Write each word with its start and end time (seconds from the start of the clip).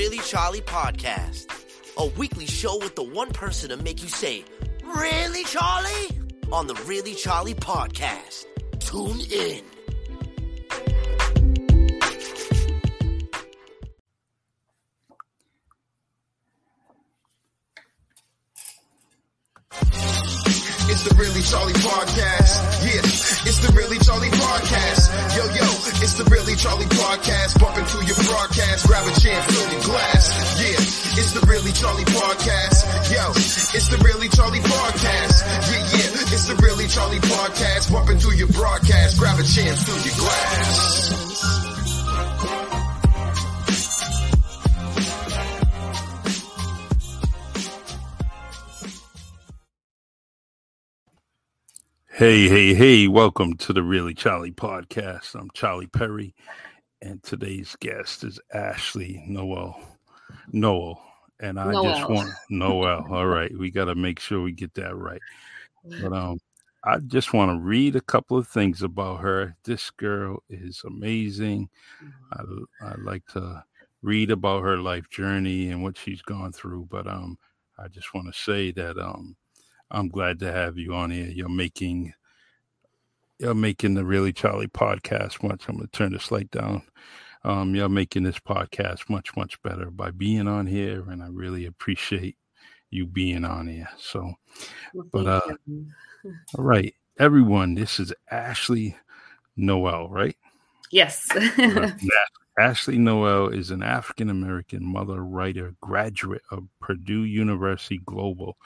Really 0.00 0.16
Charlie 0.20 0.62
podcast, 0.62 1.44
a 1.98 2.06
weekly 2.18 2.46
show 2.46 2.78
with 2.78 2.96
the 2.96 3.02
one 3.02 3.34
person 3.34 3.68
to 3.68 3.76
make 3.76 4.02
you 4.02 4.08
say, 4.08 4.46
Really 4.82 5.44
Charlie? 5.44 6.08
On 6.50 6.66
the 6.66 6.72
Really 6.86 7.12
Charlie 7.12 7.52
podcast. 7.52 8.46
Tune 8.78 9.20
in. 9.30 9.62
It's 20.90 21.04
the 21.06 21.14
Really 21.14 21.42
Charlie 21.42 21.72
Podcast. 21.74 22.52
Yeah, 22.82 23.00
it's 23.46 23.58
the 23.64 23.72
Really 23.76 23.98
Charlie 24.00 24.28
Podcast. 24.28 25.36
Yo, 25.36 25.44
yo, 25.54 25.68
it's 26.02 26.14
the 26.18 26.24
Really 26.24 26.56
Charlie 26.56 26.84
Podcast. 26.86 27.60
Bump 27.60 27.78
into 27.78 28.04
your 28.04 28.16
broadcast, 28.26 28.86
grab 28.86 29.06
a 29.06 29.19
Podcast. 32.40 33.12
Yo, 33.12 33.30
it's 33.76 33.88
the 33.88 34.02
Really 34.02 34.28
Charlie 34.30 34.60
Podcast. 34.60 35.44
Yeah, 35.70 35.76
yeah, 35.76 36.32
it's 36.32 36.46
the 36.46 36.54
Really 36.62 36.86
Charlie 36.86 37.18
Podcast. 37.18 37.92
Bump 37.92 38.08
into 38.08 38.34
your 38.34 38.48
broadcast, 38.48 39.18
grab 39.18 39.38
a 39.38 39.42
chair, 39.42 39.76
fill 39.76 39.98
your 39.98 40.14
glass. 40.16 41.10
Hey, 52.08 52.48
hey, 52.48 52.74
hey, 52.74 53.08
welcome 53.08 53.54
to 53.58 53.74
the 53.74 53.82
Really 53.82 54.14
Charlie 54.14 54.50
podcast. 54.50 55.34
I'm 55.34 55.50
Charlie 55.52 55.88
Perry, 55.88 56.34
and 57.02 57.22
today's 57.22 57.76
guest 57.80 58.24
is 58.24 58.40
Ashley 58.50 59.22
Noel. 59.26 59.78
Noel. 60.50 61.02
And 61.40 61.58
I 61.58 61.72
just 61.72 62.08
want 62.08 62.30
Noel. 62.50 63.06
All 63.10 63.26
right, 63.26 63.50
we 63.56 63.70
got 63.70 63.86
to 63.86 63.94
make 63.94 64.20
sure 64.20 64.42
we 64.42 64.52
get 64.52 64.74
that 64.74 64.94
right. 64.94 65.20
But 66.02 66.12
um, 66.12 66.38
I 66.84 66.98
just 66.98 67.32
want 67.32 67.50
to 67.50 67.60
read 67.60 67.96
a 67.96 68.00
couple 68.00 68.36
of 68.36 68.48
things 68.48 68.82
about 68.82 69.20
her. 69.20 69.56
This 69.64 69.90
girl 69.90 70.42
is 70.48 70.82
amazing. 70.84 71.68
I, 72.32 72.42
I 72.82 72.94
like 72.98 73.26
to 73.32 73.64
read 74.02 74.30
about 74.30 74.62
her 74.62 74.76
life 74.76 75.08
journey 75.10 75.70
and 75.70 75.82
what 75.82 75.96
she's 75.96 76.22
gone 76.22 76.52
through. 76.52 76.88
But 76.90 77.06
um, 77.06 77.38
I 77.78 77.88
just 77.88 78.14
want 78.14 78.32
to 78.32 78.38
say 78.38 78.70
that 78.72 78.98
um, 78.98 79.36
I'm 79.90 80.08
glad 80.08 80.38
to 80.40 80.52
have 80.52 80.78
you 80.78 80.94
on 80.94 81.10
here. 81.10 81.26
You're 81.26 81.48
making 81.48 82.12
you're 83.38 83.54
making 83.54 83.94
the 83.94 84.04
really 84.04 84.34
Charlie 84.34 84.68
podcast 84.68 85.42
much. 85.42 85.66
I'm 85.66 85.76
gonna 85.76 85.88
turn 85.88 86.12
this 86.12 86.30
light 86.30 86.50
down. 86.50 86.82
Um, 87.42 87.74
y'all 87.74 87.88
making 87.88 88.22
this 88.22 88.38
podcast 88.38 89.08
much, 89.08 89.34
much 89.36 89.60
better 89.62 89.90
by 89.90 90.10
being 90.10 90.46
on 90.46 90.66
here, 90.66 91.08
and 91.08 91.22
I 91.22 91.28
really 91.28 91.66
appreciate 91.66 92.36
you 92.90 93.06
being 93.06 93.44
on 93.44 93.66
here. 93.66 93.88
So, 93.96 94.34
Well, 94.92 95.06
But, 95.12 95.26
uh, 95.26 95.40
all 96.58 96.64
right, 96.64 96.94
everyone, 97.18 97.74
this 97.74 97.98
is 97.98 98.12
Ashley 98.30 98.96
Noel, 99.56 100.08
right? 100.08 100.36
yes. 100.90 101.28
Uh, 101.34 101.90
Ashley 102.58 102.98
Noel 102.98 103.48
is 103.48 103.70
an 103.70 103.82
African 103.82 104.28
American 104.28 104.84
mother, 104.84 105.24
writer, 105.24 105.74
graduate 105.80 106.42
of 106.50 106.68
Purdue 106.78 107.24
University 107.24 107.98
Global, 108.04 108.58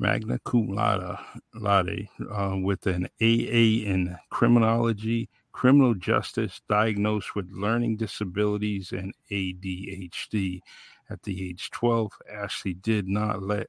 magna 0.00 0.40
cum 0.44 0.68
laude, 0.68 1.16
laude 1.54 2.08
uh, 2.32 2.56
with 2.56 2.86
an 2.86 3.04
AA 3.20 3.84
in 3.86 4.16
criminology, 4.30 5.28
criminal 5.54 5.94
justice, 5.94 6.60
diagnosed 6.68 7.34
with 7.36 7.48
learning 7.50 7.96
disabilities 7.96 8.92
and 8.92 9.14
ADHD. 9.30 10.60
At 11.08 11.22
the 11.22 11.48
age 11.48 11.70
12, 11.70 12.12
Ashley 12.30 12.74
did 12.74 13.06
not 13.08 13.42
let 13.42 13.68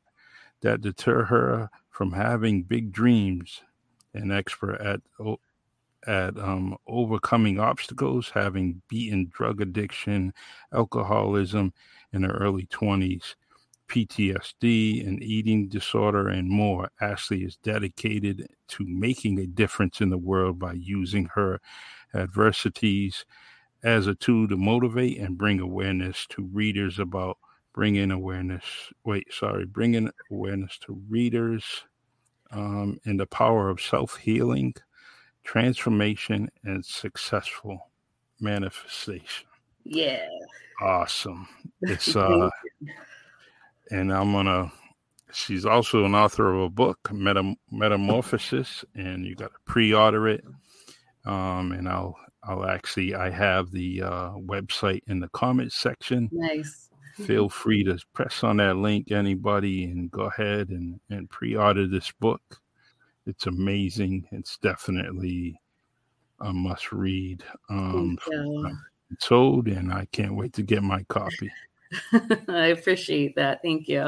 that 0.61 0.81
deter 0.81 1.23
her 1.25 1.69
from 1.91 2.11
having 2.11 2.63
big 2.63 2.91
dreams. 2.91 3.61
An 4.13 4.31
expert 4.31 4.81
at 4.81 5.01
at 6.07 6.37
um, 6.37 6.77
overcoming 6.87 7.59
obstacles, 7.59 8.29
having 8.29 8.81
beaten 8.87 9.29
drug 9.33 9.61
addiction, 9.61 10.33
alcoholism 10.73 11.73
in 12.13 12.23
her 12.23 12.37
early 12.37 12.67
20s, 12.67 13.35
PTSD, 13.87 15.05
and 15.05 15.21
eating 15.21 15.67
disorder, 15.67 16.29
and 16.29 16.49
more. 16.49 16.89
Ashley 17.01 17.43
is 17.43 17.57
dedicated 17.57 18.47
to 18.69 18.85
making 18.87 19.39
a 19.39 19.47
difference 19.47 20.01
in 20.01 20.09
the 20.09 20.17
world 20.17 20.59
by 20.59 20.73
using 20.73 21.29
her 21.33 21.59
adversities 22.13 23.25
as 23.83 24.07
a 24.07 24.15
tool 24.15 24.47
to 24.47 24.57
motivate 24.57 25.19
and 25.19 25.37
bring 25.37 25.59
awareness 25.59 26.25
to 26.29 26.43
readers 26.51 26.99
about 26.99 27.37
bringing 27.73 28.11
awareness. 28.11 28.63
Wait, 29.03 29.31
sorry, 29.31 29.65
bringing 29.65 30.09
awareness 30.31 30.77
to 30.79 30.99
readers 31.09 31.85
um, 32.51 32.97
in 33.05 33.17
the 33.17 33.27
power 33.27 33.69
of 33.69 33.81
self 33.81 34.17
healing 34.17 34.73
transformation 35.45 36.49
and 36.63 36.83
successful 36.83 37.91
manifestation 38.39 39.47
yeah. 39.85 40.25
awesome 40.81 41.47
it's 41.81 42.15
uh 42.15 42.49
and 43.91 44.11
i'm 44.13 44.31
gonna 44.31 44.71
she's 45.35 45.65
also 45.65 46.05
an 46.05 46.15
author 46.15 46.53
of 46.53 46.61
a 46.61 46.69
book 46.69 46.97
Metam- 47.11 47.57
metamorphosis 47.71 48.85
and 48.95 49.25
you 49.25 49.35
got 49.35 49.51
to 49.51 49.59
pre-order 49.65 50.27
it. 50.29 50.43
Um 51.25 51.71
and 51.71 51.89
i'll 51.89 52.15
i'll 52.43 52.65
actually 52.65 53.15
i 53.15 53.29
have 53.29 53.71
the 53.71 54.01
uh 54.01 54.29
website 54.31 55.01
in 55.07 55.19
the 55.19 55.29
comments 55.29 55.75
section. 55.75 56.29
Nice. 56.31 56.89
feel 57.15 57.49
free 57.49 57.83
to 57.83 57.97
press 58.13 58.43
on 58.43 58.57
that 58.57 58.77
link 58.77 59.11
anybody 59.11 59.85
and 59.85 60.09
go 60.11 60.23
ahead 60.23 60.69
and 60.69 60.99
and 61.09 61.29
pre-order 61.29 61.87
this 61.87 62.11
book. 62.19 62.41
It's 63.25 63.47
amazing. 63.47 64.27
It's 64.31 64.57
definitely 64.59 65.59
a 66.41 66.53
must 66.53 66.91
read. 66.91 67.43
Um 67.69 68.17
told 69.19 69.67
and 69.67 69.93
i 69.93 70.05
can't 70.11 70.35
wait 70.35 70.51
to 70.51 70.63
get 70.63 70.81
my 70.81 71.03
copy 71.03 71.51
I 72.49 72.67
appreciate 72.67 73.35
that. 73.35 73.61
Thank 73.61 73.87
you. 73.87 74.01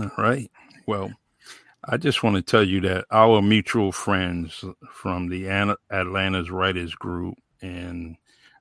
all 0.00 0.10
right 0.18 0.50
well 0.86 1.08
i 1.84 1.96
just 1.96 2.24
want 2.24 2.34
to 2.34 2.42
tell 2.42 2.64
you 2.64 2.80
that 2.80 3.04
our 3.12 3.40
mutual 3.40 3.92
friends 3.92 4.64
from 4.90 5.28
the 5.28 5.48
atlanta's 5.90 6.50
writers 6.50 6.94
group 6.96 7.34
and 7.62 8.16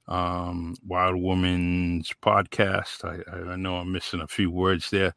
um 0.08 0.76
wild 0.86 1.16
woman's 1.16 2.12
podcast 2.22 3.04
I, 3.04 3.52
I 3.52 3.56
know 3.56 3.78
i'm 3.78 3.92
missing 3.92 4.22
a 4.22 4.28
few 4.28 4.52
words 4.52 4.92
there 4.92 5.16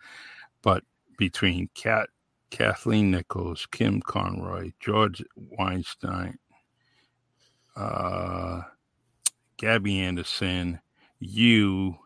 but 0.63 0.83
between 1.19 1.69
cat 1.75 2.09
kathleen 2.51 3.11
nichols 3.11 3.67
kim 3.71 4.01
conroy 4.01 4.73
george 4.81 5.23
weinstein 5.37 6.39
uh 7.77 8.63
gabby 9.59 10.01
anderson 10.01 10.81
you 11.19 11.99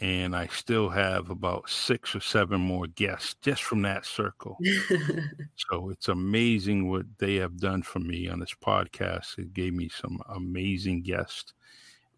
and 0.00 0.34
i 0.34 0.46
still 0.46 0.88
have 0.88 1.30
about 1.30 1.68
six 1.68 2.14
or 2.14 2.20
seven 2.20 2.60
more 2.60 2.86
guests 2.86 3.36
just 3.42 3.62
from 3.62 3.82
that 3.82 4.06
circle 4.06 4.56
so 5.70 5.90
it's 5.90 6.08
amazing 6.08 6.88
what 6.88 7.04
they 7.18 7.36
have 7.36 7.58
done 7.58 7.82
for 7.82 7.98
me 7.98 8.28
on 8.28 8.40
this 8.40 8.54
podcast 8.54 9.38
it 9.38 9.52
gave 9.52 9.74
me 9.74 9.88
some 9.88 10.20
amazing 10.28 11.02
guests 11.02 11.52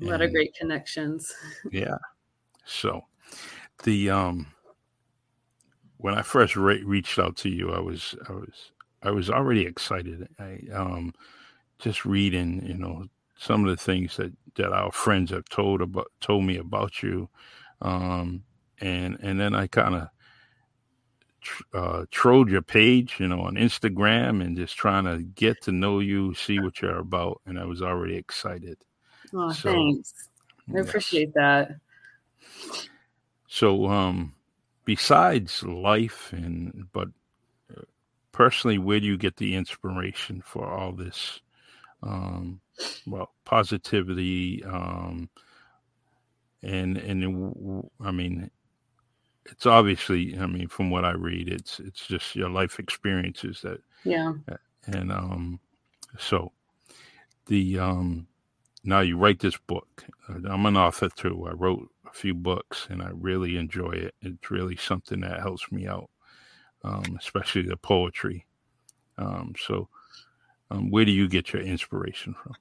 a 0.02 0.10
lot 0.10 0.22
of 0.22 0.32
great 0.32 0.54
connections. 0.54 1.32
yeah. 1.70 1.96
So 2.64 3.02
the 3.84 4.10
um 4.10 4.46
when 5.98 6.14
I 6.14 6.22
first 6.22 6.56
re- 6.56 6.82
reached 6.82 7.18
out 7.18 7.36
to 7.38 7.48
you, 7.48 7.72
I 7.72 7.80
was 7.80 8.14
I 8.28 8.32
was 8.32 8.72
I 9.02 9.10
was 9.10 9.30
already 9.30 9.62
excited. 9.62 10.28
I 10.38 10.60
um 10.72 11.12
just 11.78 12.04
reading, 12.04 12.64
you 12.66 12.74
know, 12.74 13.06
some 13.36 13.64
of 13.64 13.70
the 13.70 13.82
things 13.82 14.16
that 14.16 14.32
that 14.56 14.72
our 14.72 14.92
friends 14.92 15.30
have 15.30 15.48
told 15.48 15.80
about 15.80 16.10
told 16.20 16.44
me 16.44 16.56
about 16.56 17.02
you, 17.02 17.28
um, 17.82 18.44
and 18.80 19.18
and 19.22 19.38
then 19.38 19.54
I 19.54 19.66
kind 19.66 19.94
of 19.94 20.08
tr- 21.40 21.62
uh, 21.74 22.06
trolled 22.10 22.50
your 22.50 22.62
page, 22.62 23.16
you 23.18 23.28
know, 23.28 23.42
on 23.42 23.54
Instagram, 23.54 24.42
and 24.44 24.56
just 24.56 24.76
trying 24.76 25.04
to 25.04 25.22
get 25.22 25.60
to 25.62 25.72
know 25.72 25.98
you, 26.00 26.34
see 26.34 26.58
what 26.60 26.80
you're 26.80 26.98
about, 26.98 27.40
and 27.46 27.58
I 27.58 27.64
was 27.64 27.82
already 27.82 28.16
excited. 28.16 28.78
Oh, 29.34 29.52
So, 29.52 29.72
thanks. 29.72 30.28
I 30.74 30.78
Yes. 30.78 30.88
appreciate 30.88 31.34
that. 31.34 31.76
So, 33.48 33.86
um, 33.86 34.34
besides 34.84 35.62
life 35.62 36.32
and 36.32 36.86
but 36.92 37.08
uh, 37.76 37.82
personally, 38.32 38.78
where 38.78 39.00
do 39.00 39.06
you 39.06 39.18
get 39.18 39.36
the 39.36 39.54
inspiration 39.54 40.42
for 40.44 40.66
all 40.66 40.92
this? 40.92 41.40
Um, 42.02 42.60
well, 43.06 43.32
positivity, 43.44 44.64
um, 44.64 45.28
and 46.62 46.96
and 46.98 47.24
it 47.24 48.06
I 48.06 48.10
mean, 48.12 48.50
it's 49.46 49.66
obviously, 49.66 50.38
I 50.38 50.46
mean, 50.46 50.68
from 50.68 50.90
what 50.90 51.04
I 51.04 51.12
read, 51.12 51.48
it's 51.48 51.80
it's 51.80 52.06
just 52.06 52.36
your 52.36 52.50
life 52.50 52.78
experiences 52.78 53.60
that 53.62 53.80
Yeah. 54.04 54.34
and 54.86 55.12
um 55.12 55.60
so 56.18 56.52
the 57.46 57.78
um 57.78 58.26
now 58.84 59.00
you 59.00 59.16
write 59.18 59.40
this 59.40 59.56
book. 59.56 60.04
Uh, 60.28 60.38
I'm 60.48 60.66
an 60.66 60.76
author 60.76 61.08
too. 61.08 61.46
I 61.48 61.52
wrote 61.52 61.88
a 62.06 62.12
few 62.12 62.34
books, 62.34 62.88
and 62.90 63.02
I 63.02 63.10
really 63.14 63.56
enjoy 63.56 63.92
it. 63.92 64.14
It's 64.22 64.50
really 64.50 64.76
something 64.76 65.20
that 65.20 65.40
helps 65.40 65.70
me 65.72 65.86
out, 65.86 66.10
um, 66.84 67.16
especially 67.18 67.62
the 67.62 67.76
poetry. 67.76 68.46
Um, 69.18 69.54
so, 69.58 69.88
um, 70.70 70.90
where 70.90 71.04
do 71.04 71.12
you 71.12 71.28
get 71.28 71.52
your 71.52 71.62
inspiration 71.62 72.34
from? 72.34 72.54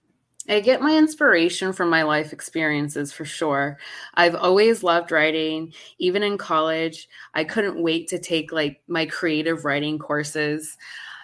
I 0.51 0.59
get 0.59 0.81
my 0.81 0.97
inspiration 0.97 1.71
from 1.71 1.89
my 1.89 2.03
life 2.03 2.33
experiences 2.33 3.13
for 3.13 3.23
sure. 3.23 3.77
I've 4.15 4.35
always 4.35 4.83
loved 4.83 5.09
writing, 5.09 5.73
even 5.97 6.23
in 6.23 6.37
college. 6.37 7.07
I 7.33 7.45
couldn't 7.45 7.81
wait 7.81 8.09
to 8.09 8.19
take 8.19 8.51
like 8.51 8.81
my 8.87 9.05
creative 9.05 9.63
writing 9.63 9.97
courses. 9.97 10.77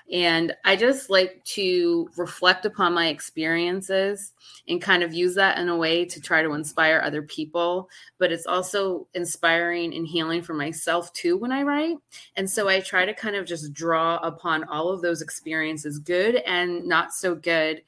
And 0.10 0.56
I 0.64 0.78
just 0.78 1.10
like 1.10 1.44
to 1.44 2.10
reflect 2.16 2.66
upon 2.66 2.94
my 2.94 3.08
experiences 3.08 4.32
and 4.70 4.82
kind 4.82 5.04
of 5.04 5.14
use 5.14 5.36
that 5.36 5.58
in 5.58 5.68
a 5.68 5.76
way 5.76 6.06
to 6.06 6.22
try 6.22 6.42
to 6.42 6.54
inspire 6.54 7.02
other 7.04 7.22
people. 7.22 7.90
But 8.20 8.32
it's 8.32 8.46
also 8.46 9.10
inspiring 9.14 9.94
and 9.94 10.08
healing 10.08 10.42
for 10.42 10.54
myself 10.54 11.12
too 11.12 11.36
when 11.36 11.52
I 11.52 11.64
write. 11.64 11.98
And 12.38 12.50
so 12.50 12.70
I 12.70 12.80
try 12.80 13.04
to 13.04 13.14
kind 13.14 13.36
of 13.36 13.46
just 13.46 13.74
draw 13.74 14.20
upon 14.24 14.64
all 14.70 14.88
of 14.88 15.02
those 15.02 15.22
experiences, 15.22 16.00
good 16.00 16.38
and 16.38 16.86
not 16.86 17.12
so 17.12 17.36
good, 17.36 17.82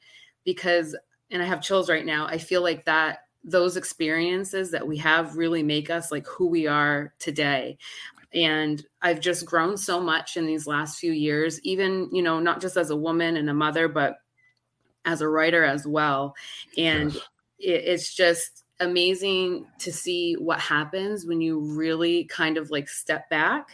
because, 0.44 0.94
and 1.30 1.42
I 1.42 1.46
have 1.46 1.62
chills 1.62 1.88
right 1.88 2.04
now, 2.04 2.26
I 2.26 2.38
feel 2.38 2.62
like 2.62 2.84
that 2.86 3.20
those 3.42 3.76
experiences 3.76 4.70
that 4.72 4.86
we 4.86 4.98
have 4.98 5.36
really 5.36 5.62
make 5.62 5.88
us 5.90 6.12
like 6.12 6.26
who 6.26 6.46
we 6.46 6.66
are 6.66 7.14
today 7.18 7.78
and 8.34 8.84
i've 9.02 9.20
just 9.20 9.46
grown 9.46 9.76
so 9.76 9.98
much 10.00 10.36
in 10.36 10.46
these 10.46 10.66
last 10.66 10.98
few 10.98 11.10
years 11.12 11.58
even 11.62 12.08
you 12.12 12.22
know 12.22 12.38
not 12.38 12.60
just 12.60 12.76
as 12.76 12.90
a 12.90 12.96
woman 12.96 13.36
and 13.36 13.48
a 13.48 13.54
mother 13.54 13.88
but 13.88 14.16
as 15.04 15.20
a 15.20 15.28
writer 15.28 15.64
as 15.64 15.86
well 15.86 16.34
and 16.76 17.14
Yes. 17.14 17.22
it, 17.58 17.84
it's 17.84 18.14
just 18.14 18.59
amazing 18.80 19.66
to 19.78 19.92
see 19.92 20.34
what 20.34 20.58
happens 20.58 21.26
when 21.26 21.40
you 21.40 21.60
really 21.60 22.24
kind 22.24 22.56
of 22.56 22.70
like 22.70 22.88
step 22.88 23.28
back 23.28 23.68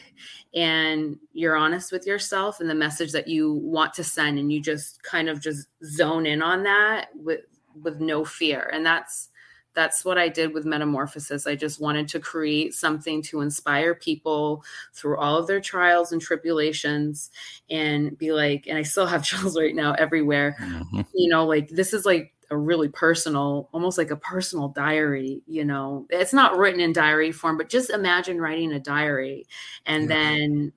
and 0.55 1.17
you're 1.33 1.57
honest 1.57 1.93
with 1.93 2.07
yourself 2.07 2.61
and 2.61 2.69
the 2.69 2.75
message 2.75 3.13
that 3.13 3.29
you 3.29 3.53
want 3.55 3.95
to 3.95 4.05
send 4.05 4.39
and 4.39 4.53
you 4.53 4.61
just 4.61 5.03
kind 5.03 5.29
of 5.29 5.41
just 5.41 5.69
zone 5.85 6.27
in 6.27 6.43
on 6.43 6.65
that 6.65 7.09
with 7.15 7.41
with 7.83 8.01
no 8.01 8.25
fear 8.25 8.71
and 8.73 8.85
that's 8.85 9.29
that's 9.75 10.07
what 10.07 10.17
I 10.17 10.29
did 10.31 10.55
with 10.55 10.65
Metamorphosis. 10.65 11.47
I 11.47 11.55
just 11.55 11.81
wanted 11.83 12.09
to 12.09 12.19
create 12.19 12.73
something 12.73 13.21
to 13.25 13.43
inspire 13.43 13.95
people 13.95 14.65
through 14.95 15.19
all 15.19 15.37
of 15.37 15.47
their 15.47 15.61
trials 15.61 16.13
and 16.13 16.21
tribulations 16.21 17.31
and 17.69 18.17
be 18.17 18.33
like, 18.33 18.67
and 18.67 18.79
I 18.79 18.83
still 18.83 19.07
have 19.07 19.23
chills 19.25 19.57
right 19.59 19.75
now 19.75 19.93
everywhere. 19.93 20.57
Mhm. 20.59 21.07
You 21.15 21.29
know, 21.29 21.45
like 21.47 21.69
this 21.69 21.93
is 21.93 22.07
like 22.07 22.33
a 22.51 22.57
really 22.57 22.89
personal, 22.89 23.69
almost 23.73 23.99
like 23.99 24.11
a 24.11 24.17
personal 24.17 24.69
diary. 24.69 25.43
You 25.47 25.65
know, 25.65 26.07
it's 26.11 26.33
not 26.33 26.57
written 26.57 26.81
in 26.81 26.93
diary 26.93 27.33
form, 27.33 27.57
but 27.57 27.69
just 27.69 27.91
imagine 27.91 28.41
writing 28.41 28.73
a 28.73 28.81
diary 28.81 29.47
and 29.87 30.09
Yeah. 30.09 30.11
then 30.11 30.73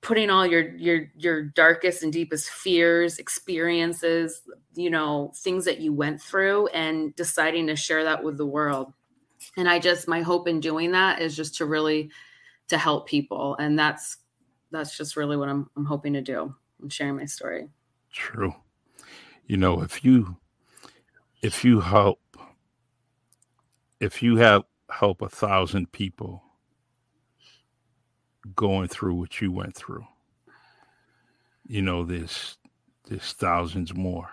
putting 0.00 0.30
all 0.30 0.46
your 0.46 0.76
your 0.76 1.10
your 1.16 1.42
darkest 1.42 2.02
and 2.02 2.12
deepest 2.12 2.50
fears 2.50 3.18
experiences 3.18 4.42
you 4.74 4.90
know 4.90 5.32
things 5.36 5.64
that 5.64 5.80
you 5.80 5.92
went 5.92 6.20
through 6.20 6.66
and 6.68 7.14
deciding 7.16 7.66
to 7.66 7.74
share 7.76 8.04
that 8.04 8.22
with 8.22 8.36
the 8.36 8.46
world 8.46 8.92
and 9.56 9.68
i 9.68 9.78
just 9.78 10.08
my 10.08 10.22
hope 10.22 10.48
in 10.48 10.60
doing 10.60 10.92
that 10.92 11.20
is 11.20 11.36
just 11.36 11.56
to 11.56 11.66
really 11.66 12.10
to 12.68 12.78
help 12.78 13.08
people 13.08 13.56
and 13.58 13.78
that's 13.78 14.18
that's 14.70 14.96
just 14.96 15.16
really 15.16 15.36
what 15.36 15.48
i'm, 15.48 15.68
I'm 15.76 15.84
hoping 15.84 16.14
to 16.14 16.22
do 16.22 16.54
i'm 16.82 16.88
sharing 16.90 17.16
my 17.16 17.26
story 17.26 17.68
True. 18.12 18.54
You 19.46 19.56
know, 19.58 19.82
if 19.82 20.04
you 20.04 20.36
if 21.42 21.64
you 21.64 21.80
help 21.80 22.20
if 24.00 24.22
you 24.22 24.36
have 24.36 24.64
help 24.90 25.22
a 25.22 25.28
thousand 25.28 25.92
people 25.92 26.42
going 28.56 28.88
through 28.88 29.14
what 29.14 29.40
you 29.40 29.52
went 29.52 29.74
through, 29.74 30.04
you 31.66 31.82
know, 31.82 32.04
there's 32.04 32.58
there's 33.08 33.32
thousands 33.34 33.94
more. 33.94 34.30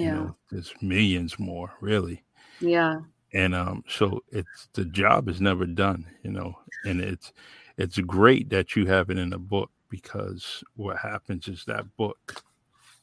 You 0.00 0.10
yeah 0.10 0.12
know, 0.12 0.36
there's 0.50 0.74
millions 0.82 1.38
more, 1.38 1.72
really. 1.80 2.24
yeah 2.60 3.00
And 3.32 3.54
um, 3.54 3.84
so 3.88 4.22
it's 4.30 4.68
the 4.74 4.84
job 4.84 5.28
is 5.28 5.40
never 5.40 5.66
done, 5.66 6.06
you 6.22 6.30
know, 6.32 6.58
and 6.84 7.00
it's 7.00 7.32
it's 7.76 7.98
great 7.98 8.50
that 8.50 8.76
you 8.76 8.86
have 8.86 9.10
it 9.10 9.18
in 9.18 9.32
a 9.32 9.38
book 9.38 9.70
because 9.90 10.62
what 10.76 10.98
happens 10.98 11.48
is 11.48 11.64
that 11.66 11.96
book 11.96 12.42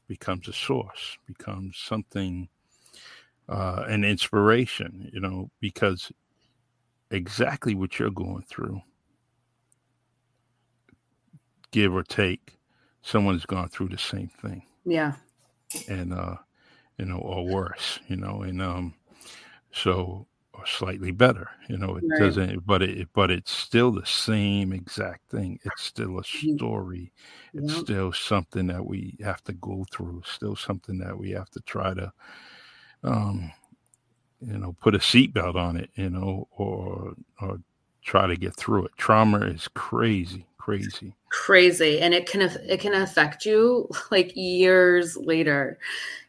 becomes 0.07 0.47
a 0.47 0.53
source, 0.53 1.17
becomes 1.27 1.77
something, 1.77 2.49
uh, 3.49 3.85
an 3.87 4.03
inspiration, 4.03 5.09
you 5.13 5.19
know, 5.19 5.51
because 5.59 6.11
exactly 7.11 7.75
what 7.75 7.99
you're 7.99 8.11
going 8.11 8.43
through, 8.43 8.81
give 11.71 11.93
or 11.93 12.03
take, 12.03 12.57
someone's 13.01 13.45
gone 13.45 13.67
through 13.67 13.89
the 13.89 13.97
same 13.97 14.29
thing. 14.29 14.65
Yeah. 14.85 15.15
And 15.87 16.13
uh 16.13 16.37
you 16.99 17.05
know 17.05 17.17
or 17.19 17.47
worse 17.47 17.99
you 18.07 18.17
know 18.17 18.43
and 18.43 18.61
um 18.61 18.95
so 19.71 20.27
or 20.53 20.65
slightly 20.67 21.11
better 21.11 21.49
you 21.69 21.77
know 21.77 21.97
it 21.97 22.05
Right. 22.09 22.15
doesn't 22.15 22.65
but 22.65 22.83
it 22.83 23.09
but 23.13 23.31
it's 23.31 23.51
still 23.51 23.91
the 23.91 24.05
same 24.05 24.73
exact 24.73 25.29
thing. 25.31 25.59
It's 25.65 25.83
still 25.83 26.19
a 26.19 26.23
Mhm. 26.33 26.59
story. 26.59 27.13
It's 27.55 27.73
still 27.73 28.13
something 28.13 28.67
that 28.67 28.85
we 28.85 29.17
have 29.21 29.43
to 29.45 29.53
go 29.53 29.85
through. 29.91 30.23
Still 30.25 30.55
something 30.57 30.99
that 30.99 31.17
we 31.17 31.31
have 31.31 31.49
to 31.51 31.61
try 31.61 31.93
to 31.95 32.13
um 33.03 33.51
you 34.41 34.57
know 34.57 34.75
put 34.81 34.95
a 34.95 34.99
seatbelt 34.99 35.55
on 35.55 35.77
it 35.77 35.89
you 35.95 36.09
know 36.09 36.47
or 36.57 37.13
or 37.41 37.59
try 38.03 38.27
to 38.27 38.35
get 38.35 38.53
through 38.55 38.85
it. 38.85 38.91
Trauma 38.97 39.39
is 39.41 39.67
crazy 39.69 40.45
crazy 40.57 41.13
crazy 41.33 41.99
and 41.99 42.13
it 42.13 42.27
can 42.27 42.41
it 42.43 42.79
can 42.79 42.93
affect 42.93 43.43
you 43.43 43.89
like 44.11 44.31
years 44.35 45.17
later 45.17 45.79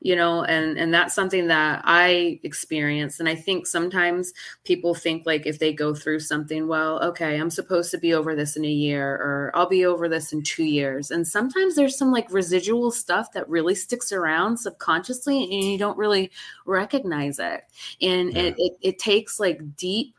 you 0.00 0.16
know 0.16 0.42
and 0.44 0.78
and 0.78 0.94
that's 0.94 1.14
something 1.14 1.46
that 1.46 1.82
i 1.84 2.40
experience 2.42 3.20
and 3.20 3.28
i 3.28 3.34
think 3.34 3.66
sometimes 3.66 4.32
people 4.64 4.94
think 4.94 5.26
like 5.26 5.44
if 5.46 5.58
they 5.58 5.74
go 5.74 5.94
through 5.94 6.18
something 6.18 6.66
well 6.68 7.02
okay 7.04 7.38
i'm 7.38 7.50
supposed 7.50 7.90
to 7.90 7.98
be 7.98 8.14
over 8.14 8.34
this 8.34 8.56
in 8.56 8.64
a 8.64 8.68
year 8.68 9.06
or 9.16 9.50
i'll 9.54 9.68
be 9.68 9.84
over 9.84 10.08
this 10.08 10.32
in 10.32 10.42
2 10.42 10.64
years 10.64 11.10
and 11.10 11.28
sometimes 11.28 11.74
there's 11.76 11.98
some 11.98 12.10
like 12.10 12.30
residual 12.32 12.90
stuff 12.90 13.30
that 13.32 13.46
really 13.46 13.74
sticks 13.74 14.10
around 14.10 14.56
subconsciously 14.56 15.44
and 15.44 15.52
you 15.64 15.76
don't 15.76 15.98
really 15.98 16.30
recognize 16.64 17.38
it 17.38 17.64
and 18.00 18.32
Yeah. 18.32 18.42
it, 18.44 18.54
it 18.56 18.72
it 18.80 18.98
takes 18.98 19.38
like 19.38 19.60
deep 19.76 20.14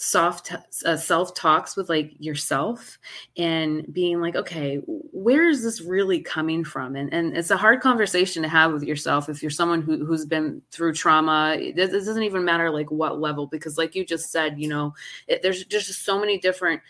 soft 0.00 0.52
uh, 0.84 0.96
self 0.96 1.34
talks 1.34 1.76
with 1.76 1.88
like 1.88 2.12
yourself 2.20 2.98
and 3.36 3.92
being 3.92 4.20
like 4.20 4.36
okay 4.36 4.80
where 5.22 5.48
is 5.48 5.62
this 5.64 5.80
really 5.80 6.20
coming 6.20 6.64
from? 6.64 6.94
And 6.94 7.12
and 7.12 7.36
it's 7.36 7.50
a 7.50 7.56
hard 7.56 7.80
conversation 7.80 8.42
to 8.42 8.48
have 8.48 8.72
with 8.72 8.84
yourself 8.84 9.28
if 9.28 9.42
you're 9.42 9.50
someone 9.50 9.82
who, 9.82 10.04
who's 10.04 10.24
been 10.24 10.62
through 10.70 10.94
trauma. 10.94 11.56
It, 11.58 11.78
it 11.78 11.90
doesn't 11.90 12.22
even 12.22 12.44
matter 12.44 12.70
like 12.70 12.90
what 12.90 13.20
level 13.20 13.46
because 13.46 13.76
like 13.76 13.94
you 13.94 14.04
just 14.04 14.30
said 14.30 14.60
you 14.60 14.68
know 14.68 14.94
it, 15.26 15.42
there's 15.42 15.64
just 15.64 16.04
so 16.04 16.20
many 16.20 16.38
different 16.38 16.82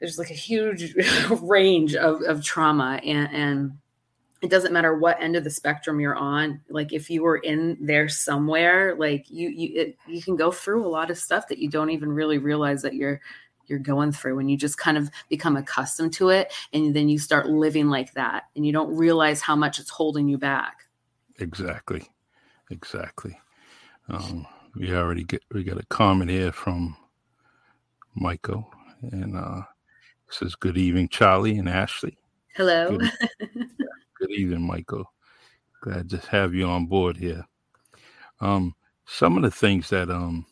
there's 0.00 0.18
like 0.18 0.30
a 0.30 0.34
huge 0.34 0.94
range 1.42 1.94
of, 1.94 2.22
of 2.22 2.42
trauma 2.42 3.00
and 3.04 3.28
and 3.32 3.72
it 4.42 4.50
doesn't 4.50 4.72
matter 4.72 4.96
what 4.96 5.22
end 5.22 5.36
of 5.36 5.44
the 5.44 5.50
spectrum 5.50 6.00
you're 6.00 6.16
on 6.16 6.60
like 6.68 6.92
if 6.92 7.08
you 7.08 7.22
were 7.22 7.38
in 7.38 7.76
there 7.80 8.08
somewhere 8.08 8.94
like 8.96 9.30
you 9.30 9.48
you 9.48 9.80
it, 9.80 9.96
you 10.06 10.22
can 10.22 10.36
go 10.36 10.50
through 10.50 10.84
a 10.84 10.88
lot 10.88 11.10
of 11.10 11.18
stuff 11.18 11.48
that 11.48 11.58
you 11.58 11.68
don't 11.68 11.90
even 11.90 12.12
really 12.12 12.38
realize 12.38 12.82
that 12.82 12.94
you're 12.94 13.20
you're 13.66 13.78
going 13.78 14.12
through 14.12 14.38
and 14.40 14.50
you 14.50 14.56
just 14.56 14.76
kind 14.76 14.98
of 14.98 15.08
become 15.28 15.56
accustomed 15.56 16.12
to 16.12 16.28
it 16.28 16.52
and 16.72 16.94
then 16.94 17.08
you 17.08 17.18
start 17.18 17.48
living 17.48 17.88
like 17.88 18.12
that 18.14 18.44
and 18.56 18.66
you 18.66 18.72
don't 18.72 18.94
realize 18.94 19.40
how 19.40 19.54
much 19.54 19.78
it's 19.78 19.90
holding 19.90 20.28
you 20.28 20.36
back 20.36 20.82
Exactly, 21.38 22.08
exactly. 22.70 23.38
Um, 24.08 24.46
we 24.76 24.94
already 24.94 25.24
get 25.24 25.42
we 25.52 25.64
got 25.64 25.80
a 25.80 25.86
comment 25.86 26.30
here 26.30 26.52
from 26.52 26.96
Michael, 28.14 28.70
and 29.10 29.36
uh, 29.36 29.62
says, 30.28 30.54
"Good 30.54 30.76
evening, 30.76 31.08
Charlie 31.08 31.58
and 31.58 31.68
Ashley. 31.68 32.16
hello 32.54 32.98
Good, 34.32 34.40
evening, 34.40 34.66
Michael. 34.66 35.12
Glad 35.82 36.10
to 36.10 36.18
have 36.30 36.54
you 36.54 36.66
on 36.66 36.86
board 36.86 37.18
here. 37.18 37.46
Um, 38.40 38.74
some 39.04 39.36
of 39.36 39.42
the 39.42 39.50
things 39.50 39.90
that 39.90 40.10
um, 40.10 40.46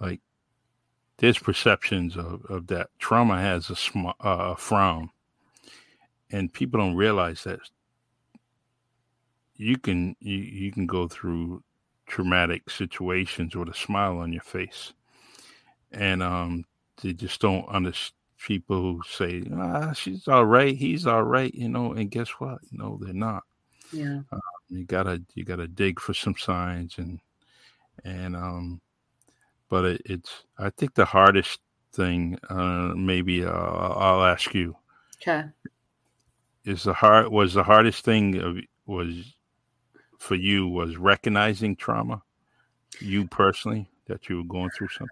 like 0.00 0.20
there's 1.18 1.38
perceptions 1.38 2.16
of, 2.16 2.44
of 2.46 2.66
that 2.68 2.90
trauma 2.98 3.40
has 3.40 3.70
a 3.70 3.76
sm- 3.76 4.08
uh, 4.20 4.56
frown, 4.56 5.10
and 6.30 6.52
people 6.52 6.80
don't 6.80 6.96
realize 6.96 7.44
that 7.44 7.60
you 9.56 9.78
can 9.78 10.16
you, 10.20 10.38
you 10.38 10.72
can 10.72 10.86
go 10.86 11.08
through 11.08 11.62
traumatic 12.06 12.68
situations 12.68 13.56
with 13.56 13.70
a 13.70 13.74
smile 13.74 14.18
on 14.18 14.32
your 14.32 14.42
face 14.42 14.92
and 15.92 16.22
um 16.22 16.64
they 17.02 17.12
just 17.14 17.40
don't 17.40 17.66
understand 17.68 18.14
people 18.44 18.80
who 18.80 19.00
say 19.08 19.42
ah 19.56 19.92
she's 19.92 20.28
all 20.28 20.44
right 20.44 20.76
he's 20.76 21.06
all 21.06 21.22
right 21.22 21.54
you 21.54 21.68
know 21.68 21.92
and 21.92 22.10
guess 22.10 22.28
what 22.38 22.58
no 22.72 22.98
they're 23.00 23.14
not 23.14 23.42
yeah 23.92 24.20
you 24.68 24.84
gotta 24.84 25.22
you 25.34 25.44
gotta 25.44 25.66
dig 25.68 25.98
for 25.98 26.14
some 26.14 26.36
signs 26.36 26.98
and 26.98 27.20
and 28.04 28.34
um, 28.36 28.80
but 29.68 29.84
it, 29.84 30.02
it's 30.04 30.44
I 30.58 30.70
think 30.70 30.94
the 30.94 31.04
hardest 31.04 31.60
thing, 31.92 32.38
uh, 32.50 32.92
maybe 32.96 33.44
uh, 33.44 33.50
I'll 33.50 34.24
ask 34.24 34.54
you. 34.54 34.76
Okay. 35.22 35.44
Is 36.64 36.82
the 36.82 36.94
hard 36.94 37.28
was 37.28 37.54
the 37.54 37.62
hardest 37.62 38.04
thing 38.04 38.36
of, 38.40 38.58
was 38.86 39.34
for 40.18 40.34
you 40.34 40.68
was 40.68 40.96
recognizing 40.96 41.76
trauma, 41.76 42.22
you 43.00 43.26
personally 43.26 43.88
that 44.06 44.28
you 44.28 44.38
were 44.38 44.44
going 44.44 44.70
through 44.70 44.88
something. 44.88 45.08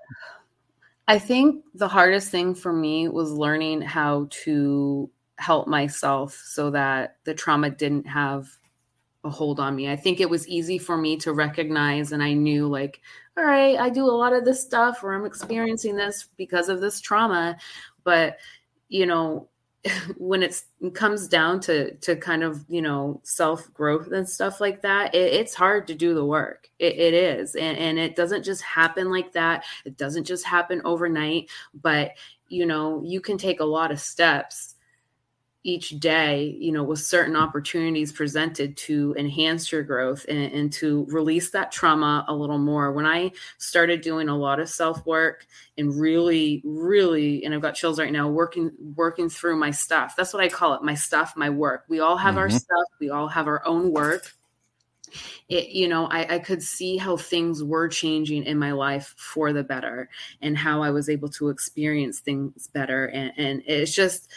I 1.09 1.18
think 1.18 1.64
the 1.75 1.88
hardest 1.88 2.30
thing 2.30 2.54
for 2.54 2.73
me 2.73 3.09
was 3.09 3.32
learning 3.32 3.82
how 3.82 4.28
to 4.44 5.11
help 5.38 5.66
myself 5.66 6.40
so 6.44 6.71
that 6.71 7.16
the 7.25 7.35
trauma 7.35 7.71
didn't 7.71 8.06
have 8.06 8.49
a 9.25 9.30
hold 9.30 9.61
on 9.61 9.75
me. 9.76 9.90
I 9.90 9.97
think 9.97 10.21
it 10.21 10.30
was 10.30 10.49
easy 10.49 10.78
for 10.78 10.97
me 10.97 11.16
to 11.18 11.32
recognize, 11.32 12.12
and 12.12 12.23
I 12.23 12.32
knew, 12.32 12.68
like, 12.68 13.00
all 13.37 13.44
right, 13.44 13.78
I 13.78 13.88
do 13.88 14.04
a 14.04 14.11
lot 14.11 14.32
of 14.32 14.44
this 14.44 14.62
stuff, 14.62 15.02
or 15.02 15.14
I'm 15.14 15.25
experiencing 15.25 15.97
this 15.97 16.28
because 16.37 16.68
of 16.68 16.80
this 16.80 17.00
trauma. 17.00 17.56
But, 18.04 18.38
you 18.88 19.06
know, 19.06 19.49
when 20.17 20.43
it 20.43 20.62
comes 20.95 21.27
down 21.27 21.59
to 21.61 21.95
to 21.97 22.15
kind 22.15 22.43
of 22.45 22.65
you 22.69 22.81
know 22.81 23.21
self 23.25 23.73
growth 23.75 24.12
and 24.12 24.29
stuff 24.29 24.61
like 24.61 24.81
that 24.83 25.15
it, 25.15 25.33
it's 25.33 25.55
hard 25.55 25.87
to 25.89 25.95
do 25.95 26.15
the 26.15 26.25
work. 26.25 26.69
It, 26.79 26.99
it 26.99 27.15
is. 27.15 27.55
And, 27.55 27.77
and 27.79 27.99
it 27.99 28.15
doesn't 28.15 28.45
just 28.45 28.62
happen 28.62 29.11
like 29.11 29.33
that. 29.33 29.65
It 29.85 29.97
doesn't 29.97 30.25
just 30.25 30.45
happen 30.45 30.83
overnight. 30.85 31.51
But 31.75 32.12
you 32.49 32.67
know 32.67 33.03
you 33.05 33.21
can 33.21 33.39
take 33.39 33.61
a 33.61 33.65
lot 33.65 33.91
of 33.91 33.99
steps 33.99 34.72
each 35.64 35.90
day, 36.00 36.57
you 36.59 36.73
know, 36.73 36.83
with 36.83 36.99
certain 36.99 37.37
opportunities 37.37 38.11
presented 38.11 38.76
to 38.76 39.14
enhance 39.16 39.71
your 39.71 39.85
growth 39.85 40.26
and, 40.28 40.52
and, 40.52 40.73
to 40.73 41.07
release 41.09 41.50
that 41.50 41.71
trauma 41.71 42.25
a 42.26 42.35
little 42.35 42.59
more. 42.59 42.92
When 42.92 43.07
I 43.07 43.31
started 43.59 44.00
doing 44.00 44.28
a 44.28 44.37
lot 44.37 44.59
of 44.59 44.69
self 44.69 45.07
work 45.07 45.47
and 45.78 45.95
really, 45.95 46.62
really, 46.64 47.45
and 47.45 47.54
I've 47.54 47.62
got 47.62 47.76
chills 47.76 48.00
right 48.00 48.12
now, 48.12 48.28
working 48.28 48.73
working 48.97 49.28
through 49.28 49.57
my 49.57 49.71
stuff. 49.71 50.14
That's 50.16 50.35
what 50.35 50.42
I 50.42 50.49
call 50.49 50.75
it, 50.75 50.83
my 50.83 50.95
stuff, 50.95 51.35
my 51.37 51.50
work. 51.50 51.85
We 51.88 52.00
all 52.00 52.16
have 52.16 52.31
mm-hmm. 52.31 52.38
our 52.38 52.50
stuff. 52.50 52.88
We 52.99 53.11
all 53.11 53.28
have 53.28 53.47
our 53.47 53.64
own 53.64 53.92
work. 53.92 54.33
It, 55.49 55.69
you 55.69 55.88
know, 55.88 56.07
I, 56.07 56.37
I 56.37 56.38
could 56.40 56.62
see 56.62 56.97
how 56.97 57.16
things 57.16 57.62
were 57.62 57.87
changing 57.87 58.45
in 58.45 58.59
my 58.59 58.73
life 58.73 59.14
for 59.16 59.52
the 59.52 59.62
better, 59.62 60.09
and 60.40 60.59
how 60.59 60.83
I 60.83 60.90
was 60.90 61.09
able 61.09 61.28
to 61.31 61.50
experience 61.50 62.19
things 62.19 62.66
better. 62.69 63.07
And, 63.07 63.33
and 63.37 63.62
it's 63.66 63.95
just 63.95 64.28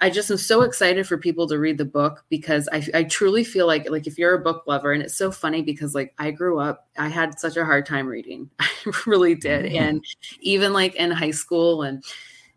I 0.00 0.10
just 0.10 0.30
am 0.30 0.36
so 0.36 0.62
excited 0.62 1.06
for 1.06 1.18
people 1.18 1.48
to 1.48 1.58
read 1.58 1.76
the 1.76 1.84
book 1.84 2.24
because 2.28 2.68
I, 2.70 2.86
I 2.94 3.02
truly 3.04 3.42
feel 3.42 3.66
like 3.66 3.90
like 3.90 4.06
if 4.06 4.16
you're 4.16 4.34
a 4.34 4.40
book 4.40 4.64
lover 4.66 4.92
and 4.92 5.02
it's 5.02 5.16
so 5.16 5.32
funny 5.32 5.62
because 5.62 5.94
like 5.94 6.14
I 6.18 6.30
grew 6.30 6.60
up 6.60 6.88
I 6.96 7.08
had 7.08 7.38
such 7.38 7.56
a 7.56 7.64
hard 7.64 7.84
time 7.84 8.06
reading 8.06 8.50
I 8.60 8.68
really 9.06 9.34
did 9.34 9.66
mm-hmm. 9.66 9.82
and 9.82 10.04
even 10.40 10.72
like 10.72 10.94
in 10.94 11.10
high 11.10 11.32
school 11.32 11.82
and 11.82 12.04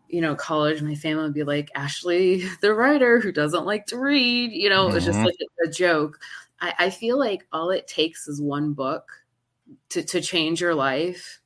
you 0.08 0.20
know 0.20 0.36
college 0.36 0.82
my 0.82 0.94
family 0.94 1.24
would 1.24 1.34
be 1.34 1.42
like 1.42 1.70
Ashley 1.74 2.44
the 2.60 2.74
writer 2.74 3.18
who 3.18 3.32
doesn't 3.32 3.66
like 3.66 3.86
to 3.86 3.98
read 3.98 4.52
you 4.52 4.68
know 4.68 4.88
it 4.88 4.94
was 4.94 5.04
just 5.04 5.18
mm-hmm. 5.18 5.26
like 5.26 5.36
a, 5.64 5.68
a 5.68 5.72
joke 5.72 6.20
I, 6.60 6.74
I 6.78 6.90
feel 6.90 7.18
like 7.18 7.46
all 7.52 7.70
it 7.70 7.88
takes 7.88 8.28
is 8.28 8.40
one 8.40 8.72
book 8.72 9.10
to 9.90 10.02
to 10.04 10.20
change 10.20 10.60
your 10.60 10.76
life 10.76 11.41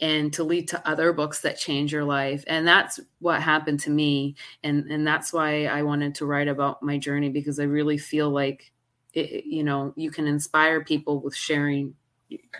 and 0.00 0.32
to 0.32 0.44
lead 0.44 0.68
to 0.68 0.88
other 0.88 1.12
books 1.12 1.40
that 1.40 1.58
change 1.58 1.92
your 1.92 2.04
life. 2.04 2.44
And 2.46 2.66
that's 2.66 3.00
what 3.20 3.42
happened 3.42 3.80
to 3.80 3.90
me. 3.90 4.36
And 4.62 4.90
and 4.90 5.06
that's 5.06 5.32
why 5.32 5.66
i 5.66 5.82
wanted 5.82 6.14
to 6.16 6.26
write 6.26 6.48
about 6.48 6.82
my 6.82 6.98
journey 6.98 7.28
because 7.28 7.58
i 7.58 7.64
really 7.64 7.98
feel 7.98 8.30
like 8.30 8.72
it, 9.14 9.44
you 9.44 9.64
know 9.64 9.92
you 9.96 10.10
can 10.10 10.26
inspire 10.26 10.84
people 10.84 11.20
with 11.20 11.34
sharing 11.34 11.94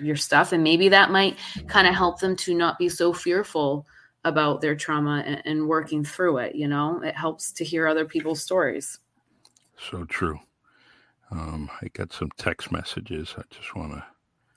your 0.00 0.16
stuff. 0.16 0.52
And 0.52 0.64
maybe 0.64 0.88
that 0.88 1.10
might 1.10 1.37
kind 1.66 1.87
of 1.87 1.94
help 1.94 2.20
them 2.20 2.37
to 2.37 2.54
not 2.54 2.78
be 2.78 2.88
so 2.88 3.12
fearful 3.12 3.87
about 4.25 4.60
their 4.60 4.75
trauma 4.75 5.22
and, 5.26 5.42
and 5.44 5.68
working 5.68 6.04
through 6.04 6.38
it 6.38 6.54
you 6.54 6.68
know? 6.68 7.00
It 7.02 7.14
helps 7.14 7.52
to 7.52 7.64
hear 7.64 7.87
other 7.87 8.04
people's 8.04 8.42
stories. 8.42 8.98
So 9.90 10.04
true. 10.04 10.40
Um, 11.30 11.70
i 11.82 11.88
got 11.88 12.12
some 12.12 12.30
text 12.38 12.72
messages. 12.72 13.34
I 13.37 13.42
just 13.50 13.76
want 13.76 13.92
to 13.92 14.04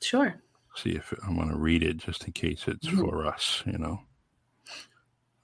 sure 0.02 0.42
see 0.76 0.92
if 0.92 1.14
I'm 1.26 1.36
going 1.36 1.50
to 1.50 1.58
read 1.58 1.84
it 1.84 1.98
just 1.98 2.26
in 2.26 2.34
case 2.34 2.64
it's 2.68 2.88
mm-hmm. 2.88 3.02
for 3.02 3.26
us, 3.26 3.64
you 3.66 3.78
know. 3.78 4.00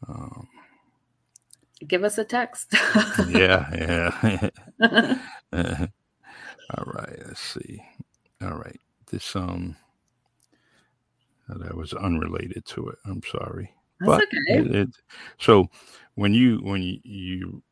Um, 0.08 0.48
Give 1.88 2.04
us 2.04 2.18
a 2.18 2.24
text. 2.24 2.74
yeah, 3.30 4.50
yeah. 4.80 5.18
All 6.76 6.86
right, 6.86 7.20
let's 7.26 7.42
see. 7.42 7.84
All 8.42 8.58
right, 8.58 8.80
this 9.10 9.36
um, 9.36 9.76
that 11.48 11.76
was 11.76 11.94
unrelated 11.94 12.66
to 12.66 12.90
it. 12.90 12.98
I'm 13.06 13.22
sorry, 13.24 13.72
That's 14.00 14.10
but 14.10 14.24
okay. 14.24 14.70
It, 14.70 14.76
it, 14.76 14.90
so 15.40 15.68
when 16.16 16.34
you 16.34 16.58
when 16.58 16.82
you, 16.82 17.00
you 17.04 17.64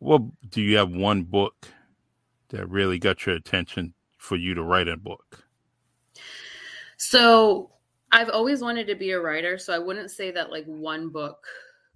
well, 0.00 0.32
do 0.48 0.60
you 0.60 0.76
have 0.76 0.90
one 0.90 1.22
book 1.22 1.68
that 2.48 2.68
really 2.68 2.98
got 2.98 3.26
your 3.26 3.36
attention 3.36 3.94
for 4.26 4.36
you 4.36 4.54
to 4.54 4.62
write 4.62 4.88
a 4.88 4.96
book? 4.96 5.44
So 6.96 7.70
I've 8.10 8.28
always 8.30 8.60
wanted 8.60 8.88
to 8.88 8.96
be 8.96 9.12
a 9.12 9.20
writer. 9.20 9.56
So 9.56 9.72
I 9.72 9.78
wouldn't 9.78 10.10
say 10.10 10.32
that 10.32 10.50
like 10.50 10.64
one 10.66 11.10
book 11.10 11.46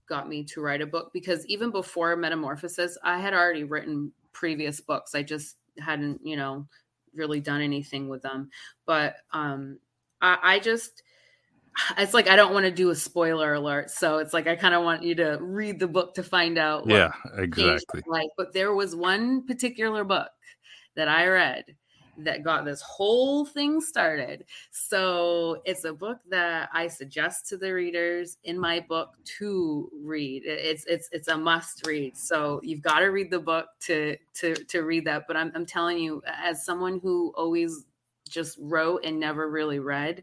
got 0.09 0.29
me 0.29 0.45
to 0.45 0.61
write 0.61 0.81
a 0.81 0.87
book 0.87 1.11
because 1.13 1.45
even 1.47 1.71
before 1.71 2.17
Metamorphosis, 2.17 2.97
I 3.03 3.19
had 3.19 3.35
already 3.35 3.65
written 3.65 4.13
previous 4.33 4.81
books. 4.81 5.15
I 5.15 5.23
just 5.23 5.57
hadn't, 5.79 6.21
you 6.25 6.37
know, 6.37 6.67
really 7.15 7.41
done 7.41 7.61
anything 7.61 8.09
with 8.09 8.23
them. 8.23 8.51
But 8.87 9.17
um 9.33 9.79
I, 10.23 10.39
I 10.43 10.59
just 10.61 11.03
it's 11.99 12.15
like 12.15 12.29
I 12.29 12.37
don't 12.37 12.53
want 12.53 12.67
to 12.67 12.71
do 12.71 12.91
a 12.91 12.95
spoiler 12.95 13.55
alert. 13.55 13.91
So 13.91 14.19
it's 14.19 14.33
like 14.33 14.47
I 14.47 14.55
kind 14.55 14.75
of 14.75 14.85
want 14.85 15.03
you 15.03 15.17
to 15.17 15.39
read 15.41 15.81
the 15.81 15.89
book 15.89 16.15
to 16.15 16.23
find 16.23 16.59
out. 16.59 16.89
yeah, 16.89 17.13
exactly. 17.37 18.03
Like, 18.07 18.29
but 18.37 18.53
there 18.53 18.75
was 18.75 18.95
one 18.95 19.47
particular 19.47 20.05
book 20.05 20.31
that 20.95 21.09
I 21.09 21.27
read 21.27 21.65
that 22.19 22.43
got 22.43 22.65
this 22.65 22.81
whole 22.83 23.45
thing 23.45 23.81
started. 23.81 24.45
So 24.71 25.63
it's 25.65 25.85
a 25.85 25.93
book 25.93 26.19
that 26.29 26.69
I 26.73 26.89
suggest 26.89 27.49
to 27.49 27.57
the 27.57 27.73
readers 27.73 28.39
in 28.45 28.59
my 28.59 28.81
book 28.81 29.15
to 29.39 29.91
read. 30.03 30.43
It's 30.45 30.85
it's 30.87 31.09
it's 31.13 31.29
a 31.29 31.37
must 31.37 31.87
read. 31.87 32.17
So 32.17 32.61
you've 32.63 32.83
got 32.83 33.01
to 33.01 33.07
read 33.07 33.31
the 33.31 33.41
book 33.41 33.67
to 33.83 34.17
to 34.35 34.55
to 34.55 34.83
read 34.83 35.05
that. 35.07 35.25
But 35.27 35.37
I'm 35.37 35.53
I'm 35.55 35.67
telling 35.67 35.99
you, 35.99 36.23
as 36.27 36.65
someone 36.65 37.01
who 37.01 37.33
always 37.37 37.85
just 38.29 38.59
wrote 38.61 39.05
and 39.05 39.19
never 39.19 39.51
really 39.51 39.79
read, 39.79 40.23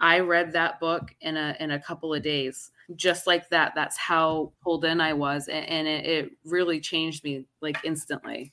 I 0.00 0.20
read 0.20 0.52
that 0.52 0.80
book 0.80 1.14
in 1.20 1.36
a 1.36 1.56
in 1.60 1.72
a 1.72 1.80
couple 1.80 2.12
of 2.12 2.22
days. 2.22 2.70
Just 2.96 3.26
like 3.26 3.48
that. 3.50 3.72
That's 3.74 3.96
how 3.96 4.52
pulled 4.62 4.84
in 4.84 5.00
I 5.00 5.12
was. 5.14 5.48
And, 5.48 5.66
and 5.66 5.88
it, 5.88 6.04
it 6.04 6.32
really 6.44 6.80
changed 6.80 7.24
me 7.24 7.46
like 7.60 7.78
instantly. 7.84 8.52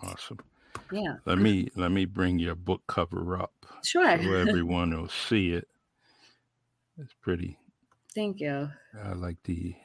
Awesome. 0.00 0.38
Yeah. 0.90 1.16
Let 1.26 1.38
me 1.38 1.68
let 1.76 1.90
me 1.90 2.04
bring 2.04 2.38
your 2.38 2.54
book 2.54 2.82
cover 2.86 3.38
up. 3.38 3.52
Sure. 3.84 4.22
So 4.22 4.32
everyone 4.32 4.90
will 4.96 5.08
see 5.08 5.52
it. 5.52 5.68
It's 6.98 7.14
pretty. 7.20 7.58
Thank 8.14 8.40
you. 8.40 8.70
I 8.94 9.12
like 9.12 9.42
the 9.44 9.76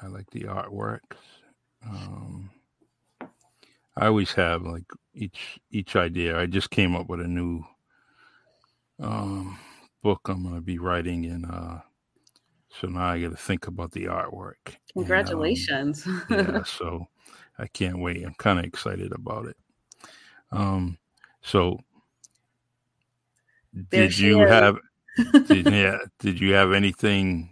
I 0.00 0.06
like 0.06 0.30
the 0.30 0.42
artwork. 0.42 1.16
Um 1.84 2.50
I 3.96 4.06
always 4.06 4.32
have 4.32 4.62
like 4.62 4.84
each 5.14 5.58
each 5.70 5.96
idea. 5.96 6.38
I 6.38 6.46
just 6.46 6.70
came 6.70 6.94
up 6.94 7.08
with 7.08 7.20
a 7.20 7.28
new 7.28 7.64
um 8.98 9.58
book 10.02 10.20
I'm 10.28 10.42
gonna 10.42 10.60
be 10.60 10.78
writing 10.78 11.26
and 11.26 11.44
uh 11.46 11.80
so 12.70 12.88
now 12.88 13.06
I 13.06 13.20
gotta 13.20 13.36
think 13.36 13.66
about 13.66 13.92
the 13.92 14.06
artwork. 14.06 14.76
Congratulations. 14.92 16.06
And, 16.06 16.14
um, 16.16 16.26
yeah, 16.56 16.62
so 16.64 17.06
I 17.58 17.66
can't 17.68 18.00
wait. 18.00 18.24
I'm 18.24 18.34
kind 18.34 18.58
of 18.58 18.64
excited 18.64 19.12
about 19.12 19.46
it. 19.46 19.56
Um, 20.52 20.98
so 21.42 21.78
there 23.72 24.08
did 24.08 24.18
you 24.18 24.42
is. 24.42 24.50
have 24.50 24.78
did, 25.46 25.66
yeah, 25.66 25.98
did 26.18 26.40
you 26.40 26.52
have 26.54 26.72
anything 26.72 27.50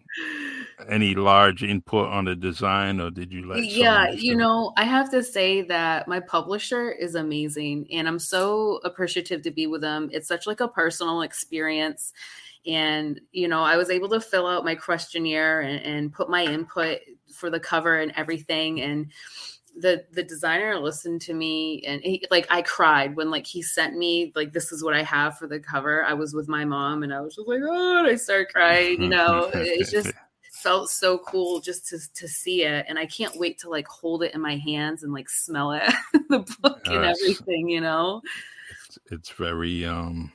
any 0.88 1.14
large 1.14 1.62
input 1.62 2.08
on 2.08 2.24
the 2.24 2.34
design 2.34 3.00
or 3.00 3.10
did 3.10 3.32
you 3.32 3.46
let 3.46 3.64
yeah 3.64 4.10
you 4.10 4.34
know 4.34 4.72
i 4.76 4.84
have 4.84 5.10
to 5.10 5.22
say 5.22 5.62
that 5.62 6.06
my 6.08 6.20
publisher 6.20 6.90
is 6.90 7.14
amazing 7.14 7.86
and 7.92 8.06
i'm 8.06 8.18
so 8.18 8.80
appreciative 8.84 9.42
to 9.42 9.50
be 9.50 9.66
with 9.66 9.80
them 9.80 10.08
it's 10.12 10.28
such 10.28 10.46
like 10.46 10.60
a 10.60 10.68
personal 10.68 11.22
experience 11.22 12.12
and 12.66 13.20
you 13.32 13.48
know 13.48 13.62
i 13.62 13.76
was 13.76 13.90
able 13.90 14.08
to 14.08 14.20
fill 14.20 14.46
out 14.46 14.64
my 14.64 14.74
questionnaire 14.74 15.60
and, 15.60 15.84
and 15.84 16.12
put 16.12 16.28
my 16.28 16.44
input 16.44 16.98
for 17.32 17.50
the 17.50 17.60
cover 17.60 17.96
and 18.00 18.12
everything 18.16 18.80
and 18.80 19.10
the 19.76 20.04
the 20.12 20.23
designer 20.23 20.78
listened 20.78 21.21
to 21.23 21.35
me 21.35 21.83
and 21.87 22.00
he, 22.02 22.25
like 22.31 22.47
I 22.50 22.62
cried 22.62 23.16
when 23.16 23.31
like 23.31 23.47
he 23.47 23.62
sent 23.62 23.97
me 23.97 24.33
like 24.35 24.52
this 24.52 24.71
is 24.73 24.85
what 24.85 24.95
I 24.95 25.02
have 25.02 25.38
for 25.38 25.47
the 25.47 25.59
cover. 25.59 26.04
I 26.04 26.14
was 26.14 26.35
with 26.35 26.49
my 26.49 26.64
mom 26.64 27.02
and 27.02 27.12
I 27.12 27.21
was 27.21 27.35
just 27.35 27.49
like 27.49 27.61
oh 27.62 27.99
and 27.99 28.07
I 28.07 28.16
started 28.16 28.49
crying. 28.52 29.02
You 29.02 29.09
know, 29.09 29.50
it 29.52 29.88
just 29.90 30.12
felt 30.52 30.90
so 30.90 31.19
cool 31.19 31.61
just 31.61 31.88
to 31.88 31.99
to 32.14 32.28
see 32.28 32.62
it 32.62 32.87
and 32.88 32.99
I 32.99 33.07
can't 33.07 33.37
wait 33.37 33.59
to 33.61 33.69
like 33.69 33.88
hold 33.88 34.23
it 34.23 34.35
in 34.35 34.40
my 34.40 34.57
hands 34.57 35.02
and 35.02 35.12
like 35.12 35.28
smell 35.28 35.73
it 35.73 35.83
the 36.28 36.40
book 36.61 36.87
and 36.87 37.04
everything. 37.04 37.69
You 37.69 37.81
know. 37.81 38.23
it's 38.71 38.99
it's 39.11 39.31
very 39.31 39.85
um 39.85 40.33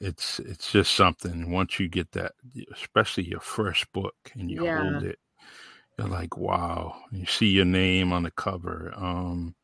it's 0.00 0.40
it's 0.40 0.72
just 0.72 0.94
something 0.94 1.50
once 1.50 1.78
you 1.78 1.88
get 1.88 2.10
that 2.12 2.32
especially 2.72 3.24
your 3.24 3.40
first 3.40 3.90
book 3.92 4.14
and 4.34 4.50
you 4.50 4.64
Yeah. 4.64 4.78
hold 4.78 5.04
it 5.04 5.18
you're 5.98 6.08
like 6.08 6.36
wow 6.36 6.94
you 7.12 7.26
see 7.26 7.46
your 7.48 7.64
name 7.64 8.12
on 8.12 8.22
the 8.22 8.30
cover 8.32 8.92
um 8.96 9.54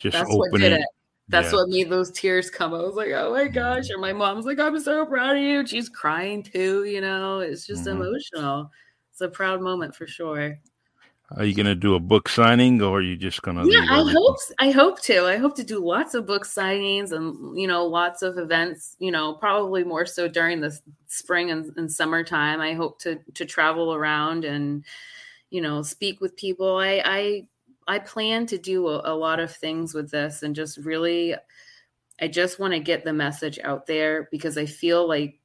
just 0.00 0.14
That's 0.18 0.30
what 0.34 0.48
opening. 0.48 0.84
That's 1.28 1.52
yeah. 1.52 1.60
what 1.60 1.68
made 1.70 1.88
those 1.88 2.10
tears 2.10 2.50
come. 2.50 2.74
I 2.74 2.78
was 2.82 2.94
like, 2.96 3.10
oh 3.12 3.32
my 3.32 3.48
gosh. 3.48 3.88
And 3.88 4.00
my 4.00 4.12
mom's 4.12 4.44
like, 4.44 4.58
I'm 4.58 4.78
so 4.78 5.06
proud 5.06 5.36
of 5.36 5.42
you. 5.42 5.66
She's 5.66 5.88
crying 5.88 6.42
too, 6.42 6.84
you 6.84 7.00
know. 7.00 7.40
It's 7.40 7.66
just 7.66 7.86
Mhm. 7.86 7.92
emotional. 7.92 8.70
It's 9.10 9.22
a 9.22 9.28
proud 9.28 9.62
moment 9.62 9.94
for 9.94 10.06
sure. 10.06 10.58
are 11.36 11.44
you 11.44 11.54
gonna 11.54 11.74
do 11.74 11.94
a 11.94 11.98
book 12.00 12.28
signing 12.28 12.82
or 12.82 12.98
are 12.98 13.02
you 13.02 13.16
just 13.16 13.40
gonna 13.40 13.66
Yeah, 13.66 13.86
I 13.90 14.02
hope 14.12 14.36
I 14.58 14.70
hope 14.70 15.00
to. 15.02 15.24
I 15.24 15.38
hope 15.38 15.56
to 15.56 15.64
do 15.64 15.78
lots 15.84 16.12
of 16.14 16.26
book 16.26 16.44
signings 16.44 17.12
and 17.12 17.58
you 17.58 17.66
know 17.66 17.86
lots 17.86 18.20
of 18.20 18.36
events. 18.36 18.94
You 18.98 19.10
know, 19.10 19.32
probably 19.32 19.82
more 19.84 20.04
so 20.04 20.28
during 20.28 20.60
the 20.60 20.78
spring 21.06 21.50
and, 21.50 21.72
and 21.78 21.90
summertime. 21.90 22.60
I 22.60 22.74
hope 22.74 22.98
to 23.00 23.18
to 23.32 23.46
travel 23.46 23.94
around 23.94 24.44
and 24.44 24.84
you 25.50 25.60
know 25.60 25.82
speak 25.82 26.20
with 26.20 26.36
people. 26.36 26.76
I 26.78 27.02
I 27.04 27.48
I 27.86 27.98
plan 27.98 28.46
to 28.46 28.58
do 28.58 28.88
a, 28.88 29.12
a 29.12 29.14
lot 29.14 29.40
of 29.40 29.54
things 29.54 29.94
with 29.94 30.10
this 30.10 30.42
and 30.42 30.54
just 30.54 30.78
really. 30.78 31.34
I 32.20 32.28
just 32.28 32.60
want 32.60 32.72
to 32.72 32.78
get 32.78 33.04
the 33.04 33.12
message 33.12 33.58
out 33.64 33.86
there 33.86 34.28
because 34.30 34.56
I 34.56 34.66
feel 34.66 35.08
like 35.08 35.40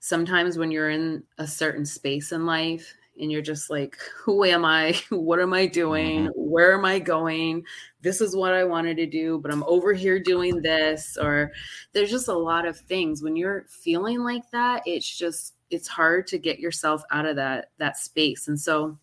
sometimes 0.00 0.56
when 0.56 0.70
you're 0.70 0.88
in 0.90 1.22
a 1.36 1.46
certain 1.46 1.84
space 1.84 2.32
in 2.32 2.46
life 2.46 2.94
and 3.18 3.32
you're 3.32 3.42
just 3.42 3.70
like, 3.70 3.96
who 4.24 4.44
am 4.44 4.64
I? 4.64 4.98
What 5.10 5.40
am 5.40 5.52
I 5.52 5.66
doing? 5.66 6.26
Mm-hmm. 6.26 6.30
Where 6.34 6.74
am 6.74 6.84
I 6.84 6.98
going? 6.98 7.64
This 8.02 8.20
is 8.20 8.36
what 8.36 8.52
I 8.52 8.64
wanted 8.64 8.96
to 8.98 9.06
do, 9.06 9.38
but 9.38 9.52
I'm 9.52 9.64
over 9.64 9.92
here 9.92 10.20
doing 10.20 10.62
this. 10.62 11.16
Or 11.20 11.52
there's 11.92 12.10
just 12.10 12.28
a 12.28 12.36
lot 12.36 12.66
of 12.66 12.78
things 12.78 13.22
when 13.22 13.36
you're 13.36 13.66
feeling 13.68 14.22
like 14.22 14.48
that. 14.52 14.82
It's 14.86 15.16
just, 15.16 15.54
it's 15.70 15.88
hard 15.88 16.26
to 16.28 16.38
get 16.38 16.60
yourself 16.60 17.02
out 17.10 17.26
of 17.26 17.36
that 17.36 17.70
that 17.78 17.96
space. 17.96 18.48
And 18.48 18.60
so 18.60 18.98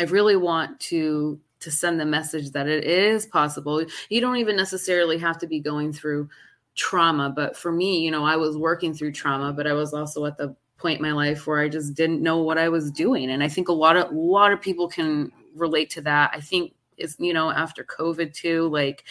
I 0.00 0.04
really 0.04 0.36
want 0.36 0.80
to 0.82 1.40
to 1.60 1.70
send 1.70 2.00
the 2.00 2.06
message 2.06 2.52
that 2.52 2.68
it 2.68 2.84
is 2.84 3.26
possible. 3.26 3.84
You 4.08 4.20
don't 4.22 4.38
even 4.38 4.56
necessarily 4.56 5.18
have 5.18 5.38
to 5.40 5.46
be 5.46 5.60
going 5.60 5.92
through 5.92 6.30
trauma, 6.74 7.30
but 7.30 7.56
for 7.56 7.70
me, 7.70 8.00
you 8.00 8.10
know, 8.10 8.24
I 8.24 8.36
was 8.36 8.56
working 8.56 8.94
through 8.94 9.12
trauma, 9.12 9.52
but 9.52 9.66
I 9.66 9.74
was 9.74 9.94
also 9.94 10.24
at 10.26 10.38
the 10.38 10.56
point 10.78 11.00
in 11.00 11.02
my 11.02 11.12
life 11.12 11.46
where 11.46 11.60
I 11.60 11.68
just 11.68 11.94
didn't 11.94 12.22
know 12.22 12.38
what 12.38 12.58
I 12.58 12.70
was 12.70 12.90
doing. 12.90 13.30
And 13.30 13.42
I 13.42 13.48
think 13.48 13.68
a 13.68 13.74
lot 13.74 13.96
of 13.96 14.10
a 14.10 14.14
lot 14.14 14.52
of 14.52 14.62
people 14.62 14.88
can 14.88 15.32
relate 15.54 15.90
to 15.90 16.02
that. 16.02 16.30
I 16.34 16.40
think 16.40 16.74
it's 16.96 17.16
you 17.18 17.34
know, 17.34 17.50
after 17.50 17.84
COVID 17.84 18.32
too, 18.34 18.68
like 18.70 19.04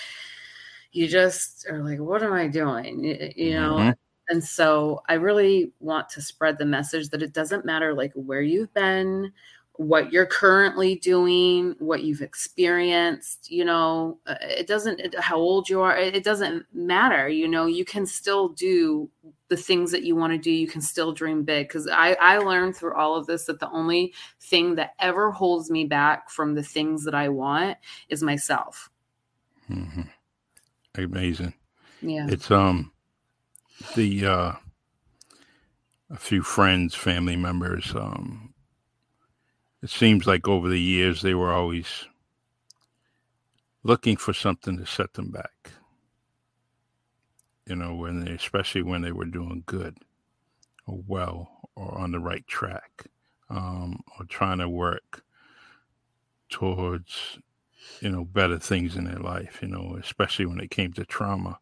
you 0.91 1.08
just 1.08 1.67
are 1.69 1.84
like, 1.84 2.00
what 2.00 2.24
am 2.24 2.34
I 2.34 2.48
doing? 2.48 3.03
You 3.36 3.53
know, 3.53 3.77
Mhm. 3.77 3.96
and 4.29 4.43
so 4.43 5.03
I 5.08 5.15
really 5.15 5.72
want 5.79 6.10
to 6.10 6.22
spread 6.22 6.58
the 6.58 6.65
message 6.65 7.10
that 7.10 7.22
it 7.22 7.34
doesn't 7.34 7.65
matter 7.65 7.93
like 7.93 8.13
where 8.13 8.41
you've 8.41 8.74
been, 8.74 9.31
what 9.79 10.12
you're 10.12 10.25
currently 10.25 10.95
doing, 10.98 11.74
what 11.79 12.03
you've 12.03 12.21
experienced, 12.21 13.50
you 13.50 13.63
know, 13.63 14.19
uh, 14.27 14.36
it 14.41 14.67
doesn't 14.67 15.00
it- 15.00 15.17
how 15.21 15.38
old 15.38 15.69
you 15.69 15.79
are, 15.81 15.95
it 15.98 16.13
it 16.17 16.24
doesn't 16.25 16.65
matter, 16.74 17.29
you 17.29 17.48
know, 17.48 17.65
you 17.65 17.86
can 17.86 18.05
still 18.05 18.50
do 18.50 19.09
the 19.48 19.55
things 19.55 19.89
that 19.91 20.03
you 20.03 20.17
want 20.17 20.33
to 20.33 20.38
do, 20.38 20.51
you 20.51 20.67
can 20.67 20.81
still 20.81 21.13
dream 21.13 21.43
big 21.45 21.69
cuz 21.69 21.88
I 21.88 22.13
I 22.19 22.39
learned 22.39 22.75
through 22.75 22.95
all 22.95 23.15
of 23.15 23.25
this 23.25 23.45
that 23.45 23.62
the 23.62 23.69
only 23.71 24.13
thing 24.41 24.75
that 24.75 24.95
ever 25.00 25.31
holds 25.31 25.71
me 25.71 25.86
back 25.86 26.29
from 26.29 26.55
the 26.55 26.63
things 26.63 27.05
that 27.05 27.15
I 27.15 27.29
want 27.29 27.77
is 28.09 28.21
myself. 28.21 28.89
Mhm. 29.69 30.09
amazing 30.98 31.53
Yeah. 32.01 32.27
it's 32.29 32.51
um 32.51 32.91
the 33.95 34.25
uh 34.25 34.53
a 36.12 36.17
few 36.17 36.41
friends 36.43 36.95
family 36.95 37.36
members 37.36 37.96
um 37.96 38.49
it 39.81 39.89
seems 39.89 40.27
like 40.27 40.48
over 40.48 40.68
the 40.70 40.79
years 40.79 41.22
they 41.22 41.33
were 41.33 41.51
always 41.51 42.05
looking 43.83 44.18
for 44.18 44.33
something 44.33 44.77
to 44.77 44.85
set 44.85 45.13
them 45.13 45.31
back. 45.31 45.72
You 47.65 47.75
know 47.75 47.96
when 47.96 48.25
they 48.25 48.31
especially 48.31 48.81
when 48.81 49.01
they 49.01 49.11
were 49.11 49.25
doing 49.25 49.63
good 49.65 49.98
or 50.87 51.00
well 51.07 51.70
or 51.75 51.98
on 51.98 52.11
the 52.11 52.20
right 52.20 52.46
track 52.48 53.05
um 53.50 54.01
or 54.18 54.25
trying 54.25 54.57
to 54.57 54.68
work 54.68 55.24
towards 56.50 57.37
you 58.01 58.09
know 58.09 58.25
better 58.25 58.57
things 58.57 58.96
in 58.96 59.03
their 59.05 59.20
life 59.20 59.59
you 59.61 59.68
know 59.68 59.96
especially 60.01 60.46
when 60.48 60.59
it 60.59 60.72
came 60.72 60.92
to 60.94 61.05
trauma. 61.05 61.59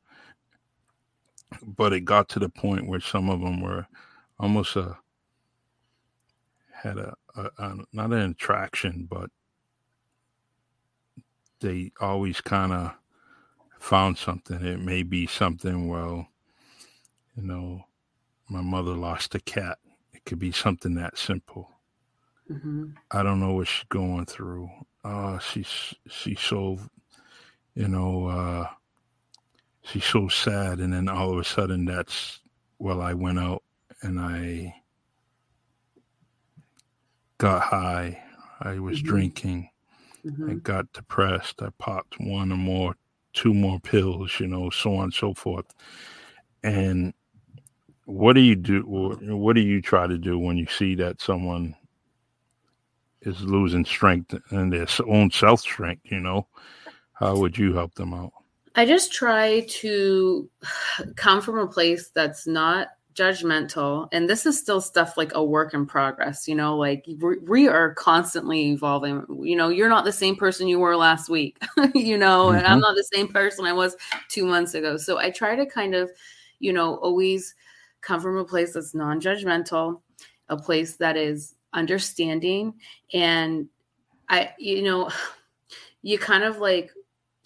But 1.61 1.93
it 1.93 2.01
got 2.01 2.29
to 2.29 2.39
the 2.39 2.49
point 2.49 2.87
where 2.87 2.99
some 3.01 3.29
of 3.29 3.41
them 3.41 3.61
were 3.61 3.87
almost 4.39 4.75
a 4.75 4.97
had 6.83 6.97
a, 6.97 7.13
a, 7.35 7.49
a 7.59 7.75
not 7.93 8.11
an 8.11 8.31
attraction 8.31 9.07
but 9.09 9.29
they 11.59 11.91
always 11.99 12.41
kind 12.41 12.73
of 12.73 12.93
found 13.79 14.17
something 14.17 14.65
it 14.65 14.79
may 14.79 15.03
be 15.03 15.27
something 15.27 15.87
well 15.87 16.27
you 17.35 17.43
know 17.43 17.81
my 18.49 18.61
mother 18.61 18.93
lost 18.93 19.35
a 19.35 19.39
cat 19.39 19.77
it 20.13 20.23
could 20.25 20.39
be 20.39 20.51
something 20.51 20.95
that 20.95 21.17
simple 21.17 21.69
Mhm. 22.49 22.95
I 23.11 23.23
don't 23.23 23.39
know 23.39 23.53
what 23.53 23.67
she's 23.67 23.85
going 23.89 24.25
through. 24.25 24.69
Uh, 25.03 25.37
she's 25.39 25.93
she's 26.09 26.39
so, 26.39 26.79
you 27.75 27.87
know, 27.87 28.27
uh, 28.27 28.67
she's 29.83 30.05
so 30.05 30.27
sad, 30.29 30.79
and 30.79 30.93
then 30.93 31.09
all 31.09 31.31
of 31.33 31.39
a 31.39 31.43
sudden, 31.43 31.85
that's 31.85 32.39
well, 32.79 33.01
I 33.01 33.13
went 33.13 33.39
out 33.39 33.63
and 34.01 34.19
I 34.19 34.75
got 37.37 37.61
high. 37.63 38.21
I 38.59 38.79
was 38.79 39.01
Mhm. 39.01 39.05
drinking. 39.05 39.69
I 40.25 40.29
Mhm. 40.29 40.63
got 40.63 40.91
depressed. 40.93 41.61
I 41.61 41.69
popped 41.77 42.19
one 42.19 42.51
or 42.51 42.57
more, 42.57 42.95
two 43.33 43.53
more 43.53 43.79
pills, 43.79 44.39
you 44.39 44.47
know, 44.47 44.69
so 44.69 44.95
on 44.97 45.05
and 45.05 45.13
so 45.13 45.33
forth. 45.33 45.65
And 46.63 47.13
what 48.05 48.33
do 48.33 48.41
you 48.41 48.55
do? 48.55 48.83
Or 48.87 49.15
what 49.37 49.53
do 49.53 49.61
you 49.61 49.81
try 49.81 50.07
to 50.07 50.17
do 50.17 50.39
when 50.39 50.57
you 50.57 50.65
see 50.67 50.95
that 50.95 51.21
someone 51.21 51.75
is 53.21 53.41
losing 53.41 53.85
strength 53.85 54.33
and 54.51 54.71
their 54.71 54.87
own 55.07 55.31
self 55.31 55.61
strength? 55.61 56.03
You 56.05 56.19
know, 56.19 56.47
how 57.13 57.37
would 57.37 57.57
you 57.57 57.73
help 57.73 57.93
them 57.95 58.13
out? 58.13 58.33
I 58.75 58.85
just 58.85 59.11
try 59.11 59.61
to 59.81 60.49
come 61.15 61.41
from 61.41 61.57
a 61.59 61.67
place 61.67 62.09
that's 62.13 62.47
not 62.47 62.89
judgmental. 63.17 64.07
And 64.11 64.29
this 64.29 64.45
is 64.45 64.57
still 64.59 64.79
stuff 64.81 65.17
like 65.17 65.31
a 65.35 65.43
work 65.43 65.73
in 65.73 65.85
progress, 65.85 66.47
you 66.47 66.55
know, 66.55 66.77
like 66.77 67.05
we, 67.19 67.37
we 67.39 67.67
are 67.67 67.93
constantly 67.95 68.71
evolving. 68.71 69.25
You 69.43 69.55
know, 69.55 69.69
you're 69.69 69.89
not 69.89 70.05
the 70.05 70.11
same 70.13 70.35
person 70.35 70.67
you 70.67 70.79
were 70.79 70.95
last 70.95 71.29
week, 71.29 71.57
you 71.95 72.17
know, 72.17 72.51
and 72.51 72.67
I'm 72.67 72.79
Mhm. 72.79 72.81
not 72.81 72.95
the 72.95 73.03
same 73.13 73.27
person 73.27 73.65
I 73.65 73.73
was 73.73 73.95
two 74.29 74.45
months 74.45 74.73
ago. 74.75 74.97
So 74.97 75.17
I 75.17 75.31
try 75.31 75.55
to 75.55 75.65
kind 75.65 75.95
of, 75.95 76.11
you 76.59 76.73
know, 76.73 76.95
always 76.97 77.55
come 78.01 78.21
from 78.21 78.37
a 78.37 78.45
place 78.45 78.73
that's 78.73 78.93
non 78.93 79.19
judgmental, 79.19 80.01
a 80.49 80.57
place 80.57 80.95
that 80.97 81.17
is 81.17 81.55
understanding. 81.73 82.73
And 83.13 83.67
I, 84.29 84.51
you 84.59 84.83
know, 84.83 85.09
you 86.01 86.17
kind 86.19 86.43
of 86.43 86.59
like 86.59 86.91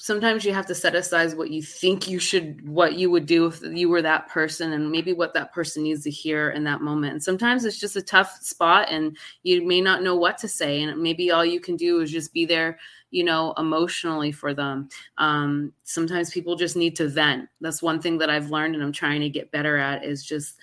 sometimes 0.01 0.43
you 0.43 0.51
have 0.51 0.65
to 0.65 0.73
set 0.73 0.95
aside 0.95 1.31
what 1.35 1.51
you 1.51 1.61
think 1.61 2.09
you 2.09 2.17
should 2.17 2.67
what 2.67 2.95
you 2.95 3.11
would 3.11 3.27
do 3.27 3.45
if 3.45 3.61
you 3.61 3.87
were 3.87 4.01
that 4.01 4.27
person 4.27 4.73
and 4.73 4.91
maybe 4.91 5.13
what 5.13 5.31
that 5.35 5.53
person 5.53 5.83
needs 5.83 6.03
to 6.03 6.09
hear 6.09 6.49
in 6.49 6.63
that 6.63 6.81
moment. 6.81 7.13
And 7.13 7.23
sometimes 7.23 7.65
it's 7.65 7.79
just 7.79 7.95
a 7.95 8.01
tough 8.01 8.39
spot 8.41 8.89
and 8.89 9.15
you 9.43 9.63
may 9.63 9.79
not 9.79 10.01
know 10.01 10.15
what 10.15 10.39
to 10.39 10.47
say 10.47 10.81
and 10.81 10.99
maybe 10.99 11.29
all 11.29 11.45
you 11.45 11.59
can 11.59 11.75
do 11.75 12.01
is 12.01 12.11
just 12.11 12.33
be 12.33 12.45
there 12.45 12.79
you 13.11 13.23
know 13.23 13.53
emotionally 13.59 14.31
for 14.31 14.55
them. 14.55 14.89
Um, 15.19 15.71
sometimes 15.83 16.31
people 16.31 16.55
just 16.55 16.75
need 16.75 16.95
to 16.95 17.07
vent. 17.07 17.47
That's 17.59 17.83
one 17.83 18.01
thing 18.01 18.17
that 18.17 18.29
i've 18.31 18.49
learned 18.49 18.73
and 18.73 18.83
i'm 18.83 18.91
trying 18.91 19.21
to 19.21 19.29
get 19.29 19.51
better 19.51 19.77
at 19.77 20.03
is 20.03 20.25
just 20.25 20.57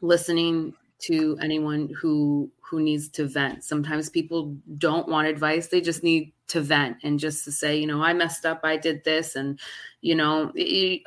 listening 0.00 0.74
to 0.98 1.38
anyone 1.40 1.88
who 2.00 2.50
who 2.70 2.80
needs 2.80 3.08
to 3.08 3.26
vent. 3.26 3.64
Sometimes 3.64 4.08
people 4.08 4.56
don't 4.78 5.08
want 5.08 5.26
advice 5.28 5.68
they 5.68 5.80
just 5.80 6.02
need 6.02 6.32
to 6.48 6.60
vent 6.60 6.96
and 7.02 7.18
just 7.18 7.44
to 7.44 7.52
say 7.52 7.76
you 7.76 7.86
know 7.86 8.02
i 8.02 8.12
messed 8.12 8.44
up 8.44 8.60
i 8.64 8.76
did 8.76 9.04
this 9.04 9.36
and 9.36 9.60
you 10.00 10.16
know 10.16 10.50
you, 10.56 10.98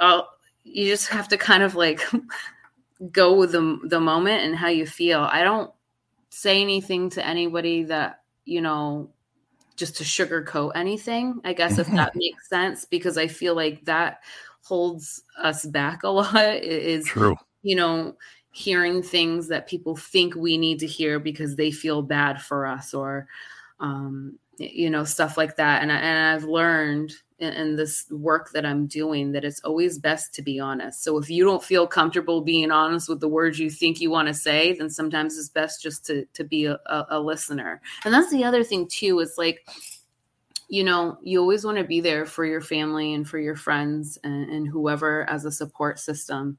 you 0.63 0.88
just 0.88 1.10
have 1.10 1.28
to 1.28 1.38
kind 1.38 1.63
of 1.63 1.76
like 1.76 2.02
go 3.12 3.36
with 3.36 3.52
the, 3.52 3.80
the 3.84 3.99
moment 3.99 4.43
and 4.43 4.56
how 4.56 4.69
you 4.69 4.86
feel. 4.86 5.19
I 5.19 5.43
don't 5.43 5.69
say 6.30 6.62
anything 6.62 7.10
to 7.12 7.26
anybody 7.26 7.84
that 7.84 8.21
you 8.45 8.62
know 8.62 9.10
just 9.76 9.97
to 9.97 10.04
sugarcoat 10.04 10.71
anything 10.76 11.39
i 11.43 11.54
guess 11.54 11.78
if 11.78 11.88
that 11.88 12.12
makes 12.15 12.49
sense 12.49 12.86
because 12.86 13.17
i 13.17 13.28
feel 13.28 13.56
like 13.56 13.86
that 13.86 14.19
holds 14.63 15.21
us 15.41 15.65
back 15.65 16.04
a 16.04 16.10
lot. 16.10 16.56
Is 16.56 17.06
True. 17.06 17.36
you 17.62 17.76
know 17.76 18.15
hearing 18.54 19.04
things 19.04 19.48
that 19.50 19.68
people 19.68 19.96
think 19.96 20.36
we 20.36 20.58
need 20.58 20.80
to 20.80 20.88
hear 20.88 21.20
because 21.20 21.56
they 21.56 21.72
feel 21.72 22.02
bad 22.02 22.42
for 22.42 22.66
us 22.66 22.94
or 22.94 23.28
um, 23.80 24.38
you 24.58 24.89
know 24.89 25.04
stuff 25.04 25.36
like 25.36 25.58
that 25.58 25.82
and, 25.82 25.92
I, 25.92 25.96
and 25.96 26.36
i've 26.36 26.48
learned 26.48 27.12
in, 27.44 27.54
in 27.54 27.76
this 27.76 28.06
work 28.10 28.52
that 28.52 28.66
I'm 28.66 28.88
doing 28.88 29.32
that 29.34 29.44
it's 29.44 29.60
always 29.62 30.00
best 30.00 30.34
to 30.36 30.42
be 30.42 30.60
honest. 30.60 31.04
So 31.04 31.18
if 31.18 31.30
you 31.30 31.44
don't 31.44 31.63
feel 31.63 31.86
comfortable 31.86 32.42
being 32.42 32.72
honest 32.72 33.10
with 33.10 33.20
the 33.20 33.28
words 33.28 33.60
you 33.60 33.70
think 33.70 34.00
you 34.00 34.10
want 34.10 34.28
to 34.30 34.34
say, 34.34 34.74
then 34.74 34.89
sometimes 34.89 35.38
it's 35.38 35.50
best 35.50 35.82
just 35.82 36.06
to 36.08 36.26
to 36.34 36.44
be 36.44 36.66
a, 36.66 36.80
a, 36.86 37.06
a 37.12 37.20
listener. 37.20 37.82
And 38.06 38.13
that's 38.13 38.32
the 38.32 38.44
other 38.44 38.63
thing 38.63 38.88
too. 38.88 39.20
Is 39.20 39.36
like 39.38 39.68
you 40.70 40.84
know, 40.84 41.20
you 41.22 41.39
always 41.39 41.66
want 41.66 41.78
to 41.78 41.84
be 41.84 42.00
there 42.00 42.26
for 42.26 42.46
your 42.46 42.62
family 42.62 43.13
and 43.13 43.28
for 43.28 43.38
your 43.38 43.56
friends 43.56 44.18
and, 44.24 44.50
and 44.50 44.68
whoever 44.68 45.30
as 45.30 45.46
a 45.46 45.52
support 45.52 46.00
system. 46.00 46.58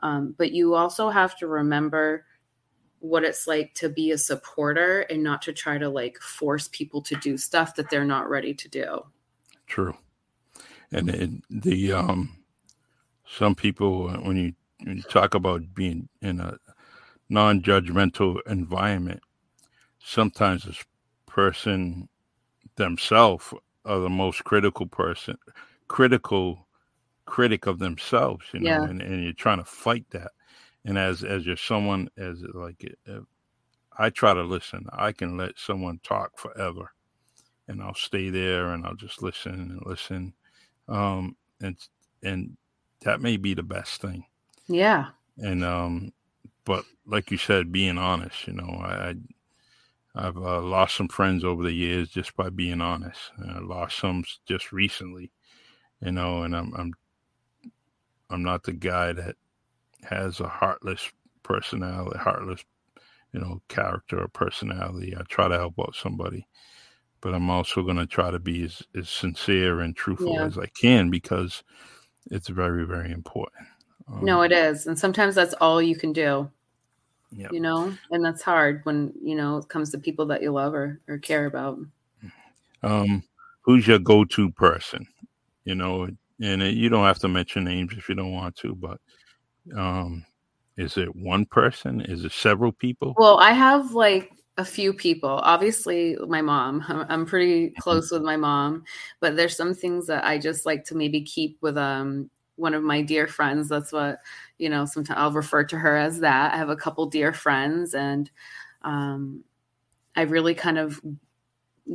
Um, 0.00 0.34
but 0.38 0.52
you 0.52 0.74
also 0.74 1.10
have 1.10 1.36
to 1.38 1.46
remember 1.46 2.24
what 3.00 3.24
it's 3.24 3.46
like 3.46 3.74
to 3.74 3.88
be 3.88 4.10
a 4.10 4.18
supporter 4.18 5.00
and 5.02 5.22
not 5.22 5.42
to 5.42 5.52
try 5.52 5.78
to 5.78 5.88
like 5.88 6.18
force 6.18 6.68
people 6.68 7.00
to 7.02 7.14
do 7.16 7.36
stuff 7.36 7.74
that 7.76 7.90
they're 7.90 8.04
not 8.04 8.28
ready 8.28 8.54
to 8.54 8.68
do. 8.68 9.04
True. 9.66 9.96
And 10.90 11.10
it, 11.10 11.30
the 11.50 11.92
um 11.92 12.36
some 13.26 13.54
people 13.54 14.08
uh, 14.08 14.18
when 14.18 14.36
you 14.36 14.52
when 14.84 14.96
you 14.96 15.02
talk 15.02 15.34
about 15.34 15.74
being 15.74 16.08
in 16.22 16.40
a 16.40 16.56
non-judgmental 17.28 18.38
environment, 18.46 19.20
sometimes 19.98 20.64
this 20.64 20.82
person 21.26 22.08
themselves 22.76 23.52
are 23.84 23.98
the 23.98 24.08
most 24.08 24.44
critical 24.44 24.86
person, 24.86 25.36
critical 25.88 26.67
critic 27.28 27.66
of 27.66 27.78
themselves, 27.78 28.46
you 28.52 28.60
know, 28.60 28.66
Yeah. 28.66 28.84
and, 28.84 29.02
and 29.02 29.22
you're 29.24 29.32
trying 29.34 29.58
to 29.58 29.64
fight 29.64 30.06
that. 30.10 30.32
And 30.84 30.98
as 30.98 31.24
as 31.24 31.46
you're 31.46 31.56
someone 31.56 32.08
as 32.16 32.42
like 32.54 32.84
uh, 33.08 33.20
I 33.98 34.10
try 34.10 34.34
to 34.34 34.42
listen, 34.42 34.86
I 34.92 35.12
can 35.12 35.36
let 35.36 35.58
someone 35.58 36.00
talk 36.02 36.38
forever, 36.38 36.92
and 37.68 37.82
I'll 37.82 37.94
stay 37.94 38.30
there 38.30 38.70
and 38.70 38.86
I'll 38.86 38.96
just 38.96 39.22
listen 39.22 39.54
and 39.54 39.82
listen, 39.86 40.34
um, 40.88 41.36
and 41.62 41.76
and 42.22 42.56
that 43.02 43.20
may 43.20 43.36
be 43.36 43.54
the 43.54 43.62
best 43.64 44.00
thing. 44.00 44.26
Yeah. 44.68 45.10
And 45.38 45.64
um, 45.64 46.12
but 46.64 46.84
like 47.06 47.30
you 47.30 47.38
said, 47.38 47.72
being 47.72 47.98
honest, 47.98 48.46
you 48.46 48.54
know, 48.54 48.68
I, 48.82 49.10
I 49.10 49.14
I've 50.14 50.36
uh, 50.36 50.60
lost 50.62 50.96
some 50.96 51.08
friends 51.08 51.44
over 51.44 51.62
the 51.62 51.72
years 51.72 52.10
just 52.10 52.36
by 52.36 52.50
being 52.50 52.80
honest. 52.80 53.32
And 53.38 53.50
I 53.52 53.58
lost 53.60 53.98
some 53.98 54.24
just 54.46 54.72
recently, 54.72 55.32
you 56.02 56.12
know, 56.12 56.42
and 56.42 56.56
I'm 56.56 56.74
I'm 56.76 56.94
I'm 58.30 58.42
not 58.42 58.62
the 58.62 58.72
guy 58.72 59.12
that 59.12 59.36
has 60.04 60.40
a 60.40 60.48
heartless 60.48 61.10
personality, 61.42 62.18
heartless, 62.18 62.64
you 63.32 63.40
know, 63.40 63.60
character 63.68 64.20
or 64.22 64.28
personality. 64.28 65.14
I 65.16 65.22
try 65.28 65.48
to 65.48 65.56
help 65.58 65.74
out 65.80 65.94
somebody, 65.94 66.46
but 67.20 67.34
I'm 67.34 67.50
also 67.50 67.82
going 67.82 67.96
to 67.96 68.06
try 68.06 68.30
to 68.30 68.38
be 68.38 68.64
as, 68.64 68.82
as 68.96 69.08
sincere 69.08 69.80
and 69.80 69.96
truthful 69.96 70.34
Yeah. 70.34 70.44
as 70.46 70.58
I 70.58 70.66
can 70.66 71.10
because 71.10 71.62
it's 72.30 72.48
very, 72.48 72.84
very 72.86 73.10
important. 73.12 73.66
Um, 74.12 74.24
No, 74.24 74.42
it 74.42 74.52
is. 74.52 74.86
And 74.86 74.98
sometimes 74.98 75.34
that's 75.34 75.54
all 75.54 75.80
you 75.82 75.96
can 75.96 76.12
do, 76.12 76.50
yeah. 77.32 77.48
you 77.50 77.60
know, 77.60 77.92
and 78.10 78.24
that's 78.24 78.42
hard 78.42 78.80
when, 78.84 79.12
you 79.22 79.34
know, 79.34 79.58
it 79.58 79.68
comes 79.68 79.90
to 79.90 79.98
people 79.98 80.26
that 80.26 80.42
you 80.42 80.50
love 80.52 80.74
or, 80.74 81.00
or 81.08 81.18
care 81.18 81.46
about. 81.46 81.78
um, 82.82 83.22
who's 83.62 83.86
your 83.86 83.98
go-to 83.98 84.50
person 84.52 85.06
you 85.64 85.74
know 85.74 86.08
and 86.40 86.62
it, 86.62 86.74
you 86.74 86.88
don't 86.88 87.04
have 87.04 87.18
to 87.18 87.28
mention 87.28 87.64
names 87.64 87.92
if 87.96 88.08
you 88.08 88.14
don't 88.14 88.32
want 88.32 88.56
to 88.56 88.74
but 88.74 88.98
um, 89.76 90.24
is 90.76 90.96
it 90.96 91.14
one 91.14 91.44
person 91.46 92.00
is 92.02 92.24
it 92.24 92.32
several 92.32 92.72
people 92.72 93.14
Well, 93.16 93.38
I 93.38 93.52
have 93.52 93.92
like 93.92 94.30
a 94.58 94.64
few 94.64 94.92
people. 94.92 95.30
Obviously, 95.30 96.16
my 96.26 96.42
mom. 96.42 96.84
I'm, 96.88 97.06
I'm 97.08 97.26
pretty 97.26 97.70
close 97.70 98.10
with 98.10 98.22
my 98.22 98.36
mom, 98.36 98.84
but 99.20 99.36
there's 99.36 99.56
some 99.56 99.72
things 99.74 100.06
that 100.08 100.24
I 100.24 100.36
just 100.38 100.66
like 100.66 100.84
to 100.86 100.94
maybe 100.96 101.22
keep 101.22 101.58
with 101.62 101.78
um 101.78 102.30
one 102.56 102.74
of 102.74 102.82
my 102.82 103.02
dear 103.02 103.28
friends. 103.28 103.68
That's 103.68 103.92
what 103.92 104.18
you 104.58 104.68
know. 104.68 104.84
Sometimes 104.84 105.18
I'll 105.18 105.32
refer 105.32 105.64
to 105.64 105.78
her 105.78 105.96
as 105.96 106.20
that. 106.20 106.52
I 106.52 106.56
have 106.56 106.70
a 106.70 106.76
couple 106.76 107.06
dear 107.06 107.32
friends, 107.32 107.94
and 107.94 108.30
um, 108.82 109.44
I 110.16 110.22
really 110.22 110.54
kind 110.54 110.78
of 110.78 111.00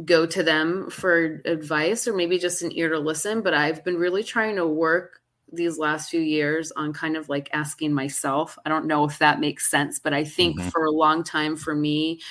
go 0.05 0.25
to 0.25 0.43
them 0.43 0.89
for 0.89 1.41
advice 1.45 2.07
or 2.07 2.13
maybe 2.13 2.39
just 2.39 2.61
an 2.61 2.71
ear 2.77 2.89
to 2.89 2.99
listen. 2.99 3.41
But 3.41 3.53
I've 3.53 3.83
been 3.83 3.97
really 3.97 4.23
trying 4.23 4.55
to 4.55 4.67
work 4.67 5.21
these 5.51 5.77
last 5.77 6.09
few 6.09 6.21
years 6.21 6.71
on 6.71 6.93
kind 6.93 7.15
of 7.15 7.29
like 7.29 7.47
asking 7.53 7.93
myself. 7.93 8.57
I 8.65 8.69
don't 8.69 8.87
know 8.87 9.03
if 9.05 9.19
that 9.19 9.39
makes 9.39 9.69
sense, 9.69 9.99
but 9.99 10.13
I 10.13 10.23
think 10.23 10.59
Mhm. 10.59 10.71
for 10.71 10.85
a 10.85 10.91
long 10.91 11.23
time 11.23 11.55
for 11.55 11.75
me, 11.75 12.21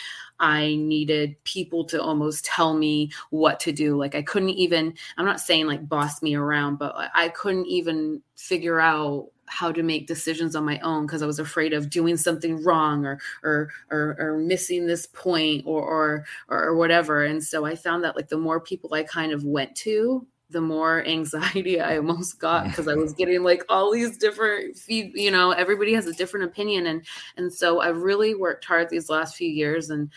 I 0.41 0.75
needed 0.75 1.37
people 1.45 1.85
to 1.85 2.03
almost 2.03 2.45
tell 2.45 2.75
me 2.75 3.13
what 3.31 3.61
to 3.61 3.71
do. 3.71 3.97
Like 3.97 4.17
I 4.17 4.23
couldn't 4.23 4.51
even, 4.51 4.95
I'm 5.17 5.25
not 5.25 5.41
saying 5.41 5.69
like 5.69 5.89
boss 5.89 6.21
me 6.21 6.35
around, 6.35 6.79
but 6.81 6.97
I 7.15 7.29
couldn't 7.29 7.67
even 7.67 8.23
figure 8.35 8.81
out 8.81 9.29
how 9.53 9.71
to 9.71 9.83
make 9.83 10.07
decisions 10.07 10.57
on 10.57 10.65
my 10.65 10.79
own 10.81 11.07
because 11.07 11.23
I 11.23 11.27
was 11.27 11.39
afraid 11.39 11.75
of 11.75 11.91
doing 11.91 12.17
something 12.17 12.63
wrong 12.63 13.05
or 13.05 13.21
or 13.43 13.69
or, 13.91 14.17
or 14.19 14.39
missing 14.39 14.87
this 14.87 15.07
point 15.07 15.65
or, 15.67 15.83
or 15.83 16.25
or 16.49 16.75
whatever. 16.75 17.23
And 17.25 17.45
so 17.45 17.67
I 17.67 17.75
found 17.75 18.03
that 18.05 18.17
like 18.17 18.29
the 18.29 18.39
more 18.39 18.61
people 18.61 18.95
I 18.95 19.03
kind 19.03 19.33
of 19.33 19.45
went 19.45 19.77
to, 19.77 20.27
the 20.49 20.63
more 20.63 21.05
anxiety 21.07 21.81
I 21.81 21.99
almost 21.99 22.39
got 22.39 22.65
because 22.65 22.89
I 22.89 22.95
was 22.95 23.13
getting 23.19 23.43
like 23.43 23.65
all 23.69 23.93
these 23.93 24.17
different 24.17 24.79
feed, 24.79 25.13
you 25.15 25.31
know, 25.31 25.51
everybody 25.51 25.93
has 25.93 26.07
a 26.07 26.15
different 26.15 26.47
opinion. 26.47 26.87
And 26.87 27.05
and 27.37 27.53
so 27.53 27.81
I've 27.81 27.99
really 27.99 28.35
worked 28.35 28.65
hard 28.65 28.89
these 28.89 29.11
last 29.11 29.37
few 29.37 29.51
years 29.51 29.91
and 29.91 30.11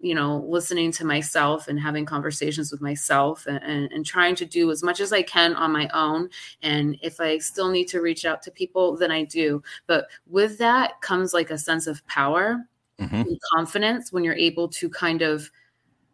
you 0.00 0.14
know, 0.14 0.38
listening 0.48 0.90
to 0.92 1.04
myself 1.04 1.68
and 1.68 1.78
having 1.78 2.06
conversations 2.06 2.72
with 2.72 2.80
myself 2.80 3.46
and, 3.46 3.62
and, 3.62 3.92
and 3.92 4.06
trying 4.06 4.34
to 4.36 4.46
do 4.46 4.70
as 4.70 4.82
much 4.82 4.98
as 5.00 5.12
I 5.12 5.22
can 5.22 5.54
on 5.54 5.72
my 5.72 5.88
own. 5.92 6.30
And 6.62 6.96
if 7.02 7.20
I 7.20 7.38
still 7.38 7.70
need 7.70 7.86
to 7.88 8.00
reach 8.00 8.24
out 8.24 8.42
to 8.44 8.50
people, 8.50 8.96
then 8.96 9.10
I 9.10 9.24
do. 9.24 9.62
But 9.86 10.06
with 10.26 10.56
that 10.58 11.00
comes 11.02 11.34
like 11.34 11.50
a 11.50 11.58
sense 11.58 11.86
of 11.86 12.04
power 12.06 12.66
Mhm. 12.98 13.26
and 13.26 13.38
confidence 13.54 14.12
when 14.12 14.24
you're 14.24 14.34
able 14.34 14.68
to 14.68 14.88
kind 14.90 15.22
of 15.22 15.50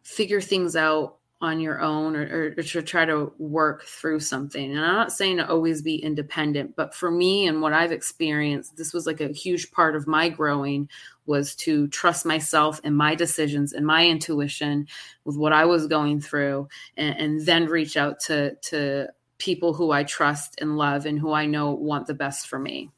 figure 0.02 0.40
things 0.40 0.76
out 0.76 1.16
on 1.40 1.60
your 1.60 1.80
own 1.80 2.16
or, 2.16 2.54
or, 2.56 2.62
to 2.62 2.82
try 2.82 3.04
to 3.04 3.30
work 3.38 3.84
through 3.84 4.20
something. 4.20 4.70
And 4.70 4.80
I'm 4.80 4.94
not 4.94 5.12
saying 5.12 5.36
to 5.36 5.48
always 5.48 5.82
be 5.82 5.96
independent, 5.96 6.74
but 6.76 6.94
for 6.94 7.10
me 7.10 7.46
and 7.46 7.60
what 7.60 7.74
I've 7.74 7.92
experienced, 7.92 8.76
this 8.76 8.94
was 8.94 9.06
like 9.06 9.20
a 9.20 9.32
huge 9.32 9.70
part 9.70 9.96
of 9.96 10.06
my 10.06 10.30
growing 10.30 10.88
was 11.26 11.54
to 11.56 11.88
trust 11.88 12.24
myself 12.24 12.80
and 12.84 12.96
my 12.96 13.14
decisions 13.14 13.74
and 13.74 13.86
my 13.86 14.06
intuition 14.06 14.86
with 15.24 15.36
what 15.36 15.52
I 15.52 15.66
was 15.66 15.86
going 15.86 16.20
through 16.20 16.68
and, 16.96 17.18
and 17.18 17.40
then 17.46 17.66
reach 17.66 17.96
out 17.96 18.20
to 18.20 18.54
to 18.62 19.08
people 19.38 19.74
who 19.74 19.90
I 19.90 20.04
trust 20.04 20.58
and 20.62 20.78
love 20.78 21.04
and 21.04 21.18
who 21.18 21.32
I 21.32 21.44
know 21.44 21.72
want 21.72 22.06
the 22.06 22.14
best 22.14 22.48
for 22.48 22.58
me. 22.58 22.90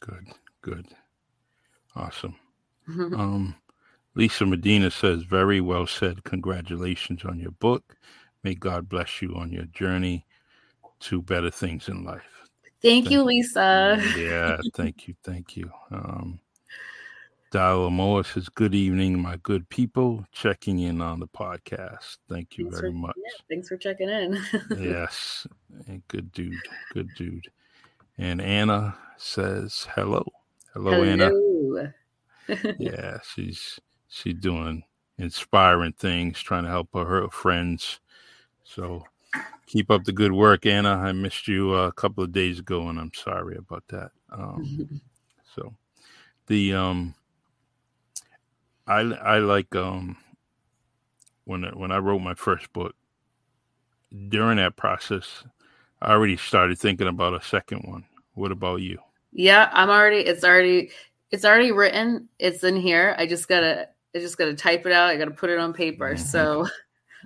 good 0.00 0.28
good 0.62 0.86
awesome 1.94 2.36
um, 2.88 3.54
lisa 4.14 4.44
medina 4.46 4.90
says 4.90 5.22
very 5.22 5.60
well 5.60 5.86
said 5.86 6.24
congratulations 6.24 7.24
on 7.24 7.38
your 7.38 7.52
book 7.52 7.96
may 8.42 8.54
god 8.54 8.88
bless 8.88 9.22
you 9.22 9.34
on 9.34 9.50
your 9.52 9.64
journey 9.66 10.26
to 11.00 11.22
better 11.22 11.50
things 11.50 11.88
in 11.88 12.04
life 12.04 12.22
Thank 12.82 13.10
you, 13.10 13.22
Lisa. 13.24 14.02
yeah, 14.16 14.56
thank 14.74 15.06
you, 15.06 15.14
thank 15.22 15.54
you. 15.54 15.70
Um, 15.90 16.40
Dial 17.52 17.90
Moore 17.90 18.24
says, 18.24 18.48
"Good 18.48 18.74
evening, 18.74 19.20
my 19.20 19.36
good 19.42 19.68
people. 19.68 20.24
Checking 20.32 20.78
in 20.78 21.02
on 21.02 21.20
the 21.20 21.26
podcast. 21.28 22.16
Thank 22.30 22.56
you 22.56 22.64
Thanks 22.64 22.80
very 22.80 22.92
for- 22.92 22.96
much. 22.96 23.16
Yeah, 23.18 23.44
thanks 23.50 23.68
for 23.68 23.76
checking 23.76 24.08
in. 24.08 24.42
yes, 24.78 25.46
and 25.88 26.02
good 26.08 26.32
dude, 26.32 26.54
good 26.94 27.10
dude." 27.18 27.48
And 28.16 28.40
Anna 28.40 28.96
says, 29.18 29.86
"Hello, 29.94 30.24
hello, 30.72 31.02
Anna. 31.04 31.30
Yeah, 32.78 33.18
she's 33.34 33.78
she's 34.10 34.34
doing 34.34 34.84
inspiring 35.18 35.94
things, 35.94 36.38
trying 36.40 36.64
to 36.64 36.70
help 36.70 36.90
her, 36.94 37.04
her 37.06 37.28
friends. 37.30 38.00
So." 38.64 39.04
Keep 39.66 39.92
up 39.92 40.02
the 40.02 40.12
good 40.12 40.32
work, 40.32 40.66
Anna. 40.66 40.94
I 40.94 41.12
missed 41.12 41.46
you 41.46 41.72
uh, 41.74 41.86
a 41.86 41.92
couple 41.92 42.24
of 42.24 42.32
days 42.32 42.58
ago, 42.58 42.88
and 42.88 42.98
I'm 42.98 43.12
sorry 43.14 43.56
about 43.56 43.84
that. 43.88 44.10
Um, 44.32 45.00
So 45.54 45.74
the 46.46 46.74
um 46.74 47.14
I 48.86 49.00
I 49.00 49.38
like 49.38 49.74
um 49.74 50.16
when 51.44 51.64
when 51.78 51.92
I 51.92 51.98
wrote 51.98 52.20
my 52.20 52.34
first 52.34 52.72
book 52.72 52.94
during 54.28 54.56
that 54.56 54.76
process 54.76 55.44
I 56.02 56.12
already 56.12 56.36
started 56.36 56.78
thinking 56.78 57.08
about 57.08 57.34
a 57.34 57.42
second 57.44 57.82
one. 57.84 58.04
What 58.34 58.52
about 58.52 58.76
you? 58.80 58.98
yeah, 59.32 59.70
I'm 59.72 59.90
already 59.90 60.18
it's 60.18 60.44
already 60.44 60.90
it's 61.30 61.44
already 61.44 61.72
written. 61.72 62.28
It's 62.38 62.64
in 62.64 62.76
here. 62.76 63.14
I 63.18 63.26
just 63.26 63.48
gotta 63.48 63.88
I 64.14 64.18
just 64.18 64.38
gotta 64.38 64.54
type 64.54 64.86
it 64.86 64.92
out. 64.92 65.08
I 65.10 65.16
gotta 65.16 65.30
put 65.30 65.50
it 65.50 65.58
on 65.58 65.72
paper. 65.72 66.14
Mhm. 66.14 66.18
So 66.18 66.66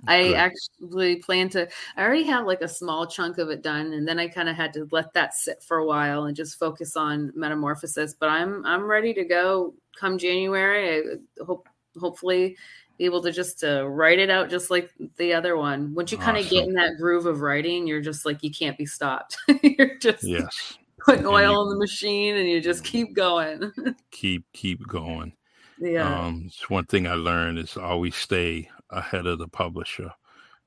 I 0.07 0.23
Good. 0.23 0.35
actually 0.35 1.15
plan 1.17 1.49
to 1.49 1.67
I 1.95 2.03
already 2.03 2.23
have 2.23 2.45
like 2.45 2.61
a 2.61 2.67
small 2.67 3.07
chunk 3.07 3.37
of 3.37 3.49
it 3.49 3.61
done 3.63 3.93
and 3.93 4.07
then 4.07 4.19
I 4.19 4.27
kind 4.27 4.49
of 4.49 4.55
had 4.55 4.73
to 4.73 4.87
let 4.91 5.13
that 5.13 5.33
sit 5.33 5.63
for 5.63 5.77
a 5.77 5.85
while 5.85 6.25
and 6.25 6.35
just 6.35 6.59
focus 6.59 6.95
on 6.95 7.31
metamorphosis. 7.35 8.13
But 8.13 8.29
I'm 8.29 8.65
I'm 8.65 8.83
ready 8.83 9.13
to 9.13 9.23
go 9.23 9.73
come 9.99 10.17
January. 10.17 10.99
I 10.99 11.43
hope 11.45 11.67
hopefully 11.99 12.57
able 12.99 13.21
to 13.23 13.31
just 13.31 13.59
to 13.59 13.87
write 13.89 14.19
it 14.19 14.29
out 14.29 14.49
just 14.49 14.69
like 14.69 14.91
the 15.17 15.33
other 15.33 15.57
one. 15.57 15.93
Once 15.95 16.11
you 16.11 16.17
kind 16.17 16.37
of 16.37 16.47
get 16.49 16.65
in 16.67 16.73
that 16.73 16.97
groove 16.97 17.25
of 17.25 17.41
writing, 17.41 17.87
you're 17.87 18.01
just 18.01 18.25
like 18.25 18.43
you 18.43 18.51
can't 18.51 18.77
be 18.77 18.85
stopped. 18.85 19.37
you're 19.63 19.97
just 19.97 20.23
Yes. 20.23 20.77
putting 20.99 21.25
oil 21.25 21.51
you- 21.53 21.61
in 21.63 21.69
the 21.69 21.77
machine 21.79 22.35
and 22.35 22.47
you 22.49 22.61
just 22.61 22.83
keep 22.83 23.13
going. 23.13 23.71
Keep 24.11 24.45
keep 24.53 24.85
going. 24.87 25.33
Yeah. 25.79 26.25
Um, 26.25 26.43
it's 26.47 26.69
one 26.69 26.85
thing 26.85 27.07
I 27.07 27.13
learned 27.15 27.59
is 27.59 27.77
always 27.77 28.15
stay 28.15 28.69
ahead 28.89 29.25
of 29.25 29.39
the 29.39 29.47
publisher. 29.47 30.11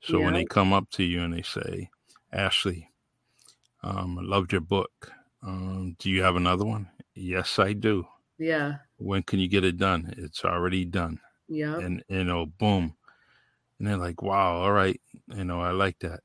So 0.01 0.19
when 0.21 0.33
they 0.33 0.45
come 0.45 0.71
up 0.71 0.89
to 0.91 1.03
you 1.03 1.21
and 1.23 1.33
they 1.33 1.41
say, 1.41 1.89
Ashley, 2.31 2.89
um, 3.83 4.17
I 4.17 4.21
loved 4.23 4.51
your 4.53 4.61
book. 4.61 5.11
Um, 5.43 5.95
do 5.99 6.09
you 6.09 6.23
have 6.23 6.35
another 6.35 6.65
one? 6.65 6.89
Yes, 7.15 7.59
I 7.59 7.73
do. 7.73 8.07
yeah. 8.37 8.75
When 8.97 9.23
can 9.23 9.39
you 9.39 9.47
get 9.47 9.63
it 9.63 9.77
done? 9.77 10.13
It's 10.17 10.43
already 10.45 10.85
done. 10.85 11.19
Yeah. 11.47 11.77
And 11.79 12.03
you 12.09 12.23
know, 12.23 12.45
boom. 12.45 12.95
And 13.77 13.87
they're 13.87 13.97
like, 13.97 14.21
Wow, 14.21 14.57
all 14.61 14.71
right. 14.71 14.99
You 15.35 15.43
know, 15.45 15.61
I 15.61 15.71
like 15.71 15.99
that. 15.99 16.19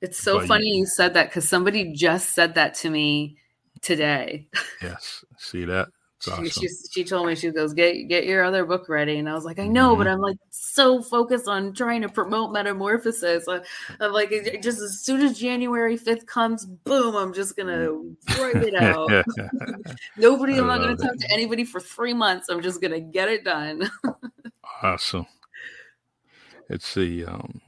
It's 0.00 0.18
so 0.18 0.34
but 0.36 0.42
you- 0.42 0.48
funny 0.48 0.66
you 0.78 0.86
said 0.86 1.14
that 1.14 1.28
because 1.28 1.48
somebody 1.48 1.92
just 1.92 2.34
said 2.34 2.54
that 2.56 2.74
to 2.76 2.90
me 2.90 3.36
today. 3.80 4.48
Yes. 4.82 5.24
See 5.38 5.64
that? 5.66 5.88
She, 6.24 6.48
she, 6.48 6.68
she 6.90 7.04
told 7.04 7.26
me 7.26 7.34
she 7.34 7.50
goes 7.50 7.74
get 7.74 8.08
get 8.08 8.24
your 8.26 8.44
other 8.44 8.64
book 8.64 8.88
ready. 8.88 9.18
And 9.18 9.28
i 9.28 9.34
was 9.34 9.44
like 9.44 9.58
i 9.58 9.66
know 9.66 9.90
Mm-hmm. 9.90 9.98
but 9.98 10.06
i'm 10.08 10.20
like 10.20 10.38
so 10.50 11.02
focused 11.02 11.48
on 11.48 11.72
trying 11.74 12.02
to 12.02 12.08
promote 12.08 12.52
metamorphosis. 12.52 13.46
I, 13.48 13.60
i'm 14.00 14.12
like 14.12 14.30
just 14.62 14.80
as 14.80 15.00
soon 15.00 15.20
as 15.20 15.38
january 15.38 15.98
5th 15.98 16.26
comes 16.26 16.64
boom 16.64 17.14
i'm 17.16 17.34
just 17.34 17.56
gonna 17.56 17.90
write 18.38 18.56
it 18.56 18.74
out. 18.74 19.10
Nobody 20.16 20.54
I 20.54 20.58
i'm 20.58 20.66
not 20.66 20.78
gonna 20.78 20.90
love 20.92 21.00
talk 21.00 21.16
to 21.18 21.30
anybody 21.32 21.64
for 21.64 21.80
three 21.80 22.14
months. 22.14 22.48
I'm 22.48 22.62
just 22.62 22.80
gonna 22.80 23.00
get 23.00 23.28
it 23.28 23.44
done. 23.44 23.90
Awesome. 24.82 25.26
It's 26.70 26.94
the 26.94 27.26
um, 27.26 27.60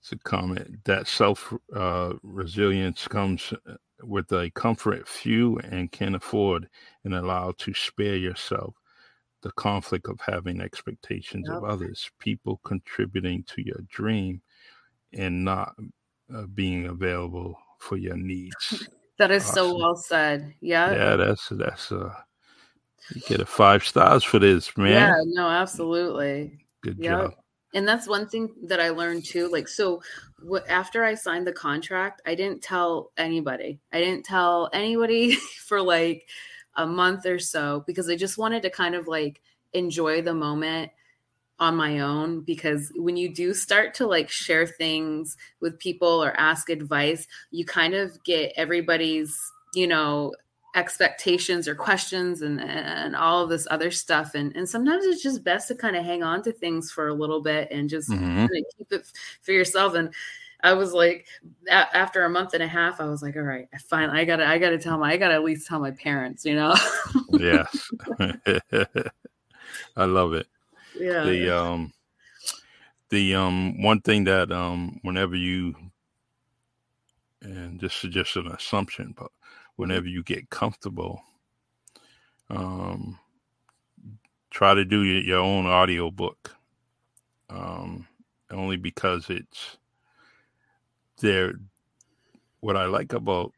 it's 0.00 0.12
a 0.12 0.18
comment 0.18 0.84
that 0.84 1.06
self 1.08 1.52
uh, 1.74 2.14
resilience 2.22 3.06
comes 3.08 3.52
uh, 3.68 3.74
with 4.02 4.30
a 4.32 4.50
comfort 4.54 5.06
few 5.08 5.58
and 5.58 5.90
can 5.92 6.14
afford, 6.14 6.68
and 7.04 7.14
allow 7.14 7.52
to 7.58 7.72
spare 7.74 8.16
yourself 8.16 8.74
the 9.42 9.52
conflict 9.52 10.08
of 10.08 10.18
having 10.20 10.60
expectations 10.60 11.48
of 11.48 11.64
others, 11.64 12.10
people 12.18 12.60
contributing 12.64 13.44
to 13.44 13.62
your 13.64 13.80
dream, 13.88 14.40
and 15.12 15.44
not 15.44 15.74
uh, 16.34 16.46
being 16.54 16.86
available 16.86 17.58
for 17.78 17.96
your 17.96 18.16
needs. 18.16 18.88
that 19.18 19.30
is 19.30 19.44
so 19.44 19.76
well 19.78 19.94
said 19.94 20.52
yeah 20.60 20.92
yeah, 20.92 21.14
that's 21.16 21.48
that's 21.50 21.92
uh, 21.92 22.12
you 23.14 23.20
get 23.28 23.40
a 23.40 23.46
five 23.46 23.84
stars 23.84 24.24
for 24.24 24.38
this, 24.40 24.76
man. 24.76 24.90
yeah 24.90 25.14
no 25.26 25.48
absolutely 25.48 26.58
Good 26.82 26.98
Yep. 26.98 27.18
job. 27.18 27.34
And 27.74 27.86
that's 27.86 28.08
one 28.08 28.26
thing 28.26 28.50
that 28.62 28.80
i 28.80 28.88
learned 28.88 29.24
too 29.24 29.48
like 29.48 29.68
so 29.68 30.00
after 30.68 31.04
i 31.04 31.14
signed 31.14 31.46
the 31.46 31.52
contract 31.52 32.22
i 32.26 32.34
didn't 32.34 32.62
tell 32.62 33.10
anybody. 33.16 33.80
I 33.92 34.00
didn't 34.00 34.24
tell 34.24 34.70
anybody 34.72 35.34
for 35.66 35.80
like 35.80 36.28
a 36.76 36.86
month 36.86 37.26
or 37.26 37.38
so 37.38 37.84
because 37.86 38.08
i 38.08 38.16
just 38.16 38.38
wanted 38.38 38.62
to 38.62 38.70
kind 38.70 38.94
of 38.94 39.08
like 39.08 39.40
enjoy 39.72 40.22
the 40.22 40.34
moment 40.34 40.90
on 41.60 41.76
my 41.76 42.00
own 42.00 42.40
because 42.40 42.90
when 42.96 43.16
you 43.16 43.32
do 43.32 43.54
start 43.54 43.94
to 43.94 44.06
like 44.06 44.28
share 44.28 44.66
things 44.66 45.36
with 45.60 45.78
people 45.78 46.22
or 46.22 46.38
ask 46.38 46.68
advice 46.68 47.28
you 47.52 47.64
kind 47.64 47.94
of 47.94 48.22
get 48.24 48.52
everybody's 48.56 49.38
you 49.72 49.86
know 49.86 50.32
expectations 50.74 51.68
or 51.68 51.74
questions 51.74 52.42
and 52.42 52.60
and 52.60 53.14
all 53.14 53.42
of 53.42 53.48
this 53.48 53.66
other 53.70 53.90
stuff 53.92 54.34
and 54.34 54.54
and 54.56 54.68
sometimes 54.68 55.04
it's 55.04 55.22
just 55.22 55.44
best 55.44 55.68
to 55.68 55.74
kind 55.74 55.94
of 55.94 56.04
hang 56.04 56.22
on 56.24 56.42
to 56.42 56.50
things 56.52 56.90
for 56.90 57.08
a 57.08 57.14
little 57.14 57.40
bit 57.40 57.68
and 57.70 57.88
just 57.88 58.10
Mhm. 58.10 58.18
kind 58.18 58.50
of 58.50 58.64
keep 58.76 58.92
it 58.92 59.06
for 59.42 59.52
yourself 59.52 59.94
and 59.94 60.12
I 60.60 60.72
was 60.72 60.94
like, 60.94 61.26
a- 61.68 61.94
after 61.94 62.24
a 62.24 62.30
month 62.30 62.54
and 62.54 62.62
a 62.62 62.66
half, 62.66 62.98
I 62.98 63.04
was 63.04 63.22
like, 63.22 63.36
all 63.36 63.42
right, 63.42 63.68
I 63.74 63.76
finally, 63.76 64.18
I 64.18 64.24
gotta, 64.24 64.46
I 64.46 64.56
gotta 64.56 64.78
tell 64.78 64.96
my, 64.96 65.12
I 65.12 65.18
gotta 65.18 65.34
at 65.34 65.44
least 65.44 65.66
tell 65.66 65.78
my 65.78 65.90
parents, 65.90 66.46
you 66.46 66.54
know? 66.54 66.74
yes 67.32 67.90
i 69.96 70.04
love 70.06 70.32
it 70.32 70.46
yeah. 70.98 71.24
the 71.24 71.50
um 71.50 71.92
the 73.10 73.34
um 73.34 73.82
one 73.82 74.00
thing 74.00 74.24
that 74.24 74.50
um 74.50 74.98
whenever 75.02 75.36
you 75.36 75.74
and 77.42 77.78
this 77.78 78.02
is 78.04 78.14
just 78.14 78.36
an 78.36 78.46
assumption 78.48 79.14
but 79.16 79.30
whenever 79.76 80.06
you 80.06 80.22
get 80.22 80.50
comfortable 80.50 81.22
um 82.50 83.18
try 84.50 84.74
to 84.74 84.84
do 84.84 85.02
your, 85.02 85.40
own 85.40 85.66
audio 85.66 86.10
book 86.10 86.54
um 87.50 88.06
only 88.50 88.76
because 88.76 89.28
it's 89.30 89.78
there 91.20 91.54
what 92.60 92.76
i 92.76 92.84
like 92.84 93.12
about 93.12 93.52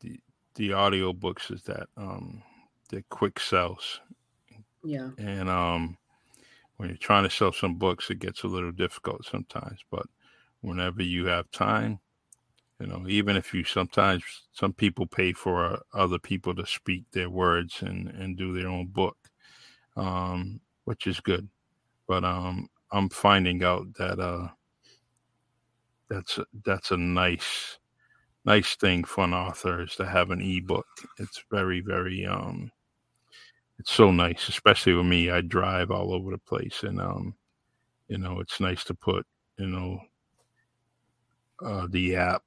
the 0.00 0.18
the 0.56 0.72
audio 0.72 1.12
books 1.12 1.50
is 1.50 1.62
that 1.62 1.88
um 1.96 2.42
they're 2.90 3.04
quick 3.08 3.40
sells 3.40 4.00
yeah. 4.84 5.10
and 5.18 5.48
um 5.48 5.96
when 6.76 6.88
you're 6.88 6.98
trying 6.98 7.24
to 7.24 7.30
sell 7.30 7.52
some 7.52 7.76
books 7.76 8.10
it 8.10 8.18
gets 8.18 8.42
a 8.42 8.48
little 8.48 8.72
difficult 8.72 9.24
sometimes 9.24 9.78
but 9.90 10.06
whenever 10.60 11.02
you 11.02 11.26
have 11.26 11.50
time 11.50 11.98
you 12.82 12.88
know 12.88 13.04
even 13.06 13.36
if 13.36 13.54
you 13.54 13.62
sometimes 13.62 14.24
some 14.52 14.72
people 14.72 15.06
pay 15.06 15.32
for 15.32 15.64
uh, 15.64 15.78
other 15.94 16.18
people 16.18 16.52
to 16.52 16.66
speak 16.66 17.04
their 17.12 17.30
words 17.30 17.82
and 17.82 18.08
and 18.08 18.36
do 18.36 18.52
their 18.52 18.68
own 18.68 18.86
book 18.86 19.16
um 19.96 20.60
which 20.84 21.06
is 21.06 21.20
good 21.20 21.48
but 22.08 22.24
um 22.24 22.68
i'm 22.90 23.08
finding 23.08 23.62
out 23.62 23.86
that 23.94 24.18
uh 24.18 24.48
that's 26.10 26.40
that's 26.64 26.90
a 26.90 26.96
nice 26.96 27.78
nice 28.44 28.74
thing 28.74 29.04
for 29.04 29.22
an 29.22 29.32
author 29.32 29.82
is 29.82 29.94
to 29.94 30.04
have 30.04 30.32
an 30.32 30.42
ebook 30.42 30.86
it's 31.18 31.44
very 31.52 31.80
very 31.80 32.26
um 32.26 32.68
it's 33.78 33.90
so 33.90 34.12
nice, 34.12 34.48
especially 34.48 34.92
with 34.92 35.06
me. 35.06 35.28
I 35.30 35.40
drive 35.40 35.90
all 35.90 36.14
over 36.14 36.30
the 36.30 36.38
place, 36.38 36.84
and 36.84 37.00
um, 37.00 37.34
you 38.06 38.16
know, 38.16 38.38
it's 38.38 38.60
nice 38.60 38.84
to 38.84 38.94
put 38.94 39.26
you 39.58 39.66
know 39.66 40.00
uh, 41.64 41.88
the 41.90 42.14
app 42.14 42.44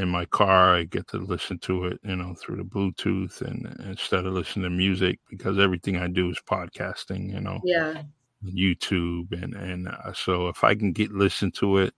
in 0.00 0.08
my 0.08 0.24
car. 0.26 0.76
I 0.76 0.84
get 0.84 1.06
to 1.08 1.18
listen 1.18 1.58
to 1.60 1.84
it, 1.86 2.00
you 2.02 2.16
know, 2.16 2.34
through 2.34 2.56
the 2.56 2.62
Bluetooth, 2.64 3.40
and 3.42 3.66
instead 3.88 4.26
of 4.26 4.32
listening 4.32 4.64
to 4.64 4.70
music, 4.70 5.20
because 5.28 5.58
everything 5.58 5.96
I 5.96 6.08
do 6.08 6.30
is 6.30 6.40
podcasting, 6.48 7.32
you 7.32 7.40
know, 7.40 7.60
Yeah. 7.64 8.02
YouTube, 8.44 9.30
and 9.32 9.54
and 9.54 9.88
uh, 9.88 10.12
so 10.12 10.48
if 10.48 10.64
I 10.64 10.74
can 10.74 10.92
get 10.92 11.12
listen 11.12 11.50
to 11.52 11.78
it, 11.78 11.94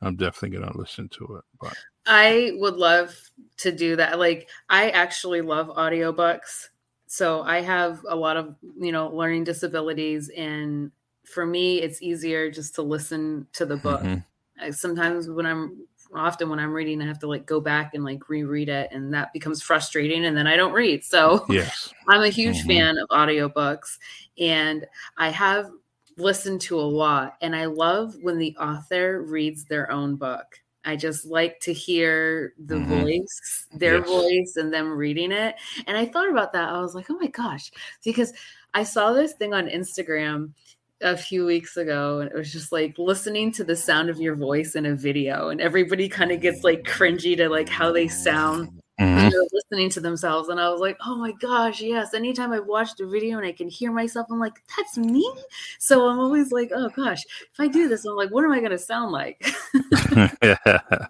I'm 0.00 0.16
definitely 0.16 0.58
gonna 0.58 0.76
listen 0.76 1.08
to 1.10 1.36
it. 1.36 1.44
But 1.60 1.76
I 2.06 2.52
would 2.54 2.76
love 2.76 3.14
to 3.58 3.70
do 3.72 3.96
that. 3.96 4.18
Like, 4.18 4.48
I 4.70 4.90
actually 4.90 5.42
love 5.42 5.68
audiobooks. 5.68 6.68
So 7.06 7.42
I 7.42 7.60
have 7.60 8.04
a 8.08 8.16
lot 8.16 8.36
of, 8.36 8.54
you 8.78 8.92
know, 8.92 9.08
learning 9.08 9.44
disabilities. 9.44 10.30
And 10.30 10.90
for 11.24 11.44
me, 11.44 11.82
it's 11.82 12.00
easier 12.02 12.50
just 12.50 12.74
to 12.76 12.82
listen 12.82 13.46
to 13.54 13.66
the 13.66 13.76
book. 13.76 14.02
Mhm. 14.02 14.24
I, 14.60 14.70
sometimes 14.70 15.28
when 15.28 15.46
I'm 15.46 15.86
often 16.14 16.48
when 16.48 16.58
I'm 16.58 16.72
reading, 16.72 17.00
I 17.02 17.06
have 17.06 17.18
to 17.20 17.26
like 17.28 17.46
go 17.46 17.60
back 17.60 17.94
and 17.94 18.04
like 18.04 18.28
reread 18.28 18.68
it, 18.68 18.90
and 18.92 19.12
that 19.14 19.32
becomes 19.32 19.62
frustrating. 19.62 20.24
And 20.24 20.36
then 20.36 20.46
I 20.46 20.56
don't 20.56 20.72
read. 20.72 21.04
So 21.04 21.44
yes, 21.48 21.92
I'm 22.08 22.22
a 22.22 22.28
huge 22.28 22.56
Mhm. 22.64 22.66
fan 22.66 22.98
of 22.98 23.08
audiobooks 23.10 23.98
and 24.38 24.86
I 25.16 25.28
have 25.30 25.70
listened 26.16 26.60
to 26.62 26.78
a 26.78 26.82
lot 26.82 27.36
and 27.42 27.54
I 27.54 27.66
love 27.66 28.16
when 28.22 28.38
the 28.38 28.56
author 28.56 29.22
reads 29.22 29.64
their 29.64 29.90
own 29.90 30.16
book. 30.16 30.60
I 30.84 30.96
just 30.96 31.26
like 31.26 31.60
to 31.60 31.72
hear 31.72 32.54
the 32.58 32.76
Mhm. 32.76 32.86
voice, 32.86 33.66
their 33.74 33.98
Yes. 33.98 34.08
voice, 34.08 34.56
and 34.56 34.72
them 34.72 34.96
reading 34.96 35.32
it. 35.32 35.56
And 35.86 35.96
I 35.96 36.06
thought 36.06 36.30
about 36.30 36.52
that. 36.54 36.70
I 36.70 36.80
was 36.80 36.94
like, 36.94 37.10
oh 37.10 37.18
my 37.20 37.26
gosh, 37.26 37.70
because 38.04 38.32
I 38.74 38.84
saw 38.84 39.12
this 39.12 39.34
thing 39.34 39.52
on 39.52 39.68
Instagram 39.68 40.52
a 41.00 41.16
few 41.16 41.46
weeks 41.46 41.76
ago 41.76 42.20
and 42.20 42.30
it 42.30 42.36
was 42.36 42.52
just 42.52 42.72
like 42.72 42.94
listening 42.98 43.52
to 43.52 43.62
the 43.64 43.76
sound 43.76 44.10
of 44.10 44.18
your 44.20 44.34
voice 44.34 44.74
in 44.74 44.84
a 44.84 44.96
video 44.96 45.48
and 45.48 45.60
everybody 45.60 46.08
kind 46.08 46.32
of 46.32 46.40
gets 46.40 46.64
like 46.64 46.82
cringy 46.82 47.36
to 47.36 47.48
like 47.48 47.68
how 47.68 47.92
they 47.92 48.08
sound 48.08 48.68
Mhm. 49.00 49.30
they're 49.30 49.42
listening 49.52 49.90
to 49.90 50.00
themselves. 50.00 50.48
And 50.48 50.60
I 50.60 50.68
was 50.70 50.80
like, 50.80 50.96
oh 51.06 51.14
my 51.14 51.30
gosh, 51.32 51.80
yes. 51.80 52.14
Anytime 52.14 52.52
I've 52.52 52.66
watched 52.66 52.98
a 53.00 53.06
video 53.06 53.38
and 53.38 53.46
I 53.46 53.52
can 53.52 53.68
hear 53.68 53.92
myself, 53.92 54.26
I'm 54.28 54.40
like, 54.40 54.54
that's 54.76 54.98
me. 54.98 55.30
So 55.78 56.08
I'm 56.08 56.18
always 56.18 56.50
like, 56.50 56.72
oh 56.74 56.88
gosh, 56.88 57.22
if 57.24 57.60
I 57.60 57.68
do 57.68 57.88
this, 57.88 58.04
I'm 58.04 58.16
like, 58.16 58.30
what 58.30 58.44
am 58.44 58.50
I 58.50 58.58
going 58.58 58.72
to 58.72 58.78
sound 58.78 59.12
like? 59.12 59.46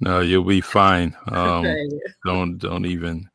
no, 0.00 0.20
you'll 0.20 0.44
be 0.44 0.60
fine. 0.60 1.16
Um, 1.30 1.66
okay. 1.66 1.88
don't 2.24 2.58
don't 2.58 2.86
even 2.86 3.30